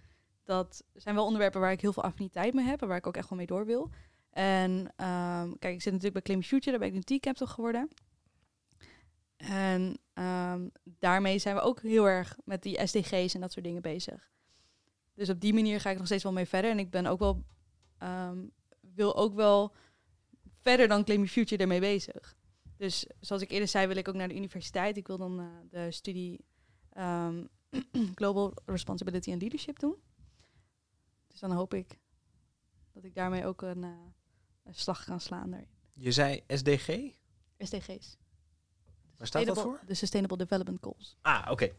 Dat 0.45 0.85
zijn 0.95 1.15
wel 1.15 1.25
onderwerpen 1.25 1.61
waar 1.61 1.73
ik 1.73 1.81
heel 1.81 1.93
veel 1.93 2.03
affiniteit 2.03 2.55
mee 2.55 2.67
heb 2.67 2.83
en 2.83 2.89
waar 2.89 2.97
ik 2.97 3.07
ook 3.07 3.17
echt 3.17 3.29
wel 3.29 3.39
mee 3.39 3.47
door 3.47 3.67
wil. 3.67 3.91
En 4.31 4.93
ehm, 4.97 5.53
kijk, 5.59 5.75
ik 5.75 5.83
zit 5.83 5.93
natuurlijk 5.93 6.13
bij 6.13 6.23
Claim 6.23 6.43
Future, 6.43 6.71
daar 6.71 6.89
ben 6.89 6.89
ik 6.89 7.09
nu 7.09 7.19
T-Captain 7.19 7.51
geworden. 7.51 7.89
En 9.37 9.99
ehm, 10.13 10.69
daarmee 10.85 11.39
zijn 11.39 11.55
we 11.55 11.61
ook 11.61 11.81
heel 11.83 12.09
erg 12.09 12.37
met 12.45 12.63
die 12.63 12.87
SDG's 12.87 13.35
en 13.35 13.41
dat 13.41 13.53
soort 13.53 13.65
dingen 13.65 13.83
bezig. 13.83 14.31
Dus 15.15 15.29
op 15.29 15.41
die 15.41 15.55
manier 15.55 15.81
ga 15.81 15.91
ik 15.91 15.97
nog 15.97 16.07
steeds 16.07 16.23
wel 16.23 16.33
mee 16.33 16.47
verder. 16.47 16.71
En 16.71 16.79
ik 16.79 16.91
ben 16.91 17.07
ook 17.07 17.19
wel, 17.19 17.45
ehm, 17.99 18.39
wil 18.81 19.17
ook 19.17 19.35
wel 19.35 19.75
verder 20.61 20.89
dan 20.89 21.05
Claim 21.05 21.27
Future 21.27 21.63
ermee 21.63 21.81
bezig. 21.81 22.37
Dus 22.83 23.07
zoals 23.21 23.43
ik 23.43 23.51
eerder 23.51 23.69
zei, 23.69 23.87
wil 23.87 23.97
ik 23.97 24.09
ook 24.09 24.15
naar 24.15 24.29
de 24.29 24.35
universiteit. 24.35 24.97
Ik 24.97 25.07
wil 25.07 25.19
dan 25.19 25.41
eh, 25.41 25.47
de 25.71 25.91
studie 25.91 26.45
ehm, 26.93 27.45
Global 28.21 28.55
Responsibility 28.65 29.33
and 29.33 29.41
Leadership 29.41 29.79
doen. 29.79 29.97
Dus 31.27 31.41
dan 31.41 31.53
hoop 31.53 31.75
ik 31.75 31.99
dat 32.93 33.05
ik 33.05 33.15
daarmee 33.15 33.47
ook 33.47 33.63
een, 33.63 33.85
eh, 33.85 33.91
een 34.65 34.75
slag 34.75 35.05
kan 35.05 35.21
slaan 35.21 35.51
daarin. 35.51 35.69
Je 35.93 36.13
zei 36.13 36.43
SDG? 36.47 37.15
SDG's. 37.59 38.17
Waar 39.17 39.27
staat 39.27 39.47
dat 39.47 39.61
voor? 39.61 39.81
De 39.87 39.95
Sustainable 39.95 40.37
Development 40.37 40.79
Goals. 40.83 41.17
Ah, 41.21 41.47
oké. 41.51 41.73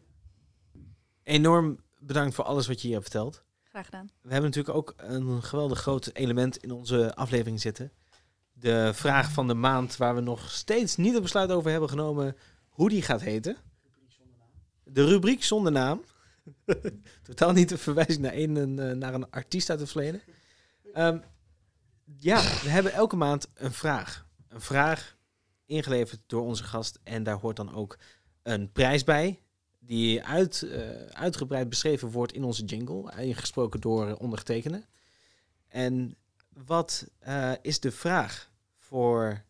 Enorm 1.24 1.80
bedankt 2.00 2.36
voor 2.36 2.46
alles 2.46 2.68
wat 2.68 2.82
je 2.82 2.88
hier 2.88 2.96
hebt 2.98 3.10
verteld. 3.10 3.44
Graag 3.64 3.86
gedaan. 3.86 4.10
We 4.22 4.32
hebben 4.32 4.50
natuurlijk 4.50 4.78
ook 4.78 4.94
een 4.98 5.44
geweldig 5.44 5.80
groot 5.80 6.10
element 6.14 6.58
in 6.58 6.72
onze 6.72 7.16
aflevering 7.16 7.62
zitten. 7.62 7.92
De 8.54 8.92
vraag 8.94 9.32
van 9.32 9.48
de 9.48 9.54
maand 9.54 9.98
waar 9.98 10.16
we 10.16 10.22
nog 10.22 10.52
steeds 10.52 10.96
niet 10.96 11.14
het 11.14 11.22
besluit 11.22 11.52
over 11.52 11.72
hebben 11.72 11.90
genomen 11.90 12.38
hoe 12.70 12.90
die 12.90 13.02
gaat 13.02 13.22
heten. 13.22 13.58
De 14.84 15.06
rubriek 15.06 15.44
zonder 15.44 15.72
naam. 15.72 16.04
Totaal 17.24 17.52
niet 17.52 17.72
een 17.72 17.78
verwijzing 17.78 18.20
naar 18.20 18.34
een, 18.34 18.56
een, 18.56 18.80
eh, 18.80 18.96
naar 18.96 19.14
een 19.14 19.30
artiest 19.30 19.70
uit 19.70 19.80
het 19.80 19.92
verleden. 19.92 20.22
Ehm, 20.94 21.18
ja, 22.20 22.42
we 22.42 22.70
hebben 22.70 22.94
elke 22.94 23.16
maand 23.16 23.48
een 23.54 23.72
vraag. 23.72 24.26
Een 24.48 24.62
vraag 24.62 25.18
ingeleverd 25.66 26.22
door 26.28 26.42
onze 26.42 26.64
gast. 26.64 27.00
En 27.04 27.24
daar 27.24 27.40
hoort 27.40 27.56
dan 27.56 27.74
ook 27.74 27.98
een 28.44 28.72
prijs 28.72 29.04
bij. 29.04 29.40
Die 29.80 30.24
uit, 30.24 30.62
eh, 30.62 31.06
uitgebreid 31.06 31.70
beschreven 31.70 32.12
wordt 32.12 32.34
in 32.34 32.44
onze 32.44 32.66
jingle. 32.66 33.14
Ingesproken 33.18 33.80
door 33.80 34.16
ondergetekende. 34.16 34.84
En 35.68 36.18
wat 36.66 37.08
eh, 37.20 37.52
is 37.62 37.80
de 37.80 37.92
vraag 37.92 38.52
voor 38.78 39.44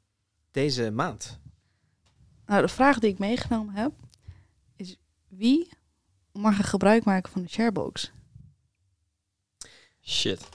deze 0.52 0.92
maand? 0.92 1.40
Nou, 2.46 2.62
de 2.62 2.68
vraag 2.68 3.00
die 3.00 3.10
ik 3.10 3.20
meegenomen 3.20 3.74
heb 3.76 3.92
is 4.76 4.98
wie 5.28 5.70
mag 6.32 6.58
er 6.58 6.64
gebruik 6.64 7.04
maken 7.04 7.32
van 7.32 7.42
de 7.42 7.50
sharebox? 7.50 8.12
Shit. 10.02 10.50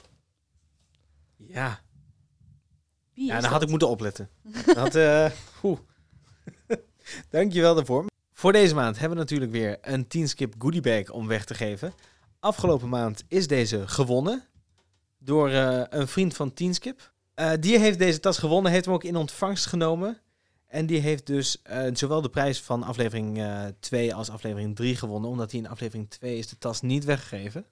Ja, 1.35 1.79
Wie 3.13 3.25
ja 3.25 3.33
dan 3.33 3.43
had 3.43 3.51
dat? 3.51 3.61
ik 3.61 3.69
moeten 3.69 3.89
opletten. 3.89 4.29
Dat, 4.65 4.95
eh 4.95 5.31
oeh. 5.63 5.79
Dankjewel 7.29 7.75
daarvoor. 7.75 8.05
Voor 8.33 8.51
deze 8.51 8.75
maand 8.75 8.99
hebben 8.99 9.17
we 9.17 9.23
natuurlijk 9.23 9.51
weer 9.51 9.77
een 9.81 10.07
Teamskip 10.07 10.55
goodie 10.57 10.81
bag 10.81 11.09
om 11.09 11.27
weg 11.27 11.45
te 11.45 11.53
geven. 11.53 11.93
Afgelopen 12.39 12.89
maand 12.89 13.23
is 13.27 13.47
deze 13.47 13.87
gewonnen 13.87 14.48
door 15.19 15.49
eh, 15.49 15.81
een 15.89 16.07
vriend 16.07 16.35
van 16.35 16.53
Teamskip. 16.53 17.11
Eh, 17.33 17.51
die 17.59 17.79
heeft 17.79 17.99
deze 17.99 18.19
tas 18.19 18.37
gewonnen, 18.37 18.71
heeft 18.71 18.85
hem 18.85 18.93
ook 18.93 19.03
in 19.03 19.15
ontvangst 19.15 19.65
genomen. 19.65 20.17
En 20.67 20.85
die 20.85 20.99
heeft 20.99 21.25
dus 21.25 21.61
eh, 21.61 21.83
zowel 21.93 22.21
de 22.21 22.29
prijs 22.29 22.61
van 22.61 22.83
aflevering 22.83 23.41
2 23.79 24.15
als 24.15 24.29
aflevering 24.29 24.75
3 24.75 24.95
gewonnen. 24.95 25.29
Omdat 25.29 25.51
hij 25.51 25.59
in 25.59 25.67
aflevering 25.67 26.09
2 26.09 26.37
is 26.37 26.47
de 26.47 26.57
tas 26.57 26.81
niet 26.81 27.05
weggegeven. 27.05 27.65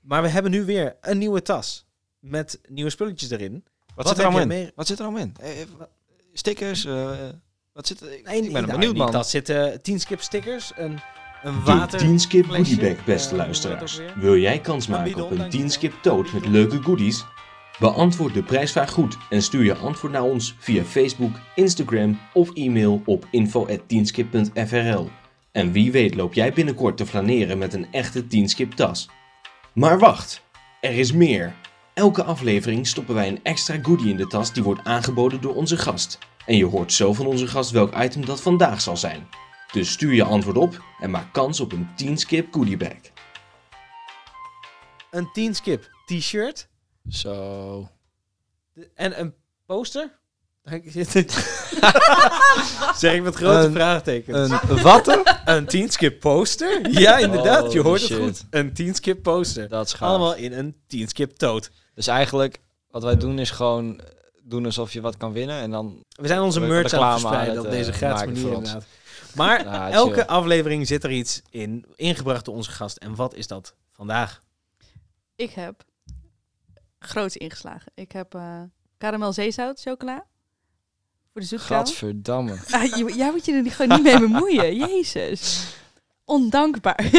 Maar 0.00 0.22
we 0.22 0.28
hebben 0.28 0.50
nu 0.50 0.64
weer 0.64 0.96
een 1.00 1.18
nieuwe 1.18 1.42
tas. 1.42 1.88
met 2.18 2.60
nieuwe 2.68 2.90
spulletjes 2.90 3.30
erin. 3.30 3.52
Wat, 3.94 3.94
Wat 3.94 4.08
zit 4.08 4.16
er 4.18 4.22
allemaal 4.24 4.42
in? 4.42 4.48
mee- 4.48 4.72
Wat 4.74 4.86
zit 4.86 4.98
er 4.98 5.04
allemaal 5.04 5.22
in? 5.22 5.36
Eh, 5.40 5.50
Stickers? 6.32 6.84
wat 7.72 7.86
zit 7.86 8.00
er? 8.00 8.12
Ik, 8.12 8.24
Nee, 8.26 8.42
ik 8.42 8.52
ben 8.52 8.62
nou, 8.66 8.78
benieuwd, 8.78 8.96
man. 8.96 9.12
Dat 9.12 9.28
zitten 9.28 9.82
10 9.82 10.00
skip 10.00 10.20
stickers, 10.20 10.72
een, 10.76 10.98
een 11.42 11.54
De 11.54 11.60
water... 11.64 11.98
10 11.98 12.20
skip 12.20 12.44
flesje. 12.44 12.74
goodiebag, 12.74 13.04
beste 13.04 13.30
Eh, 13.30 13.36
luisteraars. 13.36 14.00
Wil 14.14 14.36
jij 14.36 14.58
kans 14.60 14.86
maken 14.86 15.24
op 15.24 15.30
een 15.30 15.36
dankjewel. 15.36 15.48
10 15.48 15.70
skip 15.70 15.94
tote 16.02 16.34
met 16.34 16.46
leuke 16.46 16.82
goodies? 16.82 17.24
Beantwoord 17.78 18.34
de 18.34 18.42
prijsvraag 18.42 18.90
goed 18.90 19.16
en 19.30 19.42
stuur 19.42 19.64
je 19.64 19.76
antwoord 19.76 20.12
naar 20.12 20.22
ons 20.22 20.54
via 20.58 20.84
Facebook, 20.84 21.38
Instagram 21.54 22.18
of 22.32 22.50
e-mail 22.54 23.02
op 23.04 23.26
info@10skip.frl. 23.30 25.10
En 25.52 25.72
wie 25.72 25.92
weet 25.92 26.14
loop 26.14 26.34
jij 26.34 26.52
binnenkort 26.52 26.96
te 26.96 27.06
flaneren 27.06 27.58
met 27.58 27.74
een 27.74 27.86
echte 27.90 28.26
10 28.26 28.48
skip 28.48 28.72
tas. 28.72 29.08
Maar 29.72 29.98
wacht, 29.98 30.42
er 30.80 30.92
is 30.98 31.12
meer. 31.12 31.54
Elke 31.94 32.24
aflevering 32.24 32.86
stoppen 32.86 33.14
wij 33.14 33.28
een 33.28 33.40
extra 33.42 33.78
goodie 33.82 34.10
in 34.10 34.16
de 34.16 34.26
tas 34.26 34.52
die 34.52 34.62
wordt 34.62 34.84
aangeboden 34.84 35.40
door 35.40 35.54
onze 35.54 35.76
gast. 35.76 36.18
En 36.46 36.56
je 36.56 36.66
hoort 36.66 36.92
zo 36.92 37.12
van 37.12 37.26
onze 37.26 37.46
gast 37.46 37.70
welk 37.70 38.02
item 38.02 38.24
dat 38.24 38.42
vandaag 38.42 38.80
zal 38.80 38.96
zijn. 38.96 39.26
Dus 39.72 39.90
stuur 39.90 40.12
je 40.14 40.24
antwoord 40.24 40.56
op 40.56 40.82
en 41.00 41.10
maak 41.10 41.32
kans 41.32 41.60
op 41.60 41.72
een 41.72 41.88
10 41.96 42.16
skip 42.18 42.52
goodiebag. 42.52 42.92
Een 45.10 45.32
10 45.32 45.54
skip 45.54 45.90
t-shirt 46.06 46.68
Zo. 47.08 47.88
de- 48.72 48.90
en 48.94 49.20
een 49.20 49.34
poster. 49.66 50.18
Zeg 52.96 53.14
ik 53.14 53.22
met 53.22 53.34
grote 53.34 53.66
Een- 53.66 53.72
vraagtekens. 53.72 54.50
Een 54.68 54.82
watten? 54.82 55.22
Een 55.44 55.66
10 55.66 55.88
skip 55.90 56.20
poster? 56.20 56.88
Ja, 57.00 57.18
inderdaad. 57.18 57.72
je 57.72 57.80
hoort 57.80 58.08
het 58.08 58.18
goed. 58.18 58.44
Een 58.50 58.72
10 58.72 58.94
skip 58.94 59.22
poster. 59.22 59.68
Dat 59.68 59.86
is 59.86 59.92
gaaf. 59.92 60.08
Allemaal 60.08 60.34
in 60.34 60.52
een 60.52 60.76
10 60.86 61.08
skip 61.08 61.36
tote. 61.36 61.68
Dus 61.94 62.06
eigenlijk, 62.06 62.58
wat 62.90 63.02
wij 63.02 63.16
doen 63.16 63.38
is 63.38 63.50
gewoon 63.50 64.00
doen 64.50 64.64
alsof 64.64 64.92
je 64.92 65.00
wat 65.00 65.16
kan 65.16 65.32
winnen. 65.32 65.60
En 65.60 65.70
dan 65.70 66.04
We 66.10 66.26
zijn 66.26 66.40
onze 66.40 66.60
merch 66.60 66.92
aan 66.92 67.02
het 67.12 67.20
verspreiden 67.20 67.58
op 67.58 67.64
eh, 67.66 67.70
deze 67.72 67.92
gratis 67.92 68.24
manier 68.26 68.52
inderdaad. 68.52 68.84
Maar 69.34 69.58
chill. 69.64 69.92
elke 69.92 70.26
aflevering 70.26 70.86
zit 70.86 71.04
er 71.04 71.10
iets 71.10 71.42
in, 71.50 71.84
ingebracht 71.96 72.44
door 72.44 72.54
onze 72.54 72.70
gast. 72.70 72.96
En 72.96 73.14
wat 73.14 73.34
is 73.34 73.46
dat 73.46 73.74
vandaag? 73.92 74.42
Ik 75.36 75.50
heb 75.50 75.84
groots 76.98 77.36
ingeslagen. 77.36 77.92
Ik 77.94 78.12
heb 78.12 78.34
eh 78.34 78.60
karamel 78.98 79.32
zeezout 79.32 79.80
chocola. 79.80 80.24
Voor 81.32 81.40
de 81.40 81.46
zoetkou. 81.46 81.86
Gadverdamme. 81.86 82.58
Ah, 82.70 82.84
je- 82.96 83.14
jij 83.16 83.30
moet 83.30 83.44
je 83.44 83.52
er 83.52 83.62
niet- 83.62 83.72
gewoon 83.74 83.96
niet 83.96 84.02
mee 84.12 84.18
bemoeien. 84.28 84.76
Jezus. 84.76 85.66
Ondankbaar. 86.24 87.10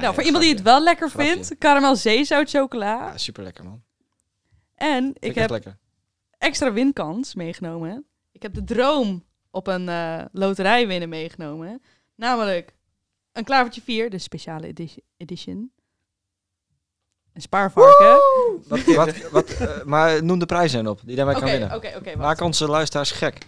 nou, 0.00 0.14
voor 0.14 0.22
iemand 0.22 0.44
die 0.44 0.52
het 0.54 0.62
wel 0.62 0.82
lekker 0.82 1.10
Grapje. 1.10 1.28
vindt, 1.32 1.54
karamel 1.58 1.96
zeezout 1.96 2.50
chocola. 2.50 3.06
Ja, 3.10 3.18
super 3.18 3.42
lekker 3.42 3.64
man. 3.64 3.82
En 4.74 5.08
ik 5.18 5.22
echt 5.24 5.34
heb 5.34 5.50
lekker. 5.50 5.76
Extra 6.40 6.72
winkans 6.72 7.34
meegenomen. 7.34 8.04
Ik 8.32 8.42
heb 8.42 8.54
de 8.54 8.64
droom 8.64 9.24
op 9.50 9.66
een 9.66 9.88
eh, 9.88 10.24
loterij 10.32 10.86
winnen 10.86 11.08
meegenomen. 11.08 11.82
Namelijk 12.14 12.74
een 13.32 13.44
klavertje 13.44 13.80
4, 13.82 14.10
de 14.10 14.18
speciale 14.18 14.66
edi- 14.66 15.02
edition. 15.16 15.72
Een 17.32 17.40
spaarvarken. 17.42 18.18
Wat, 18.68 18.84
wat, 18.84 19.28
wat, 19.30 19.50
eh, 19.50 19.82
maar 19.84 20.24
noem 20.24 20.38
de 20.38 20.46
prijzen 20.46 20.86
op 20.86 21.00
die 21.04 21.16
daarmee 21.16 21.34
Oké, 21.36 21.44
kan 21.44 21.54
oké, 21.54 21.58
winnen. 21.68 21.76
oké. 21.96 22.04
wacht. 22.04 22.16
Maak 22.16 22.40
onze 22.40 22.66
luisteraars 22.68 23.10
gek. 23.10 23.38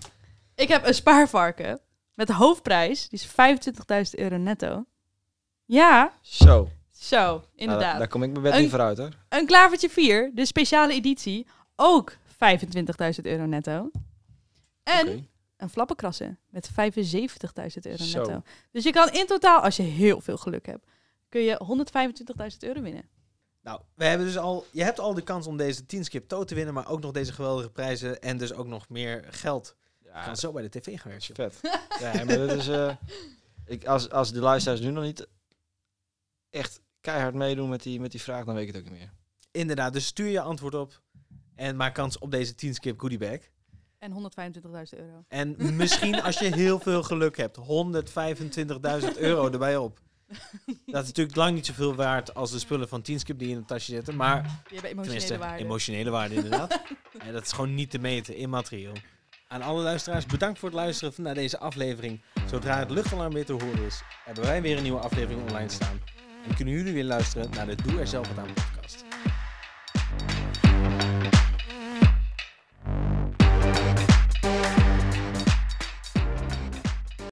Ik 0.54 0.68
heb 0.68 0.86
een 0.86 0.94
spaarvarken 0.94 1.80
met 2.14 2.26
de 2.26 2.34
hoofdprijs, 2.34 3.08
die 3.08 3.18
is 3.18 3.26
25.000 3.26 4.18
euro 4.20 4.36
netto. 4.36 4.84
Ja, 5.64 6.12
Zo. 6.20 6.68
zo, 6.90 7.16
Nou, 7.16 7.40
inderdaad. 7.54 7.90
daar, 7.90 7.98
daar 7.98 8.08
kom 8.08 8.22
ik 8.22 8.30
mijn 8.30 8.42
bed 8.42 8.52
Een- 8.54 8.60
niet 8.60 8.70
vooruit 8.70 8.98
hoor. 8.98 9.08
Een 9.28 9.46
klavertje 9.46 9.90
4, 9.90 10.30
de 10.34 10.46
speciale 10.46 10.92
editie, 10.92 11.46
ook 11.76 12.12
25.000 12.42 13.22
euro 13.22 13.46
netto. 13.46 13.90
En 14.82 15.28
een 15.56 15.70
flappenkrassen 15.70 16.38
met 16.48 16.70
75.000 16.70 16.74
euro 17.82 18.04
Zo. 18.04 18.18
netto. 18.18 18.42
Dus 18.70 18.84
je 18.84 18.90
kan 18.90 19.08
in 19.12 19.26
totaal, 19.26 19.60
als 19.60 19.76
je 19.76 19.82
heel 19.82 20.20
veel 20.20 20.36
geluk 20.36 20.66
hebt, 20.66 20.86
kun 21.28 21.40
je 21.40 21.60
125.000 22.52 22.58
euro 22.58 22.80
winnen. 22.80 23.08
Nou, 23.60 23.80
we 23.94 24.04
hebben 24.04 24.26
dus 24.26 24.38
al, 24.38 24.66
je 24.70 24.82
hebt 24.82 25.00
al 25.00 25.14
de 25.14 25.22
kans 25.22 25.46
om 25.46 25.56
deze 25.56 25.86
10 25.86 26.04
skip 26.04 26.28
tote 26.28 26.44
te 26.44 26.54
winnen, 26.54 26.74
maar 26.74 26.88
ook 26.88 27.00
nog 27.00 27.12
deze 27.12 27.32
geweldige 27.32 27.70
prijzen 27.70 28.20
en 28.20 28.36
dus 28.38 28.52
ook 28.52 28.66
nog 28.66 28.88
meer 28.88 29.24
geld. 29.30 29.76
Ja, 30.04 30.34
zo 30.34 30.52
bij 30.52 30.62
de 30.62 30.68
tv 30.80 31.00
gaan 31.00 31.10
werken. 31.10 31.34
vet. 31.34 31.58
ja, 32.00 32.24
maar 32.24 32.36
dat 32.36 32.50
is... 32.50 32.68
eh, 32.68 32.96
ik, 33.66 33.86
als, 33.86 34.10
als 34.10 34.32
de 34.32 34.40
luisteraars 34.40 34.80
nu 34.80 34.90
nog 34.90 35.04
niet 35.04 35.26
echt 36.50 36.80
keihard 37.00 37.34
meedoen 37.34 37.68
met 37.68 37.82
die, 37.82 38.00
met 38.00 38.10
die 38.10 38.22
vraag, 38.22 38.44
dan 38.44 38.54
weet 38.54 38.68
ik 38.68 38.74
het 38.74 38.84
ook 38.84 38.90
niet 38.90 38.98
meer. 38.98 39.12
Inderdaad, 39.50 39.92
dus 39.92 40.06
stuur 40.06 40.28
je 40.28 40.40
antwoord 40.40 40.74
op 40.74 41.02
en 41.62 41.76
maak 41.76 41.94
kans 41.94 42.18
op 42.18 42.30
deze 42.30 42.54
10 42.54 42.74
skip 42.74 43.00
goodiebag. 43.00 43.38
En 43.98 44.12
125.000 44.12 44.98
euro. 44.98 45.24
En 45.28 45.56
misschien 45.76 46.22
als 46.22 46.38
je 46.38 46.54
heel 46.54 46.78
veel 46.78 47.02
geluk 47.02 47.36
hebt, 47.36 47.58
125.000 47.58 49.18
euro 49.18 49.50
erbij 49.50 49.76
op. 49.76 50.00
Dat 50.66 51.02
is 51.02 51.08
natuurlijk 51.08 51.36
lang 51.36 51.54
niet 51.54 51.66
zoveel 51.66 51.94
waard 51.94 52.34
als 52.34 52.50
de 52.50 52.58
spullen 52.58 52.88
van 52.88 53.02
10 53.02 53.20
skip 53.20 53.38
die 53.38 53.48
in 53.48 53.56
een 53.56 53.64
tasje 53.64 53.92
zitten, 53.92 54.16
maar 54.16 54.62
hebben 54.72 54.90
emotionele 54.90 55.38
waarde. 55.38 55.64
emotionele 55.64 56.10
waarde 56.10 56.34
inderdaad. 56.34 56.82
en 57.26 57.32
dat 57.32 57.42
is 57.42 57.52
gewoon 57.52 57.74
niet 57.74 57.90
te 57.90 57.98
meten, 57.98 58.36
immaterieel. 58.36 58.94
Aan 59.48 59.62
alle 59.62 59.82
luisteraars, 59.82 60.26
bedankt 60.26 60.58
voor 60.58 60.68
het 60.68 60.78
luisteren 60.78 61.12
naar 61.16 61.34
deze 61.34 61.58
aflevering. 61.58 62.22
Zodra 62.48 62.78
het 62.78 62.90
luchtalarm 62.90 63.32
weer 63.32 63.44
te 63.44 63.52
horen 63.52 63.84
is, 63.84 64.02
hebben 64.24 64.44
wij 64.44 64.62
weer 64.62 64.76
een 64.76 64.82
nieuwe 64.82 65.00
aflevering 65.00 65.48
online 65.48 65.68
staan. 65.68 66.00
En 66.48 66.54
kunnen 66.54 66.74
jullie 66.74 66.92
weer 66.92 67.04
luisteren 67.04 67.50
naar 67.50 67.66
de 67.66 67.74
Doe 67.74 68.00
er 68.00 68.06
zelf 68.06 68.28
wat 68.28 68.38
aan 68.38 68.52
podcast. 68.54 69.04